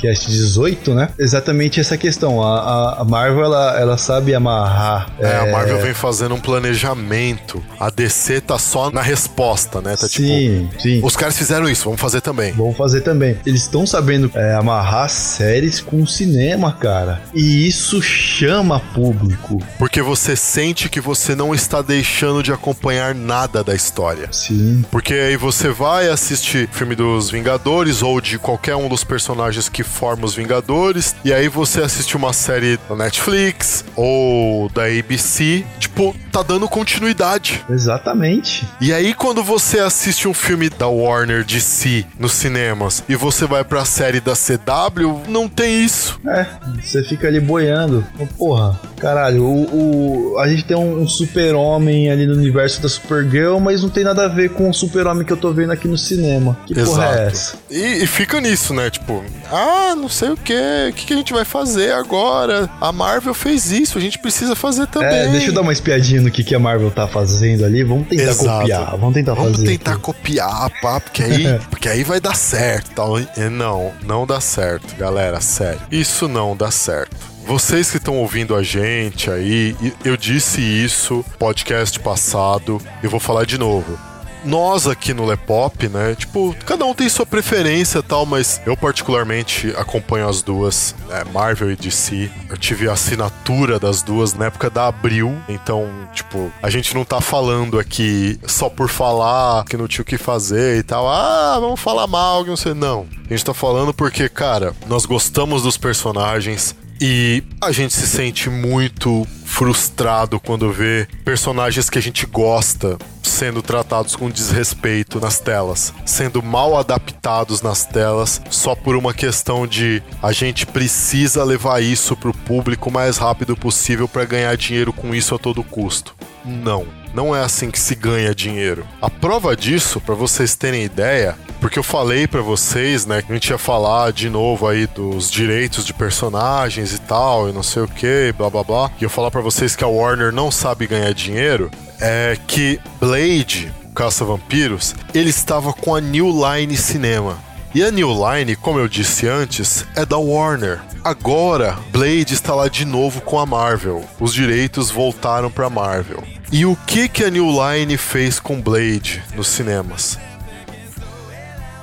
Cast 0.02 0.30
18, 0.30 0.94
né? 0.94 1.10
Exatamente 1.18 1.80
essa 1.80 1.98
questão. 1.98 2.42
A, 2.44 2.60
a- 2.60 3.02
a 3.02 3.04
Marvel, 3.04 3.46
ela, 3.46 3.80
ela 3.80 3.98
sabe 3.98 4.36
amarrar. 4.36 5.10
É, 5.20 5.38
a 5.38 5.52
Marvel 5.52 5.80
vem 5.82 5.94
fazendo 5.94 6.36
um 6.36 6.40
planejamento. 6.40 7.64
A 7.80 7.90
DC 7.90 8.42
tá 8.42 8.60
só 8.60 8.92
na 8.92 9.02
resposta, 9.02 9.82
né? 9.82 9.96
Tá 9.96 10.08
tipo. 10.08 10.28
sim, 10.28 10.70
sim. 10.80 11.00
Os 11.04 11.16
caras 11.16 11.38
fizeram 11.38 11.70
isso, 11.70 11.86
vamos 11.86 12.00
fazer 12.02 12.22
também. 12.22 12.52
Vamos 12.54 12.76
fazer 12.78 13.02
também. 13.02 13.38
eles 13.46 13.62
estão 13.62 13.86
sabendo 13.88 14.30
é, 14.36 14.54
amarrar 14.56 15.10
séries 15.22 15.80
com 15.80 16.06
cinema, 16.06 16.72
cara. 16.72 17.22
E 17.34 17.68
isso 17.68 18.02
chama 18.02 18.80
público. 18.80 19.62
Porque 19.78 20.02
você 20.02 20.36
sente 20.36 20.90
que 20.90 21.00
você 21.00 21.36
não 21.36 21.54
está 21.54 21.82
deixando 21.82 22.44
de 22.44 22.52
acompanhar 22.52 23.14
nada 23.14 23.64
da 23.64 23.76
história. 23.76 24.30
Sim. 24.32 24.84
Porque 24.92 25.14
aí 25.14 25.38
você 25.38 25.70
vai 25.70 26.10
assistir 26.10 26.70
filme 26.72 26.96
dos 26.96 27.30
Vingadores 27.30 28.02
ou 28.02 28.20
de 28.20 28.38
qualquer 28.38 28.76
um 28.76 28.90
dos 28.90 29.04
personagens 29.04 29.70
que 29.70 29.84
formam 29.84 30.26
os 30.26 30.36
Vingadores, 30.36 31.16
e 31.24 31.34
aí 31.34 31.48
você 31.48 31.82
assiste 31.82 32.16
uma 32.16 32.34
série 32.34 32.80
da 32.90 32.96
Netflix 32.96 33.86
ou 33.96 34.70
da 34.70 34.86
ABC, 34.86 35.64
tipo, 35.80 36.16
tá 36.32 36.42
dando 36.42 36.68
continuidade. 36.68 37.64
Exatamente. 37.70 38.68
E 38.80 38.94
aí 38.94 39.14
quando 39.14 39.44
você 39.44 39.80
assiste 39.80 40.28
um 40.28 40.34
filme 40.34 40.70
da 40.70 40.88
Warner 40.88 41.44
DC 41.44 42.06
nos 42.20 42.34
cinemas 42.34 43.04
e 43.08 43.16
você 43.16 43.46
vai 43.46 43.64
pra 43.64 43.86
série 43.86 44.20
da 44.20 44.34
CW, 44.34 45.11
não 45.28 45.48
tem 45.48 45.84
isso. 45.84 46.20
É, 46.28 46.46
você 46.82 47.04
fica 47.04 47.28
ali 47.28 47.40
boiando. 47.40 48.06
Porra, 48.38 48.80
caralho, 48.98 49.44
o, 49.44 50.34
o- 50.36 50.40
a 50.40 50.48
gente 50.48 50.64
tem 50.66 50.78
um, 50.78 51.02
um 51.02 51.08
super-homem 51.08 52.10
ali 52.12 52.26
no 52.26 52.34
universo 52.34 52.82
da 52.82 52.90
Supergirl, 52.90 53.60
mas 53.60 53.82
não 53.82 53.90
tem 53.90 54.04
nada 54.04 54.26
a 54.26 54.28
ver 54.28 54.50
com 54.52 54.70
o 54.70 54.74
super-homem 54.74 55.26
que 55.26 55.34
eu 55.34 55.38
tô 55.38 55.52
vendo 55.52 55.72
aqui 55.72 55.88
no 55.88 55.98
cinema. 55.98 56.58
Que 56.66 56.74
porra 56.76 57.06
é 57.20 57.28
essa? 57.28 57.56
E, 57.70 58.04
e 58.04 58.08
fica 58.08 58.40
nisso, 58.40 58.74
né? 58.74 58.90
Tipo, 58.90 59.24
ah, 59.52 59.96
não 59.96 60.08
sei 60.10 60.30
o 60.30 60.38
que, 60.38 60.54
o 60.90 60.94
que, 60.94 61.06
que 61.08 61.14
a 61.14 61.18
gente 61.18 61.34
vai 61.34 61.46
fazer 61.46 61.92
agora? 61.94 62.70
A 62.80 62.92
Marvel 62.92 63.34
fez 63.34 63.72
isso, 63.72 63.98
a 63.98 64.02
gente 64.02 64.20
precisa 64.20 64.56
fazer 64.56 64.88
também. 64.88 65.10
É, 65.10 65.28
deixa 65.28 65.48
eu 65.48 65.54
dar 65.54 65.62
uma 65.62 65.74
espiadinha 65.74 66.22
no 66.22 66.32
que, 66.32 66.44
que 66.44 66.56
a 66.56 66.60
Marvel 66.60 66.92
tá 66.92 67.08
fazendo 67.08 67.66
ali. 67.66 67.84
Vamos 67.84 68.08
tentar 68.08 68.24
Exato. 68.24 68.60
copiar. 68.62 68.92
Vamos 68.98 69.14
tentar 69.14 69.34
Vamos 69.34 69.52
fazer. 69.58 69.68
tentar 69.68 69.92
aqui. 69.94 70.02
copiar, 70.02 70.70
pá, 70.82 71.00
porque 71.00 71.24
aí, 71.24 71.60
porque 71.70 71.90
aí 71.90 72.04
vai 72.04 72.20
dar 72.20 72.36
certo. 72.36 72.92
Tal. 72.96 73.20
E 73.20 73.28
Não, 73.50 73.92
não 74.06 74.26
dá 74.26 74.40
certo, 74.42 74.96
galera, 75.02 75.42
sério. 75.42 75.82
Isso 75.92 76.28
não 76.28 76.56
dá 76.56 76.70
certo. 76.70 77.18
Vocês 77.48 77.90
que 77.90 77.98
estão 77.98 78.18
ouvindo 78.18 78.56
a 78.56 78.62
gente 78.62 79.32
aí, 79.32 79.76
eu 80.06 80.16
disse 80.16 80.62
isso 80.62 81.26
podcast 81.40 82.00
passado, 82.00 82.80
eu 83.02 83.10
vou 83.10 83.20
falar 83.20 83.48
de 83.48 83.58
novo. 83.58 84.11
Nós 84.44 84.88
aqui 84.88 85.14
no 85.14 85.26
Lepop, 85.26 85.88
né? 85.88 86.16
Tipo, 86.16 86.56
cada 86.66 86.86
um 86.86 86.94
tem 86.94 87.08
sua 87.08 87.26
preferência 87.26 88.02
tal, 88.02 88.26
mas 88.26 88.62
eu 88.66 88.76
particularmente 88.76 89.74
acompanho 89.78 90.28
as 90.28 90.42
duas, 90.42 90.96
né, 91.08 91.24
Marvel 91.32 91.72
e 91.72 91.76
DC. 91.76 92.30
Eu 92.50 92.58
tive 92.58 92.90
a 92.90 92.94
assinatura 92.94 93.80
das 93.80 94.02
duas 94.02 94.34
na 94.34 94.46
época 94.46 94.70
da 94.70 94.88
Abril, 94.88 95.38
então, 95.48 95.90
tipo, 96.14 96.52
a 96.62 96.70
gente 96.70 96.94
não 96.96 97.06
tá 97.06 97.22
falando 97.22 97.80
aqui 97.80 98.40
só 98.48 98.70
por 98.70 98.90
falar 98.90 99.64
que 99.66 99.78
não 99.78 99.88
tinha 99.88 100.02
o 100.02 100.06
que 100.06 100.18
fazer 100.18 100.78
e 100.78 100.84
tal. 100.84 101.08
Ah, 101.08 101.58
vamos 101.60 101.80
falar 101.80 102.08
mal, 102.08 102.44
não 102.46 102.56
sei. 102.56 102.74
Não. 102.74 103.08
A 103.30 103.34
gente 103.34 103.46
tá 103.46 103.54
falando 103.54 103.94
porque, 103.94 104.28
cara, 104.28 104.74
nós 104.88 105.06
gostamos 105.06 105.64
dos 105.64 105.78
personagens, 105.78 106.76
e 107.02 107.42
a 107.60 107.72
gente 107.72 107.96
se 107.96 108.08
sente 108.08 108.48
muito 108.48 109.28
frustrado 109.44 110.40
quando 110.40 110.72
vê 110.72 111.08
personagens 111.26 111.90
que 111.90 111.98
a 111.98 112.02
gente 112.02 112.28
gosta 112.28 113.00
sendo 113.24 113.64
tratados 113.64 114.16
com 114.16 114.30
desrespeito 114.30 115.20
nas 115.20 115.40
telas, 115.40 115.92
sendo 116.06 116.44
mal 116.44 116.78
adaptados 116.78 117.62
nas 117.62 117.86
telas, 117.86 118.40
só 118.52 118.76
por 118.76 118.96
uma 118.96 119.16
questão 119.16 119.66
de 119.66 120.04
a 120.22 120.32
gente 120.32 120.68
precisa 120.68 121.44
levar 121.44 121.82
isso 121.82 122.16
pro 122.16 122.34
público 122.34 122.90
o 122.90 122.94
mais 122.94 123.18
rápido 123.18 123.58
possível 123.58 124.08
para 124.08 124.26
ganhar 124.26 124.56
dinheiro 124.56 124.94
com 124.94 125.16
isso 125.16 125.34
a 125.34 125.40
todo 125.40 125.64
custo. 125.64 126.14
Não, 126.46 126.86
não 127.14 127.36
é 127.36 127.44
assim 127.44 127.70
que 127.70 127.80
se 127.80 127.96
ganha 127.96 128.34
dinheiro. 128.36 128.86
A 129.02 129.10
prova 129.10 129.56
disso, 129.56 130.00
para 130.02 130.16
vocês 130.16 130.56
terem 130.56 130.84
ideia, 130.84 131.36
porque 131.60 131.78
eu 131.78 131.84
falei 131.84 132.28
para 132.28 132.42
vocês, 132.42 133.06
né, 133.06 133.22
que 133.22 133.32
a 133.32 133.36
gente 133.36 133.50
ia 133.50 133.58
falar 133.58 134.12
de 134.12 134.30
novo 134.30 134.68
aí 134.68 134.88
dos 134.88 135.30
direitos 135.30 135.86
de 135.86 135.94
personagens 135.94 136.94
e 136.94 137.00
tal, 137.00 137.50
e 137.50 137.54
não 137.54 137.64
sei 137.64 137.84
o 137.84 137.88
que, 137.88 138.34
blá 138.38 138.50
blá 138.50 138.64
blá. 138.64 138.92
E 139.00 139.04
eu 139.04 139.10
falar 139.10 139.30
para 139.30 139.42
vocês 139.42 139.76
que 139.76 139.84
a 139.84 139.88
Warner 139.88 140.32
não 140.32 140.50
sabe 140.50 140.88
ganhar 140.88 141.14
dinheiro, 141.14 141.70
é 142.00 142.38
que 142.48 142.80
Blade, 143.00 143.72
Caça 143.94 144.26
Vampiros, 144.26 144.96
ele 145.14 145.30
estava 145.30 145.72
com 145.74 145.94
a 145.94 146.02
New 146.02 146.32
Line 146.32 146.76
Cinema. 146.76 147.38
E 147.74 147.82
a 147.84 147.90
New 147.90 148.10
Line, 148.10 148.56
como 148.56 148.80
eu 148.80 148.88
disse 148.88 149.28
antes, 149.30 149.86
é 149.96 150.06
da 150.06 150.18
Warner. 150.18 150.82
Agora, 151.04 151.78
Blade 151.90 152.34
está 152.34 152.54
lá 152.54 152.68
de 152.68 152.84
novo 152.84 153.22
com 153.22 153.40
a 153.40 153.46
Marvel. 153.46 154.04
Os 154.20 154.34
direitos 154.34 154.92
voltaram 154.92 155.50
para 155.50 155.70
Marvel. 155.70 156.22
E 156.52 156.66
o 156.66 156.76
que 156.76 157.08
que 157.08 157.24
a 157.24 157.30
New 157.30 157.48
Line 157.48 157.96
fez 157.96 158.40
com 158.40 158.62
Blade 158.62 159.24
nos 159.36 159.48
cinemas? 159.48 160.20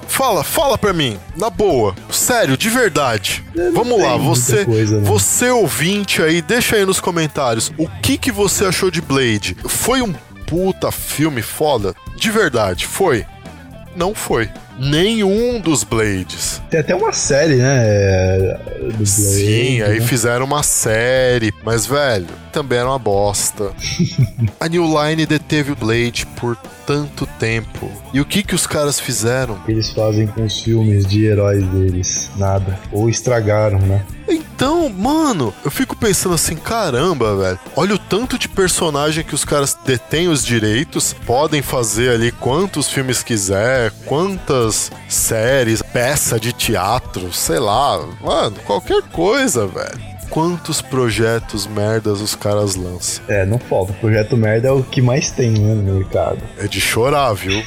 Fala, 0.06 0.42
fala 0.42 0.76
pra 0.76 0.92
mim, 0.92 1.18
na 1.36 1.48
boa, 1.48 1.94
sério, 2.10 2.56
de 2.56 2.68
verdade. 2.68 3.44
Vamos 3.72 4.00
lá, 4.02 4.16
você, 4.16 4.64
coisa, 4.64 5.00
né? 5.00 5.08
você 5.08 5.48
ouvinte 5.48 6.20
aí, 6.20 6.42
deixa 6.42 6.76
aí 6.76 6.84
nos 6.84 7.00
comentários 7.00 7.72
o 7.78 7.88
que 7.88 8.18
que 8.18 8.32
você 8.32 8.64
achou 8.64 8.90
de 8.90 9.00
Blade. 9.00 9.56
Foi 9.66 10.02
um 10.02 10.12
puta 10.46 10.90
filme 10.90 11.40
foda? 11.40 11.94
De 12.16 12.30
verdade, 12.30 12.86
foi? 12.86 13.24
Não 13.94 14.14
foi. 14.14 14.50
Nenhum 14.78 15.60
dos 15.60 15.84
Blades. 15.84 16.62
Tem 16.70 16.80
até 16.80 16.94
uma 16.94 17.12
série, 17.12 17.56
né? 17.56 18.58
Do 18.80 18.94
Blade, 18.94 19.06
Sim, 19.06 19.82
aí 19.82 19.98
né? 19.98 20.06
fizeram 20.06 20.44
uma 20.44 20.62
série, 20.62 21.52
mas 21.64 21.86
velho, 21.86 22.26
também 22.52 22.78
era 22.78 22.88
uma 22.88 22.98
bosta. 22.98 23.72
a 24.60 24.68
New 24.68 24.84
Line 24.84 25.26
deteve 25.26 25.72
o 25.72 25.76
Blade 25.76 26.26
por 26.36 26.56
tanto 26.86 27.26
tempo. 27.38 27.90
E 28.14 28.20
o 28.20 28.24
que 28.24 28.42
que 28.42 28.54
os 28.54 28.66
caras 28.66 28.98
fizeram? 28.98 29.58
Eles 29.68 29.90
fazem 29.90 30.26
com 30.26 30.44
os 30.44 30.60
filmes 30.60 31.06
de 31.06 31.26
heróis 31.26 31.62
deles? 31.66 32.30
Nada. 32.36 32.78
Ou 32.90 33.10
estragaram, 33.10 33.78
né? 33.80 34.02
Então, 34.28 34.88
mano, 34.88 35.54
eu 35.64 35.70
fico 35.70 35.94
pensando 35.94 36.34
assim, 36.34 36.56
caramba, 36.56 37.36
velho. 37.36 37.58
Olha 37.76 37.94
o 37.94 37.98
tanto 37.98 38.38
de 38.38 38.48
personagem 38.48 39.22
que 39.22 39.34
os 39.34 39.44
caras 39.44 39.78
detêm 39.86 40.28
os 40.28 40.44
direitos, 40.44 41.12
podem 41.12 41.62
fazer 41.62 42.10
ali 42.10 42.32
quantos 42.32 42.88
filmes 42.88 43.22
quiser, 43.22 43.92
quantas 44.04 44.67
séries, 45.08 45.82
peça 45.82 46.38
de 46.38 46.52
teatro, 46.52 47.32
sei 47.32 47.58
lá, 47.58 47.98
mano, 48.20 48.56
qualquer 48.64 49.02
coisa, 49.02 49.66
velho. 49.66 50.08
Quantos 50.30 50.82
projetos 50.82 51.66
merdas 51.66 52.20
os 52.20 52.34
caras 52.34 52.74
lançam? 52.76 53.24
É, 53.28 53.46
não 53.46 53.58
falta. 53.58 53.92
O 53.92 53.94
projeto 53.94 54.36
merda 54.36 54.68
é 54.68 54.70
o 54.70 54.82
que 54.82 55.00
mais 55.00 55.30
tem, 55.30 55.52
né, 55.52 55.74
no 55.74 55.94
mercado. 55.94 56.38
É 56.58 56.68
de 56.68 56.80
chorar, 56.80 57.32
viu? 57.32 57.62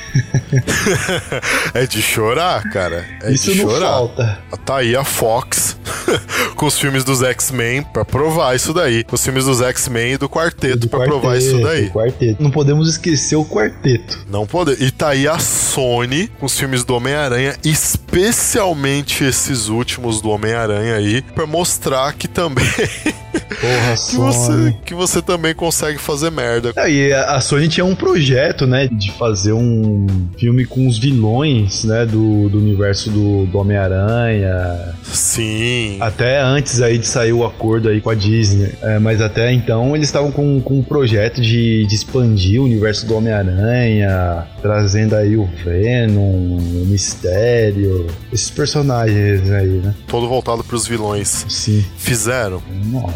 é 1.73 1.85
de 1.87 2.01
chorar, 2.01 2.63
cara. 2.69 3.05
É 3.23 3.31
Isso 3.31 3.51
de 3.51 3.63
não 3.63 3.71
chorar. 3.71 3.87
falta. 3.87 4.39
Tá 4.63 4.77
aí 4.77 4.95
a 4.95 5.03
Fox 5.03 5.77
com 6.55 6.65
os 6.65 6.77
filmes 6.77 7.03
dos 7.03 7.21
X-Men 7.21 7.83
pra 7.83 8.05
provar 8.05 8.55
isso 8.55 8.73
daí. 8.73 9.05
Os 9.11 9.23
filmes 9.23 9.45
dos 9.45 9.61
X-Men 9.61 10.13
e 10.13 10.17
do 10.17 10.29
Quarteto 10.29 10.87
pra 10.89 11.01
provar 11.01 11.37
isso 11.37 11.59
daí. 11.61 11.89
Quarteto. 11.89 12.41
Não 12.41 12.51
podemos 12.51 12.89
esquecer 12.89 13.35
o 13.35 13.45
quarteto. 13.45 14.19
Não 14.29 14.45
pode. 14.45 14.83
E 14.83 14.91
tá 14.91 15.09
aí 15.09 15.27
a 15.27 15.39
Sony 15.39 16.27
com 16.39 16.45
os 16.45 16.57
filmes 16.57 16.83
do 16.83 16.95
Homem-Aranha, 16.95 17.55
especialmente 17.63 19.23
esses 19.23 19.67
últimos 19.67 20.21
do 20.21 20.29
Homem-Aranha 20.29 20.95
aí, 20.95 21.21
pra 21.21 21.45
mostrar 21.45 22.13
que 22.13 22.27
também 22.27 22.65
Porra, 23.32 23.95
que 24.09 24.15
você 24.15 24.75
que 24.86 24.93
você 24.93 25.21
também 25.21 25.53
consegue 25.53 25.97
fazer 25.97 26.29
merda. 26.32 26.73
Ah, 26.75 26.89
e 26.89 27.11
a 27.13 27.32
a 27.32 27.41
Sony 27.41 27.67
tinha 27.67 27.86
um 27.86 27.95
projeto, 27.95 28.67
né, 28.67 28.88
de 28.88 29.11
fazer 29.13 29.53
um 29.53 30.05
filme 30.38 30.65
com 30.65 30.88
os 30.88 30.99
vilões, 30.99 31.84
né, 31.84 32.05
do, 32.05 32.49
do 32.49 32.57
universo 32.57 33.09
do, 33.09 33.45
do 33.45 33.57
Homem-Aranha. 33.57 34.95
Sim. 35.03 35.97
Até 35.99 36.41
antes 36.41 36.82
aí 36.82 36.97
de 36.97 37.07
sair 37.07 37.34
o 37.34 37.45
acordo 37.45 37.89
aí 37.89 38.01
com 38.01 38.09
a 38.09 38.15
Disney. 38.15 38.73
É, 38.82 38.99
mas 38.99 39.21
até 39.21 39.51
então 39.51 39.95
eles 39.95 40.07
estavam 40.07 40.32
com, 40.32 40.61
com 40.61 40.79
um 40.79 40.84
projeto 40.84 41.41
de, 41.41 41.86
de 41.86 41.95
expandir 41.95 42.61
o 42.61 42.65
universo 42.65 43.05
do 43.05 43.15
Homem-Aranha, 43.15 44.45
trazendo 44.61 45.15
aí 45.15 45.36
o 45.36 45.49
Venom, 45.63 46.57
o 46.57 46.86
Mistério, 46.86 48.07
esses 48.32 48.49
personagens 48.49 49.49
aí, 49.51 49.82
né? 49.84 49.95
Todo 50.07 50.27
voltado 50.27 50.63
pros 50.63 50.86
vilões. 50.86 51.45
Sim. 51.49 51.84
Fizeram. 51.97 52.61
Não. 52.86 53.09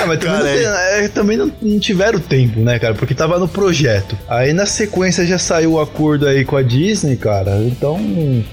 Ah, 0.00 0.06
mas 0.06 0.18
também, 0.18 0.62
Cara, 0.62 0.70
não, 0.70 0.78
é, 0.78 1.08
também 1.08 1.36
não, 1.36 1.52
não 1.60 1.78
tiveram 1.78 2.18
tempo, 2.18 2.60
né, 2.60 2.78
cara? 2.78 2.94
Porque 2.94 3.14
tava 3.14 3.38
no 3.38 3.48
projeto. 3.48 4.16
Aí 4.28 4.52
na 4.52 4.66
sequência 4.66 5.26
já 5.26 5.38
saiu 5.38 5.72
o 5.72 5.80
acordo 5.80 6.26
aí 6.26 6.44
com 6.44 6.56
a 6.56 6.62
Disney, 6.62 7.16
cara. 7.16 7.62
Então, 7.64 7.98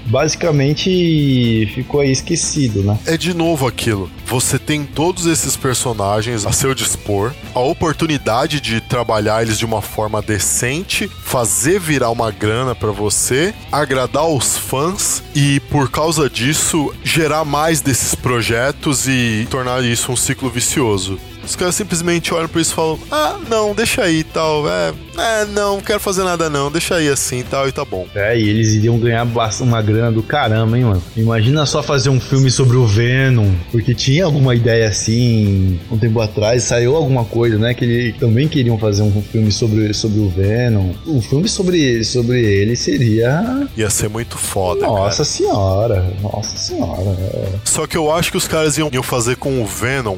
basicamente, 0.06 1.70
ficou 1.74 2.00
aí 2.00 2.10
esquecido, 2.10 2.82
né? 2.82 2.98
É 3.06 3.16
de 3.16 3.34
novo 3.34 3.66
aquilo. 3.66 4.10
Você 4.26 4.58
tem 4.58 4.84
todos 4.84 5.26
esses 5.26 5.56
personagens 5.56 6.44
a 6.44 6.52
seu 6.52 6.74
dispor, 6.74 7.32
a 7.54 7.60
oportunidade 7.60 8.60
de 8.60 8.80
trabalhar 8.80 9.42
eles 9.42 9.58
de 9.58 9.64
uma 9.64 9.80
forma 9.80 10.20
decente, 10.20 11.08
fazer 11.22 11.78
virar 11.78 12.10
uma 12.10 12.30
grana 12.30 12.74
pra 12.74 12.90
você, 12.90 13.54
agradar 13.70 14.26
os 14.26 14.56
fãs 14.56 15.22
e 15.34 15.60
por 15.70 15.90
causa 15.90 16.28
disso 16.28 16.92
gerar 17.04 17.44
mais 17.44 17.80
desses 17.80 18.14
projetos 18.14 19.06
e 19.06 19.45
tornar 19.46 19.82
isso 19.84 20.12
um 20.12 20.16
ciclo 20.16 20.50
vicioso. 20.50 21.18
Os 21.46 21.54
caras 21.56 21.74
simplesmente 21.74 22.34
olham 22.34 22.48
pra 22.48 22.60
isso 22.60 22.72
e 22.72 22.74
falam: 22.74 22.98
Ah, 23.10 23.38
não, 23.48 23.74
deixa 23.74 24.02
aí 24.02 24.18
e 24.18 24.24
tal. 24.24 24.68
É, 24.68 24.92
é, 25.18 25.44
não, 25.46 25.76
não 25.76 25.80
quero 25.80 26.00
fazer 26.00 26.24
nada 26.24 26.48
não, 26.48 26.70
deixa 26.70 26.96
aí 26.96 27.08
assim 27.08 27.40
e 27.40 27.44
tal, 27.44 27.68
e 27.68 27.72
tá 27.72 27.84
bom. 27.84 28.06
É, 28.14 28.38
e 28.38 28.48
eles 28.48 28.72
iriam 28.72 28.98
ganhar 28.98 29.26
uma 29.60 29.82
grana 29.82 30.10
do 30.10 30.22
caramba, 30.22 30.76
hein, 30.76 30.84
mano? 30.84 31.02
Imagina 31.16 31.66
só 31.66 31.82
fazer 31.82 32.08
um 32.08 32.18
filme 32.20 32.50
sobre 32.50 32.76
o 32.76 32.86
Venom, 32.86 33.50
porque 33.70 33.94
tinha 33.94 34.24
alguma 34.24 34.54
ideia 34.54 34.88
assim, 34.88 35.78
um 35.90 35.98
tempo 35.98 36.20
atrás, 36.20 36.64
saiu 36.64 36.96
alguma 36.96 37.24
coisa, 37.24 37.58
né? 37.58 37.74
Que 37.74 37.84
eles 37.84 38.16
também 38.16 38.48
queriam 38.48 38.78
fazer 38.78 39.02
um 39.02 39.22
filme 39.22 39.52
sobre, 39.52 39.92
sobre 39.92 40.20
o 40.20 40.28
Venom. 40.28 40.92
Um 41.06 41.20
filme 41.20 41.48
sobre, 41.48 42.02
sobre 42.04 42.40
ele 42.42 42.74
seria. 42.74 43.68
Ia 43.76 43.90
ser 43.90 44.08
muito 44.08 44.38
foda. 44.38 44.86
Nossa 44.86 45.24
senhora, 45.24 46.12
nossa 46.22 46.56
senhora. 46.56 47.16
é. 47.34 47.48
Só 47.64 47.86
que 47.86 47.96
eu 47.96 48.12
acho 48.12 48.30
que 48.30 48.36
os 48.36 48.48
caras 48.48 48.78
iam, 48.78 48.88
iam 48.92 49.02
fazer 49.02 49.36
com 49.36 49.62
o 49.62 49.66
Venom 49.66 50.16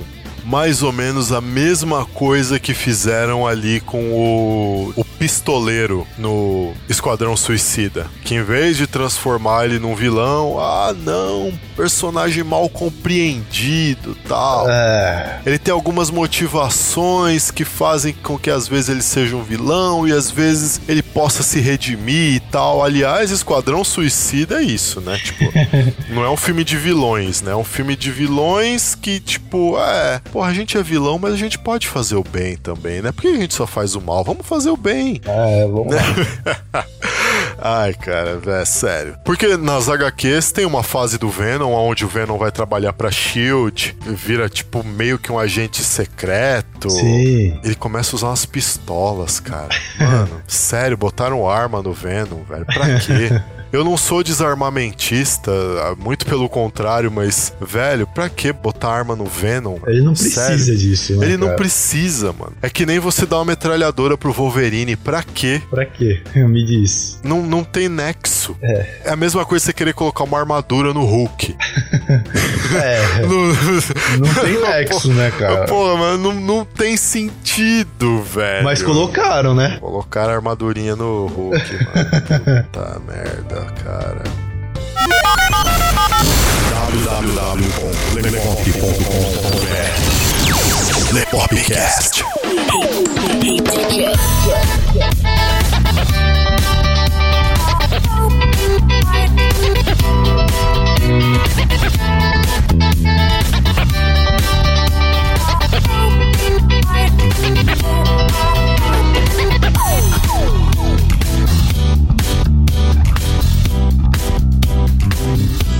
mais 0.48 0.82
ou 0.82 0.90
menos 0.90 1.30
a 1.30 1.42
mesma 1.42 2.06
coisa 2.06 2.58
que 2.58 2.72
fizeram 2.72 3.46
ali 3.46 3.80
com 3.80 4.12
o, 4.12 4.92
o 4.96 5.04
pistoleiro 5.04 6.06
no 6.16 6.72
Esquadrão 6.88 7.36
Suicida. 7.36 8.06
Que 8.24 8.36
em 8.36 8.42
vez 8.42 8.78
de 8.78 8.86
transformar 8.86 9.66
ele 9.66 9.78
num 9.78 9.94
vilão, 9.94 10.58
ah 10.58 10.94
não, 11.04 11.52
personagem 11.76 12.42
mal 12.42 12.68
compreendido 12.70 14.16
tal. 14.26 14.66
É. 14.70 15.40
Ele 15.44 15.58
tem 15.58 15.72
algumas 15.72 16.10
motivações 16.10 17.50
que 17.50 17.64
fazem 17.64 18.14
com 18.14 18.38
que 18.38 18.50
às 18.50 18.66
vezes 18.66 18.88
ele 18.88 19.02
seja 19.02 19.36
um 19.36 19.42
vilão 19.42 20.08
e 20.08 20.12
às 20.12 20.30
vezes 20.30 20.80
ele 20.88 21.02
possa 21.02 21.42
se 21.42 21.60
redimir 21.60 22.36
e 22.36 22.40
tal. 22.40 22.82
Aliás, 22.82 23.30
Esquadrão 23.30 23.84
Suicida 23.84 24.62
é 24.62 24.64
isso, 24.64 25.00
né? 25.02 25.18
Tipo, 25.18 25.44
não 26.08 26.24
é 26.24 26.30
um 26.30 26.36
filme 26.36 26.64
de 26.64 26.76
vilões, 26.76 27.42
né? 27.42 27.52
É 27.52 27.56
um 27.56 27.64
filme 27.64 27.94
de 27.94 28.10
vilões 28.10 28.94
que, 28.94 29.20
tipo, 29.20 29.78
é. 29.78 30.22
Porra, 30.38 30.50
a 30.50 30.54
gente 30.54 30.78
é 30.78 30.82
vilão, 30.84 31.18
mas 31.18 31.34
a 31.34 31.36
gente 31.36 31.58
pode 31.58 31.88
fazer 31.88 32.14
o 32.14 32.22
bem 32.22 32.56
também, 32.56 33.02
né? 33.02 33.10
Por 33.10 33.22
que 33.22 33.26
a 33.26 33.36
gente 33.38 33.54
só 33.54 33.66
faz 33.66 33.96
o 33.96 34.00
mal? 34.00 34.22
Vamos 34.22 34.46
fazer 34.46 34.70
o 34.70 34.76
bem. 34.76 35.20
É, 35.24 35.66
vamos 35.66 35.92
lá. 35.92 36.00
Ai, 37.60 37.94
cara, 37.94 38.40
é 38.46 38.64
sério. 38.64 39.16
Porque 39.24 39.56
nas 39.56 39.88
HQs 39.88 40.52
tem 40.52 40.64
uma 40.64 40.82
fase 40.82 41.18
do 41.18 41.28
Venom 41.28 41.72
onde 41.72 42.04
o 42.04 42.08
Venom 42.08 42.38
vai 42.38 42.50
trabalhar 42.50 42.92
pra 42.92 43.10
Shield, 43.10 43.96
vira 44.06 44.48
tipo 44.48 44.84
meio 44.84 45.18
que 45.18 45.30
um 45.32 45.38
agente 45.38 45.82
secreto. 45.82 46.90
Sim. 46.90 47.58
Ele 47.64 47.74
começa 47.74 48.14
a 48.14 48.16
usar 48.16 48.26
umas 48.28 48.46
pistolas, 48.46 49.40
cara. 49.40 49.68
Mano, 49.98 50.40
sério, 50.46 50.96
botaram 50.96 51.48
arma 51.48 51.82
no 51.82 51.92
Venom, 51.92 52.42
velho. 52.48 52.64
Pra 52.66 52.98
quê? 53.00 53.28
Eu 53.70 53.84
não 53.84 53.98
sou 53.98 54.22
desarmamentista, 54.24 55.52
muito 55.98 56.24
pelo 56.24 56.48
contrário, 56.48 57.10
mas, 57.12 57.52
velho, 57.60 58.06
pra 58.06 58.28
que 58.28 58.50
botar 58.50 58.88
arma 58.88 59.14
no 59.14 59.26
Venom? 59.26 59.76
Ele 59.86 60.00
não 60.00 60.14
precisa 60.14 60.56
Sério. 60.56 60.76
disso, 60.78 61.16
né? 61.16 61.26
Ele 61.26 61.36
não 61.36 61.48
cara? 61.48 61.58
precisa, 61.58 62.32
mano. 62.32 62.52
É 62.62 62.70
que 62.70 62.86
nem 62.86 62.98
você 62.98 63.26
dar 63.26 63.36
uma 63.36 63.44
metralhadora 63.44 64.16
pro 64.16 64.32
Wolverine. 64.32 64.96
Pra 64.96 65.22
quê? 65.22 65.60
Pra 65.68 65.84
quê? 65.84 66.22
Me 66.34 66.64
diz. 66.64 67.20
Não, 67.22 67.42
não 67.48 67.64
tem 67.64 67.88
nexo. 67.88 68.56
É. 68.62 68.86
É 69.06 69.10
a 69.10 69.16
mesma 69.16 69.44
coisa 69.44 69.64
você 69.64 69.72
querer 69.72 69.92
colocar 69.94 70.22
uma 70.24 70.38
armadura 70.38 70.92
no 70.94 71.04
Hulk. 71.04 71.56
É. 72.74 73.22
Não- 73.26 73.54
Não 74.18 74.34
tem 74.44 74.60
nexo, 74.68 75.08
né, 75.12 75.30
cara? 75.38 75.64
Pô, 75.66 75.96
mas 75.96 76.18
não, 76.20 76.32
não 76.34 76.64
tem 76.66 76.96
sentido, 76.98 78.22
velho. 78.22 78.62
Mas 78.64 78.82
colocaram, 78.82 79.54
né? 79.54 79.78
Colocaram 79.80 80.32
a 80.32 80.36
armadurinha 80.36 80.94
no 80.94 81.26
Hulk, 81.26 81.72
mano. 81.72 82.64
Puta 82.64 83.00
merda, 83.06 83.66
cara. 83.82 84.22
www.lepop.com.br 91.08 91.14
Lepopcast. 91.14 92.22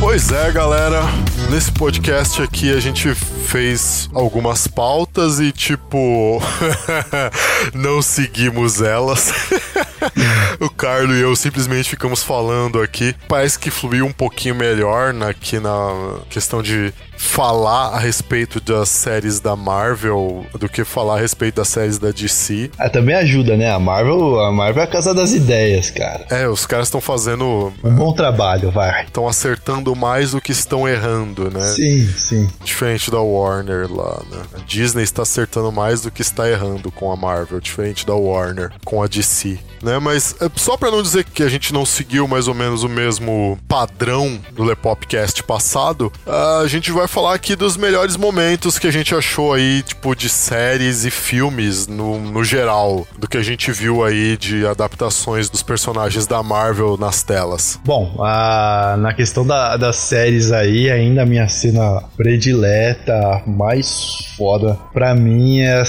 Pois 0.00 0.32
é, 0.32 0.50
galera. 0.50 1.02
Nesse 1.50 1.70
podcast 1.70 2.42
aqui 2.42 2.72
a 2.72 2.80
gente 2.80 3.14
fez 3.48 4.10
algumas 4.12 4.66
pautas 4.66 5.40
e, 5.40 5.50
tipo, 5.52 6.38
não 7.72 8.02
seguimos 8.02 8.82
elas. 8.82 9.32
o 10.60 10.68
Carlo 10.68 11.14
e 11.14 11.20
eu 11.20 11.34
simplesmente 11.34 11.88
ficamos 11.88 12.22
falando 12.22 12.80
aqui. 12.80 13.14
Parece 13.26 13.58
que 13.58 13.70
fluiu 13.70 14.04
um 14.04 14.12
pouquinho 14.12 14.54
melhor 14.54 15.14
na- 15.14 15.28
aqui 15.30 15.58
na 15.58 16.18
questão 16.28 16.62
de 16.62 16.92
falar 17.16 17.88
a 17.94 17.98
respeito 17.98 18.60
das 18.60 18.88
séries 18.90 19.40
da 19.40 19.56
Marvel 19.56 20.46
do 20.58 20.68
que 20.68 20.84
falar 20.84 21.16
a 21.16 21.20
respeito 21.20 21.56
das 21.56 21.68
séries 21.68 21.98
da 21.98 22.10
DC. 22.10 22.70
Ah, 22.78 22.88
também 22.88 23.14
ajuda, 23.14 23.56
né? 23.56 23.70
A 23.72 23.78
Marvel, 23.78 24.38
a 24.40 24.52
Marvel 24.52 24.82
é 24.82 24.84
a 24.84 24.88
casa 24.88 25.12
das 25.14 25.32
ideias, 25.32 25.90
cara. 25.90 26.26
É, 26.30 26.46
os 26.48 26.64
caras 26.66 26.86
estão 26.86 27.00
fazendo. 27.00 27.72
Um 27.82 27.94
bom 27.94 28.12
trabalho, 28.12 28.70
vai. 28.70 29.04
Estão 29.04 29.26
acertando 29.26 29.96
mais 29.96 30.30
do 30.32 30.40
que 30.40 30.52
estão 30.52 30.88
errando, 30.88 31.50
né? 31.50 31.66
Sim, 31.72 32.06
sim. 32.16 32.48
Diferente 32.62 33.10
da 33.10 33.18
Warner 33.20 33.37
lá, 33.42 34.22
né? 34.30 34.42
A 34.54 34.58
Disney 34.66 35.02
está 35.02 35.22
acertando 35.22 35.70
mais 35.70 36.00
do 36.02 36.10
que 36.10 36.22
está 36.22 36.48
errando 36.48 36.90
com 36.90 37.10
a 37.12 37.16
Marvel, 37.16 37.60
diferente 37.60 38.06
da 38.06 38.14
Warner 38.14 38.70
com 38.84 39.02
a 39.02 39.06
DC. 39.06 39.58
Né, 39.80 39.96
mas 40.00 40.34
é, 40.40 40.50
só 40.56 40.76
pra 40.76 40.90
não 40.90 41.00
dizer 41.00 41.22
que 41.24 41.40
a 41.40 41.48
gente 41.48 41.72
não 41.72 41.86
seguiu 41.86 42.26
mais 42.26 42.48
ou 42.48 42.54
menos 42.54 42.82
o 42.82 42.88
mesmo 42.88 43.56
padrão 43.68 44.36
do 44.52 44.64
Lepopcast 44.64 45.44
passado, 45.44 46.12
a 46.26 46.66
gente 46.66 46.90
vai 46.90 47.06
falar 47.06 47.34
aqui 47.34 47.54
dos 47.54 47.76
melhores 47.76 48.16
momentos 48.16 48.76
que 48.76 48.88
a 48.88 48.90
gente 48.90 49.14
achou 49.14 49.52
aí, 49.52 49.82
tipo, 49.84 50.16
de 50.16 50.28
séries 50.28 51.04
e 51.04 51.12
filmes 51.12 51.86
no, 51.86 52.18
no 52.18 52.42
geral, 52.42 53.06
do 53.16 53.28
que 53.28 53.36
a 53.36 53.42
gente 53.42 53.70
viu 53.70 54.02
aí 54.02 54.36
de 54.36 54.66
adaptações 54.66 55.48
dos 55.48 55.62
personagens 55.62 56.26
da 56.26 56.42
Marvel 56.42 56.96
nas 56.98 57.22
telas. 57.22 57.78
Bom, 57.84 58.16
a- 58.20 58.96
na 58.98 59.14
questão 59.14 59.46
da- 59.46 59.76
das 59.76 59.94
séries 59.96 60.50
aí, 60.50 60.90
ainda 60.90 61.22
a 61.22 61.26
minha 61.26 61.46
cena 61.48 62.02
predileta, 62.16 63.12
mais 63.46 64.18
foda, 64.36 64.78
pra 64.92 65.14
mim 65.14 65.60
é 65.60 65.82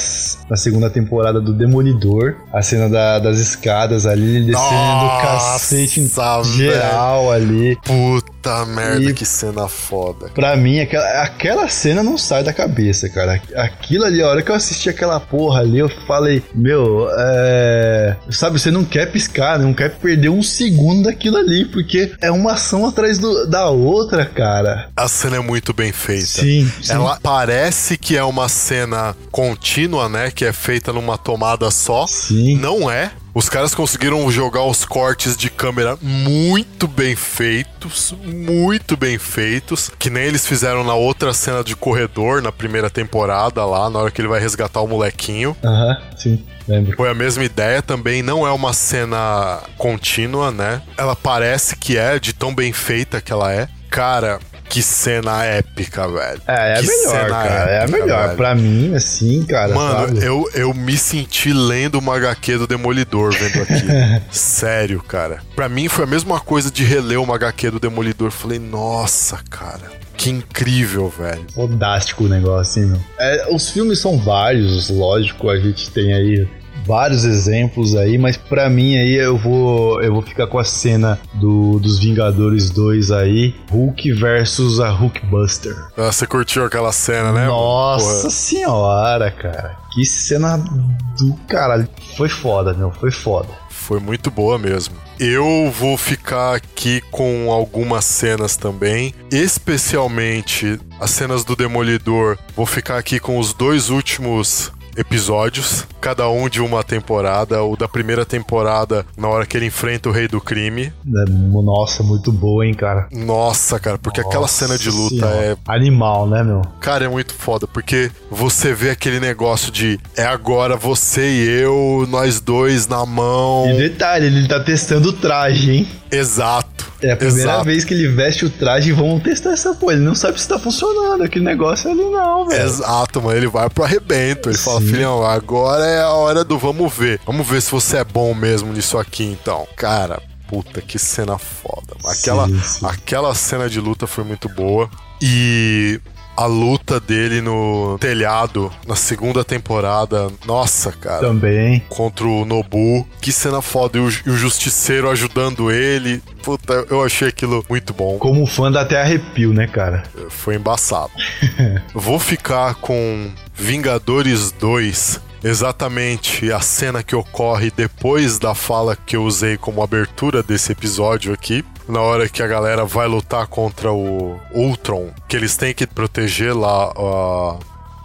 na 0.50 0.56
segunda 0.58 0.90
temporada 0.90 1.40
do 1.40 1.54
Demolidor, 1.54 2.36
a 2.52 2.62
cena 2.62 2.90
da- 2.90 3.20
das 3.20 3.38
escadas 3.40 4.06
ali, 4.06 4.38
ele 4.38 4.46
descendo 4.48 4.70
Nossa, 4.72 5.22
cacete 5.22 6.00
velho. 6.02 6.44
geral 6.58 7.32
ali. 7.32 7.78
Puta 7.84 8.30
merda, 8.66 9.10
E- 9.10 9.14
que 9.14 9.26
cena 9.26 9.68
foda. 9.68 10.30
Pra 10.34 10.56
mim, 10.56 10.80
aquela, 10.80 11.24
aquela 11.24 11.68
cena 11.70 12.04
não 12.04 12.18
sai 12.18 12.44
da 12.44 12.54
cabeça, 12.54 13.10
cara. 13.10 13.42
Aquilo 13.56 14.06
ali, 14.06 14.22
a 14.22 14.28
hora 14.28 14.42
que 14.42 14.52
eu 14.52 14.56
assisti 14.56 14.90
aquela 14.90 15.20
porra 15.20 15.62
ali, 15.62 15.80
eu 15.80 15.90
falei, 16.08 16.44
meu, 16.54 17.08
é. 17.18 18.16
Sabe, 18.32 18.60
você 18.60 18.72
não 18.72 18.84
quer 18.84 19.12
piscar, 19.12 19.58
não 19.60 19.74
quer 19.74 19.96
perder 19.98 20.30
um 20.30 20.42
segundo 20.44 21.04
daquilo 21.04 21.38
ali, 21.38 21.66
porque 21.66 22.12
é 22.22 22.32
uma 22.32 22.54
ação 22.54 22.86
atrás 22.86 23.18
do- 23.18 23.46
da 23.48 23.70
outra, 23.70 24.26
cara. 24.26 24.90
A 24.96 25.08
cena 25.08 25.38
é 25.38 25.40
muito 25.40 25.74
bem 25.74 25.92
feita. 25.92 26.26
Sim, 26.26 26.72
sim. 26.82 26.92
Ela 26.94 27.20
parece 27.22 27.98
que 27.98 28.16
é 28.18 28.24
uma 28.24 28.48
cena 28.50 29.16
contínua, 29.32 30.08
né? 30.10 30.32
Que 30.32 30.46
é 30.46 30.54
feita 30.54 30.92
numa 30.94 31.18
tomada 31.18 31.70
só. 31.72 32.06
Sim. 32.08 32.58
Não 32.58 32.90
é. 32.90 33.12
Os 33.34 33.48
caras 33.48 33.76
conseguiram 33.76 34.30
jogar 34.32 34.64
os 34.64 34.84
cortes 34.84 35.38
de 35.38 35.50
câmera 35.50 35.98
muito 36.02 36.88
bem 36.88 37.16
feitos, 37.16 38.14
muito 38.24 38.98
bem 38.98 39.18
feitos, 39.18 39.92
que 40.00 40.10
nem 40.10 40.24
eles 40.24 40.46
fizeram 40.46 40.84
na 40.84 40.96
outra 40.96 41.34
cena 41.34 41.64
de 41.64 41.76
corredor 41.76 42.42
na 42.42 42.52
primeira 42.52 42.90
temporada 42.90 43.64
lá, 43.66 43.90
na 43.90 44.00
hora 44.00 44.12
que 44.12 44.20
ele 44.20 44.28
vai 44.28 44.40
resgatar 44.40 44.82
o 44.82 44.88
molequinho. 44.88 45.56
Aham, 45.64 45.98
sim, 46.18 46.44
lembro. 46.68 46.96
Foi 46.98 47.10
a 47.10 47.14
mesma 47.14 47.44
ideia 47.44 47.82
também, 47.82 48.22
não 48.22 48.48
é 48.48 48.52
uma 48.52 48.74
cena 48.74 49.62
contínua, 49.78 50.52
né? 50.52 50.82
Ela 50.98 51.16
parece 51.16 51.76
que 51.76 51.98
é, 51.98 52.20
de 52.20 52.34
tão 52.34 52.54
bem 52.54 52.74
feita 52.74 53.22
que 53.22 53.32
ela 53.32 53.54
é. 53.54 53.68
Cara, 53.90 54.40
que 54.70 54.84
cena 54.84 55.44
épica, 55.44 56.08
velho. 56.08 56.42
É, 56.48 56.74
é 56.74 56.78
a 56.78 56.82
melhor, 56.82 57.30
cara. 57.30 57.72
É 57.72 57.84
a 57.84 57.88
melhor. 57.88 58.26
velho. 58.26 58.38
Pra 58.38 58.56
mim, 58.56 58.96
assim, 58.96 59.44
cara. 59.44 59.74
Mano, 59.74 60.08
sabe? 60.08 60.24
eu, 60.24 60.50
eu 60.54 60.74
me 60.74 60.96
senti 60.96 61.52
lendo 61.52 61.96
uma 61.98 62.16
HQ 62.16 62.60
do 62.60 62.68
Demolidor 62.68 63.34
vendo 63.34 63.64
aqui. 63.64 64.24
Sério, 64.32 65.02
cara. 65.02 65.42
Pra 65.56 65.68
mim 65.68 65.88
foi 65.88 66.04
a 66.04 66.08
mesma 66.08 66.40
coisa 66.40 66.70
de 66.70 66.84
reler 66.84 67.20
uma 67.20 67.36
HQ 67.36 67.72
do 67.72 67.80
Demolidor. 67.80 68.30
Falei, 68.30 68.60
nossa, 68.60 69.40
cara. 69.50 69.92
Que 70.16 70.30
incrível, 70.30 71.10
velho. 71.10 71.46
Fodástico 71.56 72.26
o 72.26 72.28
negócio, 72.28 72.82
assim, 72.82 72.92
meu. 72.92 73.00
É, 73.18 73.48
os 73.52 73.70
filmes 73.70 74.00
são 74.00 74.18
vários, 74.18 74.90
lógico, 74.90 75.50
a 75.50 75.58
gente 75.58 75.90
tem 75.92 76.14
aí 76.14 76.48
vários 76.90 77.24
exemplos 77.24 77.96
aí, 77.96 78.18
mas 78.18 78.36
pra 78.36 78.68
mim 78.68 78.98
aí 78.98 79.14
eu 79.14 79.38
vou 79.38 80.02
eu 80.02 80.12
vou 80.12 80.24
ficar 80.24 80.48
com 80.48 80.58
a 80.58 80.64
cena 80.64 81.20
do, 81.36 81.78
dos 81.78 82.00
Vingadores 82.00 82.72
2 82.72 83.12
aí, 83.12 83.54
Hulk 83.70 84.12
versus 84.14 84.80
a 84.80 84.90
Hulkbuster. 84.90 85.76
Ah, 85.96 86.12
você 86.12 86.26
curtiu 86.26 86.66
aquela 86.66 86.92
cena, 86.92 87.32
né? 87.32 87.46
Nossa 87.46 88.22
Porra. 88.22 88.30
senhora, 88.32 89.30
cara. 89.30 89.78
Que 89.94 90.04
cena 90.04 90.58
do 90.58 91.36
caralho. 91.48 91.88
Foi 92.18 92.28
foda, 92.28 92.74
meu. 92.74 92.92
Foi 92.92 93.12
foda. 93.12 93.50
Foi 93.70 94.00
muito 94.00 94.32
boa 94.32 94.58
mesmo. 94.58 94.96
Eu 95.20 95.72
vou 95.72 95.96
ficar 95.96 96.56
aqui 96.56 97.02
com 97.12 97.52
algumas 97.52 98.06
cenas 98.06 98.56
também, 98.56 99.14
especialmente 99.32 100.80
as 101.00 101.12
cenas 101.12 101.44
do 101.44 101.56
Demolidor. 101.56 102.38
Vou 102.56 102.66
ficar 102.66 102.98
aqui 102.98 103.20
com 103.20 103.38
os 103.38 103.54
dois 103.54 103.90
últimos 103.90 104.72
episódios, 105.00 105.88
cada 106.02 106.30
um 106.30 106.50
de 106.50 106.62
uma 106.62 106.84
temporada. 106.84 107.64
O 107.64 107.78
da 107.78 107.88
primeira 107.88 108.26
temporada, 108.26 109.06
na 109.18 109.28
hora 109.28 109.46
que 109.46 109.56
ele 109.58 109.66
enfrenta 109.68 110.10
o 110.10 110.12
Rei 110.12 110.28
do 110.28 110.42
Crime. 110.42 110.84
É, 110.86 111.32
Nossa, 111.32 112.04
muito 112.04 112.32
boa, 112.32 112.66
hein, 112.66 112.74
cara. 112.74 113.08
Nossa, 113.12 113.80
cara, 113.80 113.98
porque 113.98 114.20
aquela 114.20 114.42
Nossa 114.42 114.66
cena 114.68 114.78
de 114.78 114.90
luta 114.90 115.16
senhora. 115.16 115.46
é 115.46 115.58
Animal, 115.68 116.28
né, 116.28 116.44
meu? 116.44 116.62
Cara, 116.82 117.06
é 117.06 117.08
muito 117.08 117.34
foda, 117.34 117.66
porque 117.68 118.12
você 118.30 118.74
vê 118.74 118.90
aquele 118.90 119.20
negócio 119.20 119.72
de 119.72 120.00
é 120.18 120.26
agora 120.26 120.76
você 120.76 121.30
e 121.30 121.62
eu, 121.62 122.06
nós 122.10 122.40
dois 122.42 122.88
na 122.88 123.06
mão. 123.06 123.70
E 123.70 123.78
detalhe, 123.78 124.26
ele 124.26 124.48
tá 124.48 124.60
testando 124.60 125.10
o 125.10 125.14
traje, 125.14 125.72
hein? 125.72 125.88
Exato. 126.12 126.69
É 127.02 127.12
a 127.12 127.18
primeira 127.18 127.52
exato. 127.52 127.66
vez 127.66 127.84
que 127.86 127.94
ele 127.94 128.08
veste 128.10 128.46
o 128.46 128.50
traje 128.50 128.90
e 128.90 128.94
vamos 128.94 129.24
testar 129.24 129.52
essa 129.52 129.74
porra. 129.74 129.94
Ele 129.94 130.02
não 130.04 130.16
sabe 130.16 130.40
se 130.40 130.48
tá 130.48 130.60
funcionando 130.60 131.24
aquele 131.24 131.46
negócio 131.46 131.90
ali, 131.90 132.04
não, 132.04 132.48
velho. 132.48 132.62
Exato, 132.62 133.22
mano. 133.22 133.38
Ele 133.38 133.48
vai 133.48 133.70
pro 133.70 133.84
arrebento. 133.84 134.50
Ele 134.50 134.58
fala, 134.58 134.82
Sim. 134.82 134.88
filhão, 134.88 135.26
agora 135.26 135.86
é 135.86 136.02
a 136.02 136.10
hora 136.10 136.44
do 136.44 136.58
vamos 136.58 136.94
ver. 136.94 137.20
Vamos 137.26 137.48
ver 137.48 137.62
se 137.62 137.72
você 137.72 137.98
é 137.98 138.04
bom 138.04 138.34
mesmo 138.34 138.74
nisso 138.74 138.98
aqui, 138.98 139.24
então. 139.24 139.66
Cara, 139.78 140.22
puta, 140.48 140.82
que 140.82 141.00
cena 141.00 141.38
foda. 141.38 141.96
Aquela, 142.06 142.48
Sim, 142.48 142.60
sim. 142.62 142.86
aquela 142.86 143.34
cena 143.34 143.70
de 143.70 143.80
luta 143.80 144.06
foi 144.06 144.24
muito 144.24 144.50
boa. 144.50 144.90
E 145.22 146.00
a 146.40 146.46
luta 146.46 147.02
dele 147.02 147.42
no 147.42 147.98
telhado 148.00 148.72
na 148.88 148.96
segunda 148.96 149.44
temporada, 149.44 150.30
nossa, 150.46 150.90
cara. 150.90 151.20
Também. 151.20 151.84
contra 151.90 152.26
o 152.26 152.46
Nobu. 152.46 153.06
Que 153.20 153.30
cena 153.30 153.62
foda. 153.62 153.98
E 153.98 154.02
o, 154.02 154.10
e 154.10 154.30
o 154.30 154.38
Justiceiro 154.38 155.10
ajudando 155.10 155.70
ele. 155.70 156.24
Puta, 156.42 156.86
eu 156.90 157.04
achei 157.04 157.28
aquilo 157.28 157.62
muito 157.70 157.94
bom. 157.94 158.18
Como 158.20 158.46
fã 158.46 158.72
dá 158.72 158.82
até 158.82 159.02
arrepio, 159.02 159.54
né, 159.54 159.68
cara? 159.68 160.04
Foi 160.30 160.56
embaçado. 160.56 161.12
Vou 161.94 162.18
ficar 162.18 162.76
com 162.76 163.30
Vingadores 163.54 164.54
2. 164.54 165.20
Exatamente 165.44 166.52
a 166.54 166.62
cena 166.62 167.04
que 167.04 167.18
ocorre 167.18 167.70
depois 167.76 168.40
da 168.40 168.56
fala 168.56 168.96
que 168.96 169.18
eu 169.18 169.24
usei 169.26 169.58
como 169.58 169.84
abertura 169.84 170.42
desse 170.42 170.72
episódio 170.72 171.34
aqui. 171.34 171.66
Na 171.90 172.02
hora 172.02 172.30
que 172.30 172.44
a 172.44 172.48
galera 172.48 172.86
vai 172.86 173.08
lutar 173.08 173.48
contra 173.48 173.92
o 173.92 174.40
Ultron, 174.54 175.10
que 175.28 175.36
eles 175.36 175.58
têm 175.58 175.74
que 175.74 175.88
proteger 175.88 176.56
lá 176.56 176.94
a. 176.96 177.58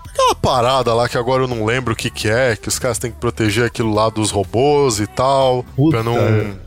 Aquela 0.09 0.35
parada 0.37 0.95
lá 0.95 1.07
que 1.07 1.19
agora 1.19 1.43
eu 1.43 1.49
não 1.49 1.67
lembro 1.67 1.93
o 1.93 1.97
que 1.97 2.09
que 2.09 2.31
é, 2.31 2.57
que 2.57 2.69
os 2.69 2.79
caras 2.79 2.99
têm 2.99 3.11
que 3.11 3.19
proteger 3.19 3.67
aquilo 3.67 3.93
lá 3.93 4.09
dos 4.09 4.31
robôs 4.31 5.01
e 5.01 5.07
tal. 5.07 5.65
Puta. 5.77 5.99
Pra 5.99 6.03
não. 6.03 6.17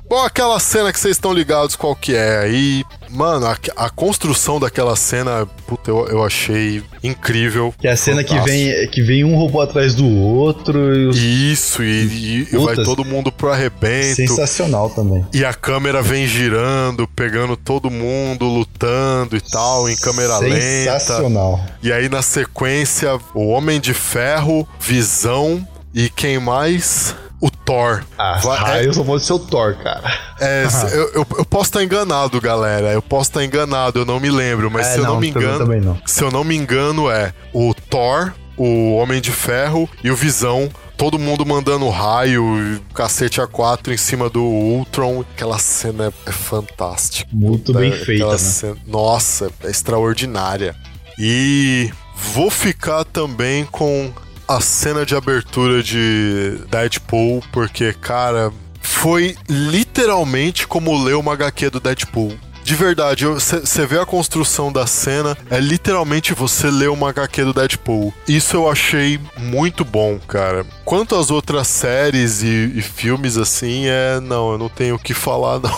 Bom, 0.07 0.23
aquela 0.23 0.59
cena 0.59 0.93
que 0.93 0.99
vocês 0.99 1.15
estão 1.15 1.33
ligados 1.33 1.75
qual 1.75 1.95
que 1.95 2.13
é. 2.13 2.39
Aí, 2.39 2.85
mano, 3.09 3.45
a, 3.45 3.57
a 3.75 3.89
construção 3.89 4.59
daquela 4.59 4.95
cena, 4.95 5.45
puta, 5.65 5.89
eu, 5.91 6.07
eu 6.07 6.23
achei 6.23 6.83
incrível. 7.03 7.73
Que 7.79 7.87
é 7.87 7.91
a 7.91 7.97
cena 7.97 8.23
que 8.23 8.37
vem, 8.41 8.87
que 8.89 9.01
vem 9.01 9.23
um 9.23 9.35
robô 9.35 9.61
atrás 9.61 9.93
do 9.95 10.05
outro 10.07 10.95
e 10.95 11.07
os... 11.07 11.17
Isso, 11.17 11.83
e, 11.83 11.87
e- 11.87 12.47
e 12.51 12.57
vai 12.57 12.75
todo 12.75 13.03
mundo 13.05 13.31
pro 13.31 13.51
arrebento. 13.51 14.15
Sensacional 14.15 14.89
também. 14.89 15.25
E 15.33 15.43
a 15.45 15.53
câmera 15.53 16.01
vem 16.01 16.27
girando, 16.27 17.07
pegando 17.07 17.55
todo 17.55 17.89
mundo, 17.89 18.45
lutando 18.45 19.35
e 19.35 19.41
tal, 19.41 19.89
em 19.89 19.95
câmera 19.95 20.37
lenta. 20.39 20.59
Sensacional. 20.99 21.59
E 21.81 21.91
aí 21.91 22.09
na 22.09 22.21
sequência, 22.21 23.17
o 23.33 23.47
Homem 23.47 23.79
de 23.79 23.93
Ferro, 23.93 24.67
Visão 24.79 25.65
e 25.93 26.09
quem 26.09 26.39
mais? 26.39 27.15
O 27.39 27.51
Thor. 27.51 28.03
Ah, 28.17 28.39
Vai- 28.43 28.83
é- 28.83 28.87
eu 28.87 28.93
só 28.93 29.03
pode 29.03 29.23
ser 29.23 29.33
o 29.33 29.39
Thor, 29.39 29.75
cara. 29.75 30.01
É, 30.39 30.65
eu, 30.93 31.09
eu- 31.13 31.27
eu 31.37 31.45
posso 31.45 31.65
estar 31.65 31.83
enganado, 31.83 32.41
galera. 32.41 32.91
Eu 32.91 33.01
posso 33.01 33.29
estar 33.29 33.43
enganado, 33.45 33.99
eu 33.99 34.05
não 34.05 34.19
me 34.19 34.29
lembro. 34.31 34.71
Mas 34.71 34.87
É, 34.87 34.91
se 34.93 34.97
eu 34.99 35.03
não, 35.03 35.13
não, 35.13 35.19
me 35.19 35.29
engano. 35.29 35.57
também 35.59 35.79
não. 35.81 35.97
Se 36.05 36.23
eu 36.23 36.31
não 36.31 36.43
me 36.43 36.55
engano, 36.55 37.09
é 37.11 37.33
o 37.53 37.73
Thor, 37.75 38.33
o 38.57 38.95
Homem 38.95 39.21
de 39.21 39.31
Ferro 39.31 39.87
e 40.03 40.09
o 40.09 40.15
Visão. 40.15 40.69
Todo 40.97 41.19
mundo 41.19 41.45
mandando 41.45 41.87
raio, 41.89 42.43
e 42.75 42.79
cacete 42.95 43.39
A4 43.39 43.93
em 43.93 43.97
cima 43.97 44.31
do 44.31 44.41
Ultron. 44.41 45.21
Aquela 45.35 45.59
cena 45.59 46.05
é, 46.25 46.29
é 46.29 46.31
fantástica. 46.31 47.29
Muito 47.31 47.71
bem 47.71 47.91
feita, 47.91 48.31
né? 48.31 48.37
cena- 48.39 48.77
nossa, 48.87 49.51
é 49.63 49.69
extraordinária. 49.69 50.75
E 51.19 51.91
vou 52.33 52.49
ficar 52.49 53.03
também 53.03 53.63
com 53.65 54.11
a 54.47 54.61
cena 54.61 55.05
de 55.05 55.15
abertura 55.15 55.83
de 55.83 56.59
Deadpool, 56.69 57.43
porque, 57.51 57.93
cara, 57.93 58.51
foi 58.81 59.35
literalmente 59.49 60.65
como 60.65 61.03
ler 61.03 61.15
uma 61.15 61.33
HQ 61.33 61.69
do 61.71 61.79
Deadpool. 61.79 62.37
De 62.67 62.75
verdade, 62.75 63.25
você 63.25 63.85
vê 63.85 63.97
a 63.97 64.05
construção 64.05 64.73
da 64.73 64.85
cena, 64.85 65.37
é 65.49 65.57
literalmente 65.57 66.33
você 66.33 66.69
ler 66.69 66.89
uma 66.89 67.07
HQ 67.11 67.45
do 67.45 67.53
Deadpool. 67.53 68.13
Isso 68.27 68.57
eu 68.57 68.69
achei 68.69 69.17
muito 69.37 69.85
bom, 69.85 70.19
cara. 70.27 70.65
Quanto 70.83 71.15
às 71.15 71.31
outras 71.31 71.65
séries 71.69 72.43
e, 72.43 72.73
e 72.75 72.81
filmes 72.81 73.37
assim, 73.37 73.85
é. 73.87 74.19
Não, 74.19 74.51
eu 74.51 74.57
não 74.57 74.67
tenho 74.67 74.95
o 74.95 74.99
que 74.99 75.13
falar, 75.13 75.59
não. 75.63 75.71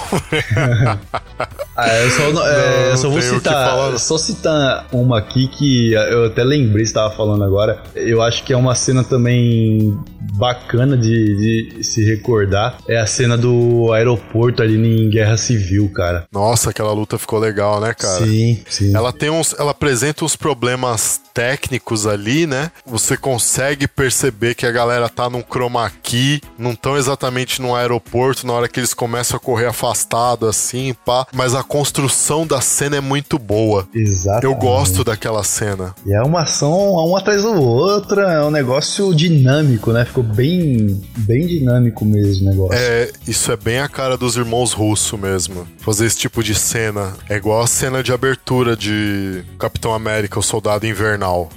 Ah, 1.77 1.95
eu 1.99 2.09
só, 2.09 2.31
não- 2.31 2.45
é, 2.47 2.81
Não, 2.85 2.89
eu 2.89 2.97
só 2.97 3.09
vou 3.09 3.21
citar, 3.21 3.99
só 3.99 4.17
citar 4.17 4.87
uma 4.91 5.19
aqui 5.19 5.47
que 5.47 5.93
eu 5.93 6.25
até 6.25 6.43
lembrei, 6.43 6.85
você 6.85 6.89
estava 6.89 7.15
falando 7.15 7.43
agora. 7.43 7.83
Eu 7.95 8.19
acho 8.23 8.43
que 8.43 8.51
é 8.51 8.57
uma 8.57 8.73
cena 8.73 9.03
também 9.03 9.95
bacana 10.39 10.97
de, 10.97 11.69
de 11.77 11.83
se 11.83 12.03
recordar. 12.03 12.77
É 12.87 12.97
a 12.99 13.05
cena 13.05 13.37
do 13.37 13.93
aeroporto 13.93 14.63
ali 14.63 14.75
em 14.75 15.07
Guerra 15.09 15.37
Civil, 15.37 15.87
cara. 15.93 16.25
Nossa, 16.31 16.73
aquela 16.80 16.93
luta 16.93 17.17
ficou 17.17 17.39
legal, 17.39 17.82
né, 17.82 17.93
cara? 17.93 18.25
Sim, 18.25 18.61
sim. 18.69 18.95
Ela 18.95 19.11
tem 19.11 19.30
uns, 19.30 19.53
ela 19.59 19.71
apresenta 19.71 20.23
uns 20.23 20.36
problemas 20.36 21.19
técnicos 21.34 22.07
ali, 22.07 22.47
né? 22.47 22.71
Você 22.86 23.17
consegue 23.17 23.88
perceber 23.88 24.55
que 24.55 24.65
a 24.65 24.71
galera 24.71 25.09
tá 25.09 25.30
num 25.30 25.43
chroma 25.43 25.91
key, 26.01 26.41
não 26.57 26.73
tão 26.73 26.97
exatamente 26.97 27.61
no 27.61 27.75
aeroporto 27.75 28.47
na 28.47 28.53
hora 28.53 28.67
que 28.67 28.80
eles 28.80 28.93
começam 28.93 29.38
a 29.38 29.39
correr 29.39 29.67
afastado 29.67 30.47
assim, 30.47 30.95
pá, 31.05 31.27
mas 31.34 31.53
a 31.53 31.63
construção 31.63 32.47
da 32.47 32.61
cena 32.61 32.97
é 32.97 33.01
muito 33.01 33.38
boa. 33.38 33.88
Exato. 33.93 34.45
Eu 34.45 34.55
gosto 34.55 35.03
daquela 35.03 35.43
cena. 35.43 35.93
E 36.05 36.13
é 36.13 36.21
uma 36.21 36.41
ação 36.41 36.95
um 36.95 37.15
atrás 37.15 37.41
do 37.41 37.53
outro, 37.53 38.21
é 38.21 38.45
um 38.45 38.51
negócio 38.51 39.13
dinâmico, 39.13 39.91
né? 39.91 40.05
Ficou 40.05 40.23
bem, 40.23 41.01
bem 41.17 41.45
dinâmico 41.45 42.05
mesmo 42.05 42.47
o 42.47 42.49
negócio. 42.49 42.73
É, 42.73 43.11
isso 43.27 43.51
é 43.51 43.57
bem 43.57 43.80
a 43.80 43.88
cara 43.88 44.17
dos 44.17 44.38
irmãos 44.38 44.71
Russo 44.71 45.17
mesmo. 45.17 45.67
Fazer 45.80 46.05
esse 46.05 46.17
tipo 46.17 46.43
de 46.43 46.53
cena. 46.70 47.15
É 47.28 47.36
igual 47.36 47.63
a 47.63 47.67
cena 47.67 48.03
de 48.03 48.13
abertura 48.13 48.76
de 48.76 49.43
Capitão 49.57 49.91
América, 49.91 50.38
o 50.38 50.43
Soldado 50.43 50.86
Invernal. 50.86 51.49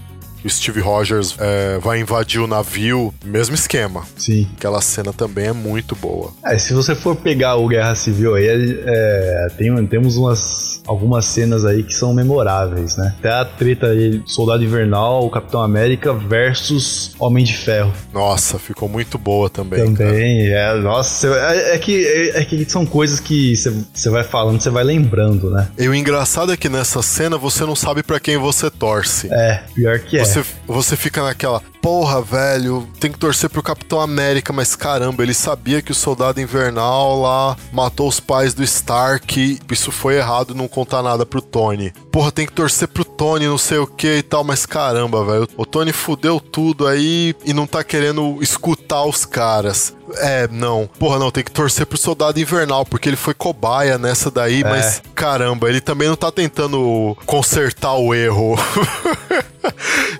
O 0.45 0.51
Steve 0.51 0.81
Rogers 0.81 1.37
é, 1.39 1.79
vai 1.79 2.01
invadir 2.01 2.41
o 2.41 2.47
navio, 2.47 3.13
mesmo 3.25 3.55
esquema. 3.55 4.03
Sim. 4.17 4.49
Aquela 4.57 4.81
cena 4.81 5.13
também 5.13 5.47
é 5.47 5.53
muito 5.53 5.95
boa. 5.95 6.33
É, 6.45 6.59
se 6.59 6.73
você 6.75 6.95
for 6.95 7.17
pegar 7.17 7.57
o 7.57 7.69
Guerra 7.69 7.95
Civil 7.95 8.35
aí, 8.35 8.47
é, 8.85 9.49
tem, 9.57 9.87
temos 9.87 10.17
umas, 10.17 10.83
algumas 10.87 11.25
cenas 11.27 11.65
aí 11.65 11.83
que 11.83 11.95
são 11.95 12.13
memoráveis, 12.13 12.97
né? 12.97 13.15
Até 13.19 13.31
a 13.31 13.45
treta 13.45 13.89
aí, 13.89 14.23
Soldado 14.27 14.65
Invernal, 14.65 15.29
Capitão 15.31 15.63
América 15.63 16.13
versus 16.13 17.15
Homem 17.19 17.45
de 17.45 17.57
Ferro. 17.57 17.93
Nossa, 18.13 18.59
ficou 18.59 18.89
muito 18.89 19.19
boa 19.19 19.49
também. 19.49 19.95
cara. 19.95 20.11
Também, 20.11 20.49
é, 20.49 20.75
nossa, 20.77 21.29
é, 21.29 21.75
é 21.75 21.79
que, 21.79 22.05
é, 22.07 22.41
é 22.41 22.45
que 22.45 22.65
são 22.65 22.85
coisas 22.85 23.21
que 23.21 23.55
você 23.57 24.11
vai 24.11 24.25
falando, 24.25 24.61
você 24.61 24.71
vai 24.71 24.85
lembrando, 24.85 25.51
né? 25.51 25.69
E 25.79 25.89
o 25.89 25.95
engraçado 25.95 26.53
é 26.53 26.57
que 26.57 26.69
nessa 26.69 27.03
cena 27.03 27.37
você 27.37 27.65
não 27.65 27.77
sabe 27.77 28.03
pra 28.03 28.19
quem 28.19 28.37
você 28.37 28.71
torce. 28.71 29.29
É, 29.33 29.63
pior 29.75 29.99
que 29.99 30.19
é. 30.19 30.25
Você, 30.25 30.32
você 30.67 30.97
fica 30.97 31.23
naquela, 31.23 31.63
porra, 31.83 32.23
velho, 32.23 32.89
tem 33.01 33.11
que 33.11 33.19
torcer 33.19 33.51
pro 33.51 33.63
Capitão 33.63 34.01
América, 34.01 34.53
mas 34.53 34.77
caramba, 34.77 35.23
ele 35.25 35.35
sabia 35.35 35.83
que 35.83 35.91
o 35.91 35.95
Soldado 35.95 36.41
Invernal 36.41 37.21
lá 37.21 37.57
matou 37.73 38.09
os 38.09 38.21
pais 38.21 38.55
do 38.55 38.63
Stark, 38.63 39.59
isso 39.71 39.91
foi 39.91 40.17
errado, 40.17 40.55
não 40.55 40.69
contar 40.69 41.03
nada 41.03 41.27
pro 41.27 41.43
Tony. 41.43 41.93
Porra, 42.13 42.31
tem 42.31 42.47
que 42.47 42.53
torcer 42.53 42.87
pro 42.87 43.05
Tony, 43.05 43.47
não 43.47 43.59
sei 43.59 43.79
o 43.79 43.87
que 43.87 44.19
e 44.19 44.23
tal, 44.23 44.45
mas 44.45 44.65
caramba, 44.65 45.25
velho, 45.25 45.49
o 45.57 45.67
Tony 45.67 45.93
fudeu 45.93 46.39
tudo 46.39 46.87
aí 46.87 47.35
e 47.45 47.53
não 47.53 47.67
tá 47.67 47.83
querendo 47.83 48.39
escutar 48.41 49.03
os 49.05 49.25
caras. 49.25 49.93
É, 50.17 50.47
não. 50.49 50.89
Porra, 50.99 51.19
não, 51.19 51.31
tem 51.31 51.43
que 51.43 51.51
torcer 51.51 51.87
pro 51.87 51.97
Soldado 51.97 52.39
Invernal, 52.39 52.85
porque 52.85 53.09
ele 53.09 53.17
foi 53.17 53.33
cobaia 53.33 53.97
nessa 53.99 54.31
daí, 54.31 54.63
mas 54.63 55.03
caramba, 55.15 55.69
ele 55.69 55.81
também 55.81 56.09
não 56.09 56.17
tá 56.17 56.31
tentando 56.31 57.17
consertar 57.27 57.95
o 57.95 58.15
erro. 58.15 58.55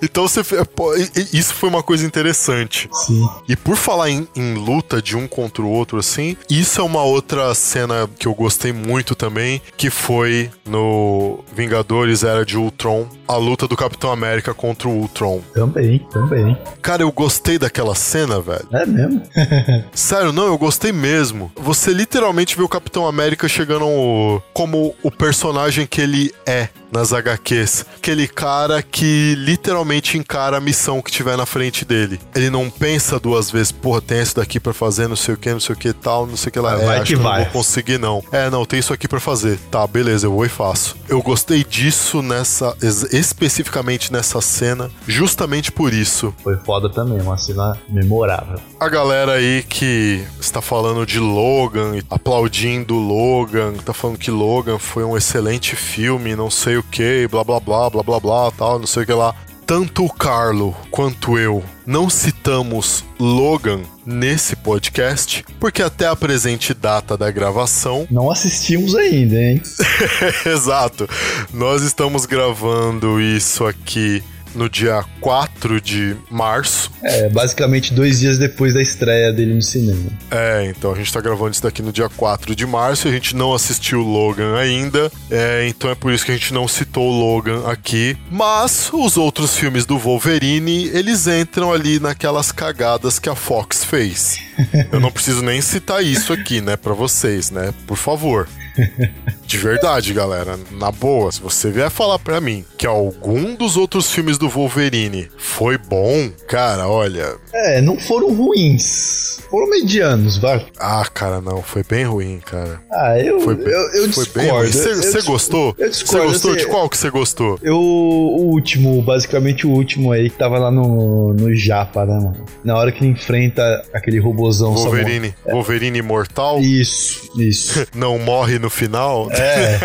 Então 0.01 0.27
você. 0.27 0.43
pô, 0.65 0.95
e- 0.97 1.11
Isso 1.53 1.61
foi 1.61 1.69
uma 1.69 1.83
coisa 1.83 2.07
interessante. 2.07 2.89
Sim. 2.93 3.29
E 3.47 3.55
por 3.55 3.77
falar 3.77 4.09
em, 4.09 4.27
em 4.35 4.55
luta 4.55 5.03
de 5.03 5.17
um 5.17 5.29
contra 5.29 5.63
o 5.63 5.69
outro, 5.69 5.99
assim, 5.99 6.35
isso 6.49 6.81
é 6.81 6.85
uma 6.85 7.03
outra 7.03 7.55
cena 7.55 8.09
que 8.19 8.27
eu 8.27 8.35
gostei 8.35 8.73
muito 8.73 9.15
também, 9.15 9.61
que 9.77 9.91
foi 9.91 10.51
no 10.67 11.41
Vingadores 11.55 12.25
Era 12.25 12.45
de 12.45 12.57
Ultron, 12.57 13.07
a 13.29 13.37
luta 13.37 13.69
do 13.69 13.77
Capitão 13.77 14.11
América 14.11 14.55
contra 14.55 14.89
o 14.89 14.93
Ultron. 14.93 15.43
Também, 15.53 15.99
também. 16.11 16.57
Cara, 16.81 17.03
eu 17.03 17.13
gostei 17.13 17.59
daquela 17.59 17.95
cena, 17.95 18.41
velho. 18.41 18.67
É 18.73 18.87
mesmo? 18.87 19.23
Sério, 19.93 20.33
não, 20.33 20.47
eu 20.47 20.57
gostei 20.57 20.91
mesmo. 20.91 21.53
Você 21.57 21.93
literalmente 21.93 22.57
vê 22.57 22.63
o 22.63 22.69
Capitão 22.69 23.07
América 23.07 23.47
chegando 23.47 24.43
como 24.55 24.95
o 25.03 25.11
personagem 25.11 25.87
que 25.87 26.01
ele 26.01 26.33
é 26.47 26.69
nas 26.93 27.13
HQs. 27.13 27.87
Aquele 27.97 28.29
cara 28.29 28.83
que 28.83 29.35
literalmente 29.39 30.19
encara 30.19 30.59
a 30.59 30.61
missão 30.61 31.01
que 31.03 31.11
tiver 31.11 31.37
na 31.37 31.47
frente 31.47 31.85
dele. 31.85 32.21
Ele 32.35 32.51
não 32.51 32.69
pensa 32.71 33.19
duas 33.19 33.51
vezes, 33.51 33.73
porra, 33.73 34.01
tem 34.01 34.21
isso 34.21 34.37
daqui 34.37 34.61
pra 34.61 34.73
fazer, 34.75 35.09
não 35.09 35.17
sei 35.17 35.35
o 35.35 35.39
que, 35.39 35.51
não 35.51 35.61
sei 35.61 35.75
o 35.75 35.79
que 35.79 35.93
tal, 35.93 36.27
não 36.27 36.37
sei 36.37 36.51
o 36.51 36.53
que 36.53 36.61
lá. 36.61 36.75
Ah, 36.75 36.81
É, 36.83 36.85
vai 36.87 36.99
acho 36.99 37.07
que 37.07 37.17
vai. 37.17 37.39
não 37.39 37.45
vou 37.45 37.53
conseguir 37.55 37.99
não. 37.99 38.23
É, 38.31 38.51
não, 38.51 38.65
tem 38.67 38.79
isso 38.79 38.93
aqui 38.93 39.09
pra 39.09 39.19
fazer. 39.21 39.59
Tá, 39.71 39.87
beleza, 39.87 40.27
eu 40.27 40.33
vou 40.33 40.45
e 40.45 40.49
faço. 40.49 40.97
Eu 41.09 41.23
gostei 41.23 41.65
disso 41.65 42.21
nessa, 42.23 42.77
es- 42.83 43.13
especificamente 43.13 44.13
nessa 44.13 44.41
cena, 44.41 44.91
justamente 45.07 45.73
por 45.73 45.93
isso. 45.95 46.35
Foi 46.43 46.57
foda 46.59 46.89
também, 46.91 47.21
uma 47.21 47.37
cena 47.39 47.77
memorável. 47.89 48.59
A 48.79 48.89
galera 48.89 49.33
aí 49.33 49.65
que 49.69 50.25
está 50.41 50.61
falando 50.61 51.07
de 51.07 51.19
Logan, 51.19 51.99
aplaudindo 52.11 52.95
Logan, 52.95 53.75
tá 53.85 53.93
falando 53.93 54.19
que 54.19 54.31
Logan 54.31 54.79
foi 54.79 55.05
um 55.05 55.17
excelente 55.17 55.77
filme, 55.77 56.35
não 56.37 56.51
sei 56.51 56.77
o 56.77 56.82
que, 56.83 57.27
blá 57.29 57.45
blá 57.45 57.61
blá, 57.61 57.91
blá 57.91 58.03
blá 58.03 58.21
blá, 58.21 58.51
tal, 58.51 58.79
não 58.79 58.87
sei 58.87 59.03
o 59.03 59.07
que 59.07 59.13
lá. 59.13 59.35
Tanto 59.67 60.05
o 60.05 60.13
Carlo 60.13 60.77
quanto 60.91 61.39
eu 61.39 61.63
não 61.87 62.11
citamos 62.11 63.05
Logan 63.19 63.81
nesse 64.05 64.57
podcast, 64.57 65.45
porque 65.61 65.83
até 65.83 66.07
a 66.07 66.17
presente 66.17 66.75
data 66.75 67.17
da 67.17 67.31
gravação 67.31 68.07
Não 68.11 68.31
assistimos 68.31 68.95
ainda, 68.95 69.37
hein? 69.41 69.63
Exato. 70.45 71.09
Nós 71.53 71.83
estamos 71.83 72.27
gravando 72.27 73.21
isso 73.21 73.65
aqui 73.65 74.23
no 74.55 74.69
dia 74.69 75.05
4 75.21 75.81
de 75.81 76.17
março. 76.31 76.91
É, 77.03 77.29
basicamente 77.29 77.93
dois 77.93 78.21
dias 78.21 78.39
depois 78.39 78.75
da 78.75 78.83
estreia 78.83 79.33
dele 79.33 79.55
no 79.55 79.63
cinema. 79.63 80.11
É, 80.31 80.67
então 80.67 80.93
a 80.93 80.95
gente 80.95 81.13
tá 81.13 81.21
gravando 81.21 81.53
isso 81.53 81.63
daqui 81.63 81.83
no 81.83 81.93
dia 81.93 82.09
4 82.09 82.55
de 82.55 82.67
março. 82.67 83.09
A 83.09 83.11
gente 83.11 83.35
não 83.35 83.55
assistiu 83.55 84.01
o 84.01 84.03
Logan 84.03 84.57
ainda. 84.57 85.11
É, 85.31 85.67
então 85.69 85.91
é 85.91 85.95
por 85.95 86.13
isso 86.13 86.25
que 86.25 86.31
a 86.31 86.35
gente 86.35 86.53
não 86.53 86.67
citou 86.69 87.09
o 87.09 87.19
Logan 87.19 87.67
aqui. 87.67 88.17
Mas 88.31 88.91
os 88.93 89.17
outros 89.17 89.57
filmes 89.57 89.85
do 89.85 89.99
Wolverine, 89.99 90.89
eles 90.89 91.27
entram 91.27 91.73
ali 91.73 91.99
naquelas 91.99 92.53
cagadas 92.53 93.19
que 93.19 93.29
a 93.29 93.35
Fox 93.35 93.85
fez. 93.85 94.39
Eu 94.93 95.01
não 95.01 95.11
preciso 95.11 95.43
nem 95.43 95.61
citar 95.61 96.05
isso 96.05 96.33
aqui, 96.33 96.61
né, 96.61 96.77
pra 96.77 96.93
vocês, 96.93 97.51
né? 97.51 97.73
Por 97.87 97.97
favor. 97.97 98.49
De 99.47 99.59
verdade, 99.59 100.15
galera. 100.15 100.59
Na 100.71 100.91
boa, 100.91 101.31
se 101.31 101.41
você 101.41 101.71
vier 101.71 101.91
falar 101.91 102.19
pra 102.19 102.41
mim 102.41 102.65
que 102.79 102.87
algum 102.87 103.55
dos 103.55 103.77
outros 103.77 104.11
filmes 104.11 104.39
do 104.39 104.49
Wolverine 104.49 105.29
foi 105.37 105.77
bom, 105.77 106.31
cara, 106.49 106.89
olha. 106.89 107.37
É, 107.53 107.81
não 107.81 107.99
foram 107.99 108.35
ruins. 108.35 109.41
Foram 109.51 109.69
medianos, 109.69 110.39
vai. 110.39 110.67
Ah, 110.79 111.05
cara, 111.13 111.41
não, 111.43 111.63
foi 111.63 111.83
bem 111.85 112.05
ruim, 112.05 112.41
cara. 112.45 112.81
Ah, 112.91 113.19
eu, 113.19 113.41
Foi 113.41 113.55
bem, 113.55 113.73
eu, 113.73 114.05
eu 114.05 114.13
foi 114.13 114.27
bem 114.35 114.51
ruim. 114.51 114.67
Você 114.69 115.21
gostou? 115.23 115.77
Você 115.79 116.05
gostou? 116.05 116.53
assim, 116.53 116.61
De 116.61 116.67
qual 116.67 116.89
que 116.89 116.97
você 116.97 117.11
gostou? 117.11 117.59
Eu, 117.63 117.77
o 117.77 118.47
último, 118.51 119.03
basicamente 119.03 119.67
o 119.67 119.71
último 119.71 120.11
aí, 120.11 120.31
que 120.31 120.39
tava 120.39 120.59
lá 120.59 120.71
no, 120.71 121.35
no 121.35 121.55
Japa, 121.55 122.07
né, 122.07 122.15
mano? 122.15 122.45
Na 122.65 122.77
hora 122.77 122.91
que 122.91 123.05
ele 123.05 123.13
enfrenta 123.13 123.85
aquele 123.93 124.19
robozão 124.19 124.75
Wolverine, 124.75 125.35
Wolverine 125.45 125.99
imortal? 125.99 126.55
Samuel. 126.55 126.71
Isso, 126.73 127.31
isso. 127.39 127.87
Não 127.95 128.19
morre 128.19 128.59
no 128.63 128.71
final? 128.71 129.29
É. 129.33 129.79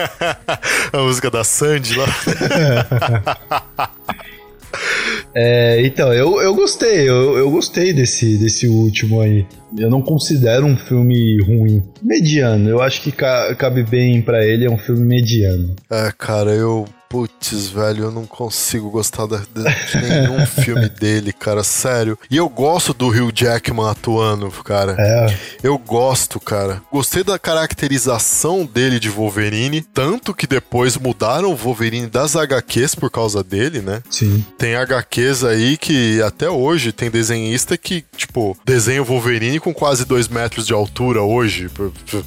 a 0.96 1.00
música 1.02 1.30
da 1.30 1.44
Sandy 1.44 1.96
lá. 1.98 2.08
É, 5.34 5.86
então, 5.86 6.12
eu, 6.14 6.42
eu 6.42 6.54
gostei, 6.56 7.08
eu, 7.08 7.38
eu 7.38 7.52
gostei 7.52 7.94
desse, 7.94 8.38
desse 8.38 8.68
último 8.68 9.22
aí. 9.22 9.46
Eu 9.78 9.90
não 9.90 10.02
considero 10.02 10.66
um 10.66 10.76
filme 10.76 11.40
ruim. 11.44 11.84
Mediano, 12.02 12.68
eu 12.70 12.82
acho 12.82 13.02
que 13.02 13.12
ca- 13.12 13.54
cabe 13.56 13.84
bem 13.84 14.22
pra 14.22 14.44
ele, 14.46 14.66
é 14.66 14.70
um 14.70 14.78
filme 14.78 15.02
mediano. 15.06 15.76
É, 15.92 16.12
cara, 16.18 16.52
eu. 16.52 16.88
Putz, 17.10 17.68
velho, 17.70 18.06
eu 18.06 18.12
não 18.12 18.26
consigo 18.26 18.90
gostar 18.90 19.26
de, 19.28 19.38
de 19.38 19.98
nenhum 20.02 20.46
filme 20.46 20.90
dele, 20.90 21.32
cara, 21.32 21.64
sério. 21.64 22.18
E 22.30 22.36
eu 22.38 22.50
gosto 22.50 22.94
do 22.94 23.08
Hugh 23.08 23.32
Jackman 23.34 23.90
atuando, 23.90 24.50
cara. 24.64 24.96
É, 25.00 25.38
Eu 25.64 25.78
gosto, 25.78 26.40
cara. 26.40 26.82
Gostei 26.92 27.24
da 27.24 27.40
caracterização 27.40 28.66
dele 28.66 29.00
de 29.00 29.10
Wolverine, 29.10 29.82
tanto 29.82 30.34
que 30.34 30.46
depois 30.46 30.98
mudaram 30.98 31.52
o 31.52 31.56
Wolverine 31.56 32.08
das 32.08 32.36
HQs 32.36 32.96
por 32.96 33.10
causa 33.10 33.44
dele, 33.44 33.82
né? 33.82 34.02
sim. 34.10 34.46
Tem 34.58 34.76
HQs 34.76 35.44
aí 35.44 35.78
que 35.78 36.22
até 36.22 36.50
hoje 36.50 36.92
tem 36.92 37.10
desenhista 37.10 37.78
que, 37.78 38.04
tipo, 38.16 38.58
desenha 38.66 39.02
o 39.02 39.06
Wolverine 39.06 39.60
com 39.60 39.74
quase 39.74 40.04
2 40.06 40.28
metros 40.28 40.66
de 40.66 40.74
altura 40.74 41.22
hoje. 41.22 41.70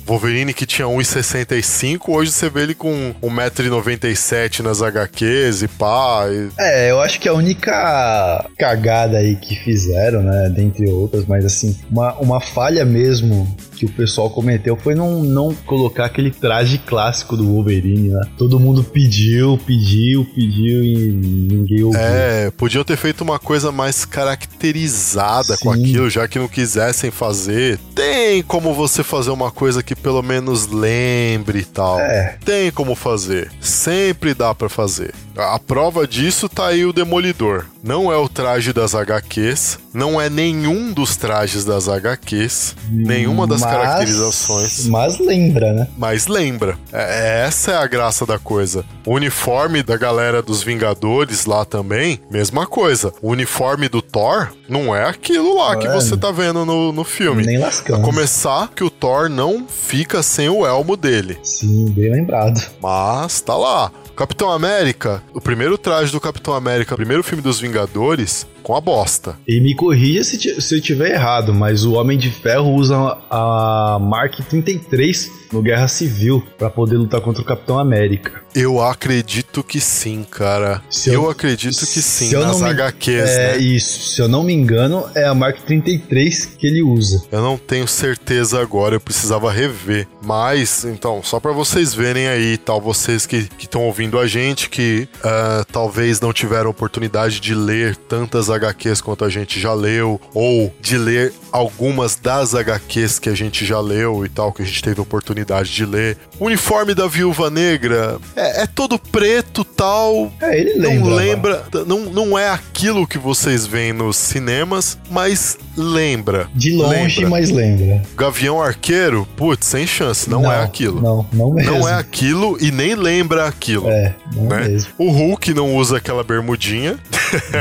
Wolverine 0.06 0.54
que 0.54 0.64
tinha 0.66 0.86
1,65, 0.88 2.08
hoje 2.08 2.32
você 2.32 2.48
vê 2.48 2.62
ele 2.62 2.74
com 2.74 3.14
1,97m 3.22 4.69
nas 4.70 4.80
HQs 4.82 5.62
e 5.62 5.68
pá. 5.68 6.26
e- 6.30 6.48
É, 6.58 6.90
eu 6.90 7.00
acho 7.00 7.20
que 7.20 7.28
a 7.28 7.34
única 7.34 8.44
cagada 8.56 9.18
aí 9.18 9.34
que 9.36 9.56
fizeram, 9.56 10.22
né, 10.22 10.48
dentre 10.54 10.88
outras, 10.88 11.24
mas 11.26 11.44
assim, 11.44 11.76
uma, 11.90 12.14
uma 12.18 12.40
falha 12.40 12.84
mesmo 12.84 13.46
que 13.80 13.86
o 13.86 13.88
pessoal 13.88 14.28
cometeu 14.28 14.76
foi 14.76 14.94
não, 14.94 15.22
não 15.22 15.54
colocar 15.54 16.04
aquele 16.04 16.30
traje 16.30 16.76
clássico 16.76 17.34
do 17.34 17.46
Wolverine, 17.46 18.10
né? 18.10 18.20
Todo 18.36 18.60
mundo 18.60 18.84
pediu, 18.84 19.58
pediu, 19.64 20.26
pediu 20.34 20.84
e 20.84 21.10
ninguém 21.10 21.82
ouviu. 21.82 21.98
É, 21.98 22.50
podiam 22.50 22.84
ter 22.84 22.98
feito 22.98 23.22
uma 23.22 23.38
coisa 23.38 23.72
mais 23.72 24.04
caracterizada 24.04 25.56
com 25.56 25.72
Sim. 25.72 25.80
aquilo, 25.80 26.10
já 26.10 26.28
que 26.28 26.38
não 26.38 26.46
quisessem 26.46 27.10
fazer. 27.10 27.78
Tem 27.94 28.42
como 28.42 28.74
você 28.74 29.02
fazer 29.02 29.30
uma 29.30 29.50
coisa 29.50 29.82
que 29.82 29.96
pelo 29.96 30.22
menos 30.22 30.66
lembre 30.66 31.60
e 31.60 31.64
tal. 31.64 31.98
É. 32.00 32.36
Tem 32.44 32.70
como 32.70 32.94
fazer. 32.94 33.50
Sempre 33.62 34.34
dá 34.34 34.54
pra 34.54 34.68
fazer. 34.68 35.14
A 35.36 35.54
a 35.54 35.58
prova 35.58 36.06
disso 36.06 36.48
tá 36.48 36.66
aí 36.66 36.84
o 36.84 36.92
Demolidor. 36.92 37.66
Não 37.82 38.12
é 38.12 38.16
o 38.16 38.28
traje 38.28 38.72
das 38.74 38.94
HQs, 38.94 39.78
não 39.94 40.20
é 40.20 40.28
nenhum 40.28 40.92
dos 40.92 41.16
trajes 41.16 41.64
das 41.64 41.88
HQs, 41.88 42.76
nenhuma 42.90 43.46
das 43.46 43.62
Mas- 43.62 43.70
caracterizações. 43.70 44.86
Mas 44.86 45.18
lembra, 45.18 45.72
né? 45.72 45.88
Mas 45.96 46.26
lembra, 46.26 46.76
é- 46.92 47.44
essa 47.46 47.72
é 47.72 47.76
a 47.76 47.86
graça 47.86 48.26
da 48.26 48.38
coisa. 48.38 48.84
O 49.06 49.14
uniforme 49.14 49.82
da 49.82 49.96
galera 49.96 50.42
dos 50.42 50.62
Vingadores 50.62 51.46
lá 51.46 51.64
também, 51.64 52.20
mesma 52.30 52.66
coisa. 52.66 53.12
O 53.22 53.30
uniforme 53.30 53.88
do 53.88 54.02
Thor 54.02 54.48
não 54.68 54.94
é 54.94 55.08
aquilo 55.08 55.56
lá 55.56 55.74
que 55.76 55.86
É. 55.86 55.92
você 55.92 56.16
tá 56.18 56.30
vendo 56.30 56.66
no, 56.66 56.92
no 56.92 57.04
filme. 57.04 57.46
Nem 57.46 57.56
A 57.56 57.60
lascando. 57.66 58.02
começar 58.02 58.68
que 58.74 58.84
o 58.84 58.90
Thor 58.90 59.28
não 59.30 59.66
fica 59.66 60.22
sem 60.22 60.48
o 60.50 60.66
elmo 60.66 60.96
dele. 60.98 61.38
Sim, 61.42 61.86
bem 61.96 62.12
lembrado. 62.12 62.60
Mas 62.82 63.40
tá 63.40 63.56
lá. 63.56 63.90
Capitão 64.16 64.50
América, 64.50 65.22
o 65.32 65.40
primeiro 65.40 65.78
traje 65.78 66.12
do 66.12 66.20
Capitão 66.20 66.54
América, 66.54 66.94
o 66.94 66.96
primeiro 66.96 67.22
filme 67.22 67.42
dos 67.42 67.58
Vingadores, 67.60 68.46
com 68.70 68.76
a 68.76 68.80
bosta. 68.80 69.36
E 69.48 69.60
me 69.60 69.74
corrija 69.74 70.22
se, 70.22 70.60
se 70.60 70.76
eu 70.76 70.80
tiver 70.80 71.10
errado, 71.12 71.52
mas 71.52 71.84
o 71.84 71.94
Homem 71.94 72.16
de 72.16 72.30
Ferro 72.30 72.72
usa 72.72 72.96
a 73.28 73.98
Mark 74.00 74.38
33 74.48 75.28
no 75.52 75.60
Guerra 75.60 75.88
Civil 75.88 76.40
pra 76.56 76.70
poder 76.70 76.96
lutar 76.96 77.20
contra 77.20 77.42
o 77.42 77.44
Capitão 77.44 77.76
América. 77.80 78.40
Eu 78.54 78.80
acredito 78.80 79.62
que 79.64 79.80
sim, 79.80 80.24
cara. 80.28 80.80
Eu, 81.06 81.12
eu- 81.14 81.30
acredito 81.30 81.80
que 81.80 82.00
sim, 82.02 82.32
nas 82.32 82.62
HQs, 82.62 83.28
É 83.30 83.52
né? 83.52 83.58
isso, 83.58 84.10
se 84.14 84.22
eu 84.22 84.28
não 84.28 84.44
me 84.44 84.52
engano, 84.52 85.04
é 85.14 85.24
a 85.24 85.34
Mark 85.34 85.58
33 85.62 86.46
que 86.56 86.66
ele 86.68 86.82
usa. 86.82 87.24
Eu 87.32 87.42
não 87.42 87.56
tenho 87.58 87.86
certeza 87.88 88.60
agora, 88.60 88.94
eu 88.96 89.00
precisava 89.00 89.50
rever. 89.50 90.06
Mas, 90.22 90.84
então, 90.84 91.20
só 91.24 91.40
pra 91.40 91.50
vocês 91.52 91.92
verem 91.94 92.28
aí, 92.28 92.56
tal, 92.56 92.80
vocês 92.80 93.26
que 93.26 93.48
estão 93.58 93.82
ouvindo 93.82 94.18
a 94.18 94.26
gente, 94.28 94.68
que 94.70 95.08
ah, 95.24 95.64
talvez 95.72 96.20
não 96.20 96.32
tiveram 96.32 96.70
oportunidade 96.70 97.40
de 97.40 97.54
ler 97.54 97.96
tantas 97.96 98.48
HQs 98.50 98.59
quanto 99.00 99.24
a 99.24 99.28
gente 99.28 99.58
já 99.58 99.72
leu, 99.72 100.20
ou 100.34 100.72
de 100.80 100.96
ler 100.98 101.32
algumas 101.52 102.16
das 102.16 102.54
HQs 102.54 103.18
que 103.18 103.28
a 103.28 103.34
gente 103.34 103.64
já 103.64 103.80
leu 103.80 104.24
e 104.24 104.28
tal, 104.28 104.52
que 104.52 104.62
a 104.62 104.64
gente 104.64 104.82
teve 104.82 105.00
oportunidade 105.00 105.72
de 105.72 105.84
ler. 105.84 106.18
O 106.38 106.46
uniforme 106.46 106.94
da 106.94 107.06
Viúva 107.06 107.50
Negra 107.50 108.18
é, 108.36 108.62
é 108.62 108.66
todo 108.66 108.98
preto 108.98 109.64
tal. 109.64 110.32
É, 110.40 110.58
ele 110.58 110.74
Não 110.74 111.04
lembra. 111.14 111.64
lembra, 111.70 111.84
não, 111.86 112.00
não 112.00 112.38
é 112.38 112.50
aquilo 112.50 113.06
que 113.06 113.18
vocês 113.18 113.66
veem 113.66 113.92
nos 113.92 114.16
cinemas, 114.16 114.98
mas 115.10 115.58
lembra. 115.76 116.48
De 116.54 116.72
longe, 116.72 117.20
Lembra. 117.20 117.30
mas 117.30 117.50
lembra. 117.50 118.02
Gavião 118.16 118.60
Arqueiro, 118.62 119.26
putz, 119.36 119.66
sem 119.66 119.86
chance, 119.86 120.28
não, 120.28 120.50
é 120.50 120.62
aquilo. 120.62 121.00
Não, 121.00 121.26
não 121.32 121.52
mesmo. 121.52 121.72
Não 121.78 121.88
é 121.88 121.94
aquilo 121.94 122.56
e 122.60 122.70
nem 122.70 122.94
lembra 122.94 123.46
aquilo. 123.46 123.88
É, 123.88 124.14
não 124.34 124.44
né? 124.44 124.68
mesmo. 124.68 124.90
O 124.98 125.10
Hulk 125.10 125.54
não 125.54 125.74
usa 125.76 125.96
aquela 125.96 126.22
bermudinha. 126.24 126.98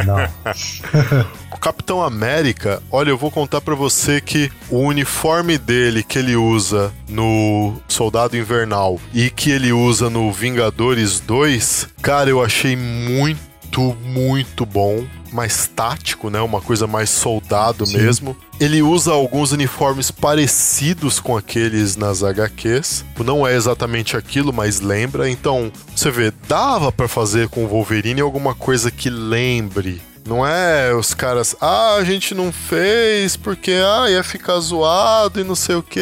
Não. 0.06 0.30
O 1.52 1.58
Capitão 1.58 2.02
América, 2.02 2.82
olha, 2.92 3.10
eu 3.10 3.18
vou 3.18 3.32
contar 3.32 3.60
pra 3.60 3.74
você 3.74 4.22
que 4.22 4.52
o 4.70 4.78
uniforme 4.78 5.58
dele 5.58 6.04
que 6.04 6.20
ele 6.20 6.36
usa 6.36 6.94
no 7.08 7.74
Soldado 7.88 8.38
Invernal 8.38 9.00
e 9.14 9.30
que 9.30 9.50
ele 9.50 9.74
usa 9.74 10.10
no 10.10 10.32
Vingadores 10.32 11.20
2, 11.20 11.88
cara, 12.02 12.30
eu 12.30 12.44
achei 12.44 12.76
muito, 12.76 13.98
muito 14.04 14.66
bom. 14.66 15.06
Mais 15.32 15.68
tático, 15.68 16.28
né? 16.32 16.42
Uma 16.42 16.60
coisa 16.60 16.88
mais 16.88 17.08
soldado 17.12 17.86
mesmo. 17.88 18.36
Ele 18.60 18.82
usa 18.82 19.12
alguns 19.12 19.52
uniformes 19.52 20.10
parecidos 20.10 21.20
com 21.20 21.38
aqueles 21.38 21.96
nas 21.96 22.24
HQs. 22.24 23.06
Não 23.24 23.46
é 23.46 23.56
exatamente 23.56 24.18
aquilo, 24.18 24.52
mas 24.52 24.80
lembra. 24.82 25.30
Então, 25.30 25.72
você 25.96 26.10
vê, 26.10 26.34
dava 26.48 26.92
pra 26.92 27.08
fazer 27.08 27.48
com 27.48 27.64
o 27.64 27.68
Wolverine 27.68 28.22
alguma 28.22 28.56
coisa 28.56 28.90
que 28.90 29.08
lembre 29.08 30.02
não 30.26 30.46
é 30.46 30.94
os 30.94 31.14
caras, 31.14 31.56
ah, 31.60 31.96
a 31.96 32.04
gente 32.04 32.36
não 32.36 32.52
fez 32.52 33.36
porque 33.36 33.72
ah, 33.72 34.10
ia 34.10 34.24
ficar 34.24 34.60
zoado 34.60 35.40
e 35.40 35.44
não 35.44 35.56
sei 35.56 35.76
o 35.76 35.84
que. 35.84 36.02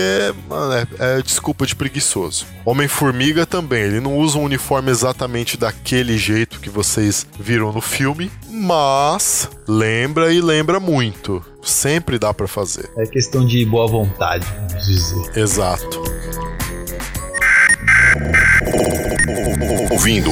Mano, 0.49 0.73
é, 0.73 1.17
é 1.17 1.21
desculpa 1.21 1.65
de 1.65 1.75
preguiçoso. 1.75 2.45
Homem-Formiga 2.65 3.45
também, 3.45 3.83
ele 3.83 3.99
não 3.99 4.17
usa 4.17 4.37
um 4.37 4.43
uniforme 4.43 4.91
exatamente 4.91 5.57
daquele 5.57 6.17
jeito 6.17 6.59
que 6.59 6.69
vocês 6.69 7.25
viram 7.39 7.71
no 7.71 7.81
filme, 7.81 8.31
mas 8.49 9.49
lembra 9.67 10.33
e 10.33 10.41
lembra 10.41 10.79
muito. 10.79 11.43
Sempre 11.63 12.17
dá 12.17 12.33
pra 12.33 12.47
fazer. 12.47 12.89
É 12.97 13.05
questão 13.05 13.45
de 13.45 13.65
boa 13.65 13.87
vontade, 13.87 14.45
vamos 14.69 14.85
dizer. 14.85 15.37
Exato. 15.37 16.01
Ouvindo. 19.89 20.31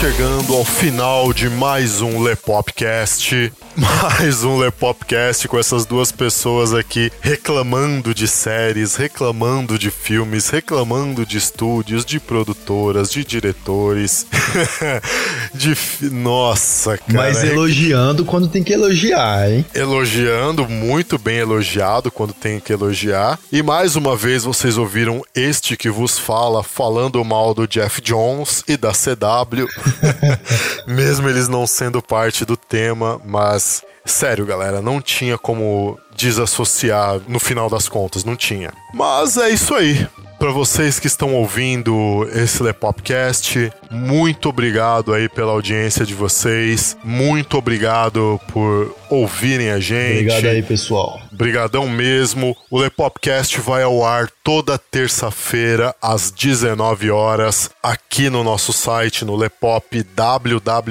chegando 0.00 0.54
ao 0.54 0.62
final 0.62 1.32
de 1.32 1.48
mais 1.48 2.02
um 2.02 2.20
Lepopcast. 2.22 3.50
Mais 4.18 4.42
um 4.42 4.56
Lepopcast 4.58 5.46
com 5.48 5.58
essas 5.58 5.84
duas 5.84 6.10
pessoas 6.10 6.72
aqui 6.72 7.12
reclamando 7.20 8.14
de 8.14 8.26
séries, 8.26 8.96
reclamando 8.96 9.78
de 9.78 9.90
filmes, 9.90 10.48
reclamando 10.48 11.26
de 11.26 11.36
estúdios, 11.36 12.02
de 12.04 12.18
produtoras, 12.18 13.10
de 13.10 13.22
diretores. 13.22 14.26
de. 15.52 15.74
fi- 15.74 16.06
Nossa, 16.08 16.96
cara. 16.96 17.12
Mas 17.12 17.44
elogiando 17.44 18.24
quando 18.24 18.48
tem 18.48 18.62
que 18.64 18.72
elogiar, 18.72 19.50
hein? 19.50 19.64
elogiando, 19.74 20.66
muito 20.66 21.18
bem 21.18 21.36
elogiado 21.38 22.10
quando 22.10 22.32
tem 22.32 22.58
que 22.58 22.72
elogiar. 22.72 23.38
E 23.52 23.62
mais 23.62 23.94
uma 23.94 24.16
vez 24.16 24.44
vocês 24.44 24.78
ouviram 24.78 25.22
este 25.34 25.76
que 25.76 25.90
vos 25.90 26.18
fala 26.18 26.62
falando 26.62 27.22
mal 27.24 27.52
do 27.52 27.66
Jeff 27.68 28.00
Jones 28.00 28.64
e 28.66 28.76
da 28.78 28.92
CW, 28.92 29.66
mesmo 30.88 31.28
eles 31.28 31.46
não 31.46 31.66
sendo 31.66 32.00
parte 32.00 32.44
do 32.46 32.56
tema, 32.56 33.20
mas 33.24 33.65
sério, 34.04 34.46
galera, 34.46 34.80
não 34.80 35.00
tinha 35.00 35.36
como 35.36 35.98
desassociar 36.14 37.20
no 37.28 37.38
final 37.38 37.68
das 37.68 37.88
contas, 37.88 38.24
não 38.24 38.36
tinha. 38.36 38.72
Mas 38.94 39.36
é 39.36 39.50
isso 39.50 39.74
aí. 39.74 40.06
Para 40.38 40.50
vocês 40.50 41.00
que 41.00 41.06
estão 41.06 41.34
ouvindo 41.34 42.28
esse 42.34 42.62
Lepopcast, 42.62 43.72
muito 43.90 44.50
obrigado 44.50 45.14
aí 45.14 45.28
pela 45.30 45.52
audiência 45.52 46.04
de 46.04 46.12
vocês. 46.14 46.96
Muito 47.02 47.56
obrigado 47.56 48.38
por 48.52 48.94
ouvirem 49.08 49.70
a 49.70 49.80
gente. 49.80 50.30
Obrigado 50.30 50.46
aí, 50.46 50.62
pessoal. 50.62 51.18
Brigadão 51.32 51.88
mesmo. 51.88 52.54
O 52.70 52.78
Lepopcast 52.78 53.60
vai 53.60 53.82
ao 53.82 54.04
ar 54.04 54.30
toda 54.44 54.78
terça-feira 54.78 55.94
às 56.02 56.30
19 56.30 57.10
horas 57.10 57.70
aqui 57.82 58.28
no 58.28 58.44
nosso 58.44 58.74
site 58.74 59.24
no 59.24 59.34
Lepop 59.36 60.02
www.lepop.com.br 60.02 60.82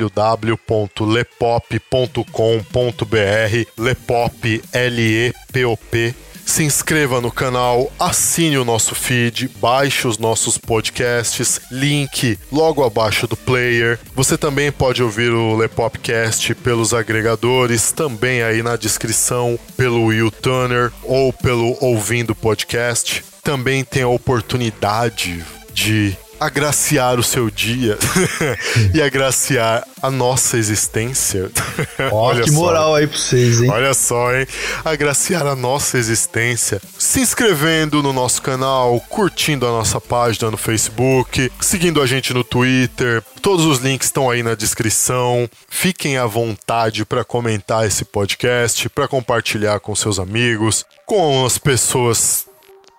Lepop 3.77 4.63
L 4.73 5.01
E 5.01 5.33
P 5.51 5.65
O 5.65 5.77
P 5.77 6.15
se 6.45 6.63
inscreva 6.63 7.19
no 7.19 7.31
canal, 7.31 7.91
assine 7.99 8.57
o 8.57 8.65
nosso 8.65 8.93
feed, 8.93 9.49
baixe 9.59 10.07
os 10.07 10.17
nossos 10.17 10.57
podcasts, 10.57 11.59
link 11.71 12.37
logo 12.51 12.83
abaixo 12.83 13.27
do 13.27 13.35
player. 13.35 13.99
Você 14.15 14.37
também 14.37 14.71
pode 14.71 15.01
ouvir 15.01 15.31
o 15.31 15.55
Lepopcast 15.55 16.53
pelos 16.55 16.93
agregadores, 16.93 17.91
também 17.91 18.43
aí 18.43 18.61
na 18.61 18.75
descrição, 18.75 19.59
pelo 19.75 20.13
YouTuner 20.13 20.91
ou 21.03 21.33
pelo 21.33 21.77
Ouvindo 21.81 22.35
Podcast. 22.35 23.23
Também 23.43 23.83
tem 23.83 24.03
a 24.03 24.07
oportunidade 24.07 25.43
de 25.73 26.17
agraciar 26.39 27.19
o 27.19 27.23
seu 27.23 27.49
dia 27.49 27.97
e 28.93 29.01
agraciar 29.01 29.86
a 30.01 30.11
nossa 30.11 30.57
existência. 30.57 31.49
Ó, 32.11 32.29
Olha 32.29 32.43
que 32.43 32.51
só. 32.51 32.55
moral 32.55 32.95
aí 32.95 33.07
pra 33.07 33.17
vocês, 33.17 33.61
hein? 33.61 33.69
Olha 33.69 33.93
só, 33.93 34.33
hein? 34.33 34.47
Agraciar 34.83 35.45
a 35.47 35.55
nossa 35.55 35.97
existência. 35.97 36.81
Se 36.97 37.19
inscrevendo 37.19 38.03
no 38.03 38.13
nosso 38.13 38.41
canal, 38.41 38.99
curtindo 39.09 39.65
a 39.65 39.69
nossa 39.71 39.99
página 39.99 40.51
no 40.51 40.57
Facebook, 40.57 41.51
seguindo 41.59 42.01
a 42.01 42.05
gente 42.05 42.33
no 42.33 42.43
Twitter. 42.43 43.23
Todos 43.41 43.65
os 43.65 43.79
links 43.79 44.07
estão 44.07 44.29
aí 44.29 44.43
na 44.43 44.55
descrição. 44.55 45.49
Fiquem 45.69 46.17
à 46.17 46.25
vontade 46.25 47.05
para 47.05 47.23
comentar 47.23 47.86
esse 47.86 48.05
podcast, 48.05 48.89
para 48.89 49.07
compartilhar 49.07 49.79
com 49.79 49.95
seus 49.95 50.19
amigos, 50.19 50.86
com 51.05 51.45
as 51.45 51.57
pessoas 51.57 52.45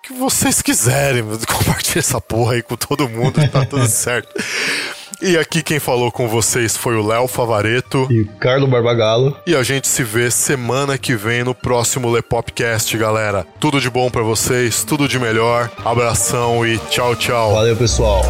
que 0.07 0.13
vocês 0.13 0.61
quiserem. 0.61 1.23
Compartilhe 1.47 1.99
essa 1.99 2.21
porra 2.21 2.53
aí 2.53 2.61
com 2.61 2.75
todo 2.75 3.09
mundo, 3.09 3.39
tá 3.49 3.65
tudo 3.65 3.85
certo. 3.87 4.29
E 5.19 5.35
aqui 5.35 5.63
quem 5.63 5.79
falou 5.79 6.11
com 6.11 6.27
vocês 6.27 6.77
foi 6.77 6.95
o 6.95 7.05
Léo 7.05 7.27
Favareto. 7.27 8.07
E 8.09 8.21
o 8.21 8.27
Carlo 8.39 8.67
Barbagalo. 8.67 9.35
E 9.47 9.55
a 9.55 9.63
gente 9.63 9.87
se 9.87 10.03
vê 10.03 10.29
semana 10.29 10.95
que 10.97 11.15
vem 11.15 11.43
no 11.43 11.55
próximo 11.55 12.09
Lepopcast, 12.09 12.95
galera. 12.97 13.45
Tudo 13.59 13.81
de 13.81 13.89
bom 13.89 14.11
pra 14.11 14.21
vocês, 14.21 14.83
tudo 14.83 15.07
de 15.07 15.17
melhor. 15.17 15.71
Abração 15.83 16.65
e 16.65 16.77
tchau, 16.89 17.15
tchau. 17.15 17.53
Valeu, 17.53 17.75
pessoal. 17.75 18.21